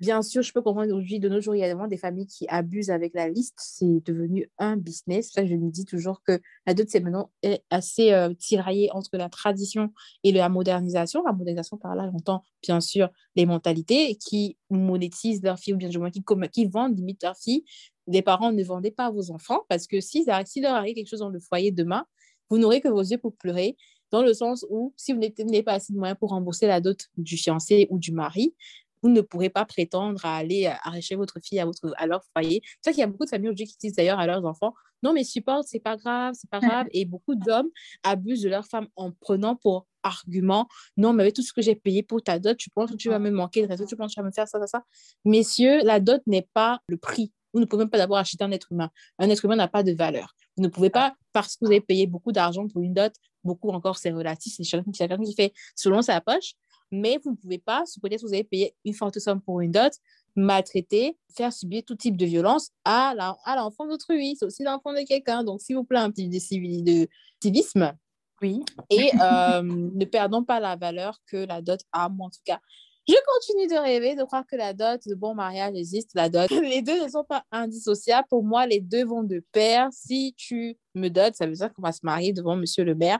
Bien 0.00 0.22
sûr, 0.22 0.42
je 0.42 0.52
peux 0.52 0.62
comprendre 0.62 0.88
aujourd'hui, 0.88 1.20
de 1.20 1.28
nos 1.28 1.40
jours, 1.40 1.54
il 1.54 1.60
y 1.60 1.64
a 1.64 1.86
des 1.86 1.96
familles 1.96 2.26
qui 2.26 2.46
abusent 2.48 2.90
avec 2.90 3.14
la 3.14 3.28
liste. 3.28 3.54
C'est 3.58 4.02
devenu 4.04 4.50
un 4.58 4.76
business. 4.76 5.32
Je 5.36 5.54
me 5.54 5.70
dis 5.70 5.84
toujours 5.84 6.22
que 6.22 6.40
la 6.66 6.74
dot, 6.74 6.88
c'est 6.88 7.00
maintenant 7.00 7.30
assez 7.70 8.12
euh, 8.12 8.34
tiraillé 8.34 8.90
entre 8.92 9.16
la 9.16 9.28
tradition 9.28 9.92
et 10.24 10.32
la 10.32 10.48
modernisation. 10.48 11.22
La 11.24 11.32
modernisation, 11.32 11.76
par 11.76 11.94
là, 11.94 12.08
j'entends 12.12 12.42
bien 12.62 12.80
sûr 12.80 13.10
les 13.36 13.46
mentalités 13.46 14.16
qui 14.16 14.56
monétisent 14.70 15.42
leurs 15.42 15.58
filles 15.58 15.74
ou 15.74 15.78
bien 15.78 15.88
du 15.88 15.98
moins 15.98 16.10
qui, 16.10 16.66
vendent 16.66 16.96
limite 16.96 17.22
leurs 17.22 17.36
filles. 17.36 17.64
Les 18.08 18.22
parents 18.22 18.52
ne 18.52 18.64
vendaient 18.64 18.90
pas 18.90 19.10
vos 19.10 19.30
enfants 19.30 19.60
parce 19.68 19.86
que 19.86 20.00
si, 20.00 20.26
si 20.46 20.60
leur 20.60 20.74
arrive 20.74 20.94
quelque 20.94 21.08
chose 21.08 21.20
dans 21.20 21.28
le 21.28 21.40
foyer 21.40 21.70
demain, 21.70 22.04
vous 22.50 22.58
n'aurez 22.58 22.80
que 22.80 22.88
vos 22.88 23.02
yeux 23.02 23.18
pour 23.18 23.36
pleurer 23.36 23.76
dans 24.12 24.22
le 24.22 24.34
sens 24.34 24.64
où 24.68 24.92
si 24.96 25.12
vous 25.12 25.20
n'avez 25.20 25.62
pas 25.62 25.72
assez 25.72 25.92
de 25.92 25.98
moyens 25.98 26.18
pour 26.18 26.30
rembourser 26.30 26.66
la 26.66 26.80
dot 26.80 27.08
du 27.16 27.36
fiancé 27.36 27.88
ou 27.90 27.98
du 27.98 28.12
mari, 28.12 28.54
vous 29.02 29.08
ne 29.08 29.20
pourrez 29.20 29.50
pas 29.50 29.64
prétendre 29.64 30.24
à 30.24 30.36
aller 30.36 30.66
euh, 30.66 30.74
arracher 30.82 31.14
votre 31.14 31.40
fille 31.40 31.60
à, 31.60 31.64
votre, 31.64 31.92
à 31.96 32.06
leur 32.06 32.22
foyer. 32.32 32.62
C'est 32.80 32.90
ça 32.90 32.92
qu'il 32.92 33.00
y 33.00 33.04
a 33.04 33.06
beaucoup 33.06 33.24
de 33.24 33.30
familles 33.30 33.48
aujourd'hui 33.48 33.66
qui 33.66 33.76
disent 33.78 33.94
d'ailleurs 33.94 34.18
à 34.18 34.26
leurs 34.26 34.44
enfants 34.44 34.74
non, 35.02 35.12
mais 35.12 35.24
supporte, 35.24 35.66
c'est 35.66 35.80
pas 35.80 35.96
grave, 35.96 36.34
c'est 36.38 36.48
pas 36.48 36.60
grave. 36.60 36.86
Et 36.92 37.04
beaucoup 37.04 37.34
d'hommes 37.34 37.68
abusent 38.04 38.42
de 38.42 38.48
leur 38.48 38.64
femme 38.66 38.86
en 38.96 39.10
prenant 39.10 39.56
pour 39.56 39.86
argument 40.04 40.68
non, 40.96 41.12
mais 41.12 41.22
avec 41.22 41.34
tout 41.34 41.42
ce 41.42 41.52
que 41.52 41.62
j'ai 41.62 41.74
payé 41.74 42.02
pour 42.02 42.22
ta 42.22 42.38
dot, 42.38 42.56
tu 42.56 42.70
penses 42.70 42.90
que 42.90 42.96
tu 42.96 43.08
vas 43.08 43.18
me 43.18 43.30
manquer 43.30 43.66
de 43.66 43.84
tu 43.84 43.96
penses 43.96 44.12
que 44.12 44.14
tu 44.14 44.20
vas 44.20 44.26
me 44.26 44.32
faire 44.32 44.48
ça, 44.48 44.58
ça, 44.60 44.66
ça. 44.66 44.84
Messieurs, 45.24 45.80
la 45.84 46.00
dot 46.00 46.22
n'est 46.26 46.48
pas 46.54 46.80
le 46.86 46.96
prix. 46.96 47.32
Vous 47.52 47.60
ne 47.60 47.66
pouvez 47.66 47.82
même 47.82 47.90
pas 47.90 47.98
d'abord 47.98 48.16
acheter 48.16 48.42
un 48.44 48.50
être 48.50 48.72
humain. 48.72 48.90
Un 49.18 49.28
être 49.28 49.44
humain 49.44 49.56
n'a 49.56 49.68
pas 49.68 49.82
de 49.82 49.92
valeur. 49.92 50.34
Vous 50.56 50.62
ne 50.62 50.68
pouvez 50.68 50.90
pas, 50.90 51.14
parce 51.32 51.56
que 51.56 51.64
vous 51.64 51.70
avez 51.70 51.80
payé 51.80 52.06
beaucoup 52.06 52.32
d'argent 52.32 52.66
pour 52.66 52.82
une 52.82 52.94
dot, 52.94 53.12
beaucoup 53.44 53.70
encore 53.70 53.98
c'est 53.98 54.12
relatif, 54.12 54.54
c'est 54.56 54.64
chacun 54.64 55.18
qui 55.22 55.34
fait 55.34 55.52
selon 55.74 56.02
sa 56.02 56.20
poche, 56.20 56.54
mais 56.92 57.18
vous 57.24 57.32
ne 57.32 57.36
pouvez 57.36 57.58
pas, 57.58 57.84
que 57.84 58.20
vous 58.22 58.34
avez 58.34 58.44
payé 58.44 58.76
une 58.84 58.94
forte 58.94 59.18
somme 59.18 59.40
pour 59.40 59.60
une 59.60 59.72
dot, 59.72 59.92
maltraiter, 60.36 61.16
faire 61.34 61.52
subir 61.52 61.82
tout 61.84 61.96
type 61.96 62.16
de 62.16 62.26
violence 62.26 62.70
à 62.84 63.14
l'enfant 63.56 63.86
d'autrui. 63.86 64.36
C'est 64.38 64.44
aussi 64.44 64.62
l'enfant 64.62 64.92
de 64.92 65.06
quelqu'un. 65.06 65.42
Donc, 65.42 65.60
s'il 65.60 65.76
vous 65.76 65.84
plaît, 65.84 65.98
un 65.98 66.10
petit 66.10 66.28
de, 66.28 67.08
civisme. 67.42 67.92
Oui. 68.40 68.60
Et 68.90 69.10
euh, 69.20 69.62
ne 69.94 70.04
perdons 70.04 70.44
pas 70.44 70.60
la 70.60 70.76
valeur 70.76 71.18
que 71.26 71.38
la 71.38 71.62
dot 71.62 71.80
a, 71.92 72.08
moi 72.08 72.26
en 72.26 72.30
tout 72.30 72.40
cas. 72.44 72.60
Je 73.08 73.14
continue 73.26 73.66
de 73.66 73.80
rêver, 73.82 74.14
de 74.14 74.22
croire 74.22 74.46
que 74.46 74.54
la 74.54 74.74
dot, 74.74 75.00
de 75.06 75.14
bon 75.16 75.34
mariage 75.34 75.74
existe, 75.74 76.10
la 76.14 76.28
dot. 76.28 76.48
Les 76.62 76.82
deux 76.82 77.02
ne 77.02 77.08
sont 77.08 77.24
pas 77.24 77.44
indissociables. 77.50 78.28
Pour 78.28 78.44
moi, 78.44 78.66
les 78.66 78.80
deux 78.80 79.04
vont 79.04 79.24
de 79.24 79.44
pair. 79.50 79.88
Si 79.90 80.34
tu 80.36 80.78
me 80.94 81.08
dotes, 81.08 81.34
ça 81.34 81.46
veut 81.46 81.54
dire 81.54 81.72
qu'on 81.72 81.82
va 81.82 81.90
se 81.90 82.00
marier 82.04 82.32
devant 82.32 82.54
monsieur 82.54 82.84
le 82.84 82.94
maire. 82.94 83.18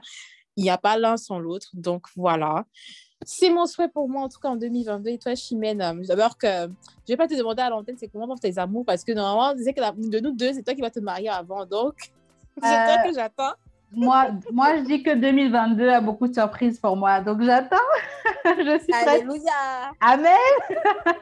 Il 0.55 0.63
n'y 0.63 0.69
a 0.69 0.77
pas 0.77 0.97
l'un 0.97 1.17
sans 1.17 1.39
l'autre. 1.39 1.69
Donc 1.73 2.05
voilà. 2.15 2.65
C'est 3.25 3.49
mon 3.49 3.65
souhait 3.65 3.87
pour 3.87 4.07
moi, 4.09 4.23
en 4.23 4.29
tout 4.29 4.39
cas 4.39 4.49
en 4.49 4.55
2022. 4.55 5.09
Et 5.09 5.17
toi, 5.17 5.35
Chimène, 5.35 5.81
euh, 5.81 5.93
d'abord 6.07 6.37
que 6.37 6.47
je 6.47 6.63
ne 6.63 6.67
vais 7.07 7.17
pas 7.17 7.27
te 7.27 7.35
demander 7.35 7.61
à 7.61 7.69
l'antenne 7.69 7.95
c'est 7.97 8.07
comment 8.07 8.27
pour 8.27 8.39
tes 8.39 8.57
amours, 8.57 8.85
parce 8.85 9.03
que 9.03 9.11
normalement, 9.11 9.51
on 9.51 9.55
disait 9.55 9.73
que 9.73 9.81
de 10.09 10.19
nous 10.19 10.31
deux, 10.31 10.53
c'est 10.53 10.63
toi 10.63 10.73
qui 10.73 10.81
vas 10.81 10.89
te 10.89 10.99
marier 10.99 11.29
avant. 11.29 11.65
Donc, 11.65 11.95
c'est 12.55 12.61
toi 12.61 12.97
euh, 12.99 13.09
que 13.09 13.15
j'attends. 13.15 13.53
Moi, 13.95 14.31
moi, 14.51 14.77
je 14.77 14.83
dis 14.83 15.03
que 15.03 15.13
2022 15.13 15.89
a 15.89 16.01
beaucoup 16.01 16.27
de 16.27 16.33
surprises 16.33 16.79
pour 16.79 16.95
moi. 16.97 17.21
Donc, 17.21 17.41
j'attends. 17.41 17.77
je 18.45 18.79
suis 18.79 18.91
prête. 18.91 19.07
Alléluia. 19.07 19.91
Amen. 20.01 20.33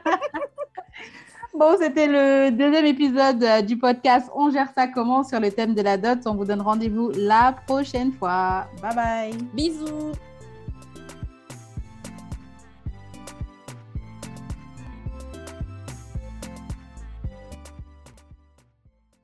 Bon, 1.54 1.76
c'était 1.78 2.06
le 2.06 2.50
deuxième 2.50 2.86
épisode 2.86 3.44
euh, 3.44 3.60
du 3.60 3.76
podcast 3.76 4.30
On 4.34 4.50
gère 4.50 4.68
ça 4.74 4.86
comment 4.86 5.22
sur 5.22 5.38
le 5.38 5.52
thème 5.52 5.74
de 5.74 5.82
la 5.82 5.98
dot. 5.98 6.20
On 6.24 6.34
vous 6.34 6.46
donne 6.46 6.62
rendez-vous 6.62 7.12
la 7.14 7.54
prochaine 7.66 8.10
fois. 8.12 8.68
Bye 8.80 8.94
bye. 8.94 9.34
Bisous. 9.52 10.12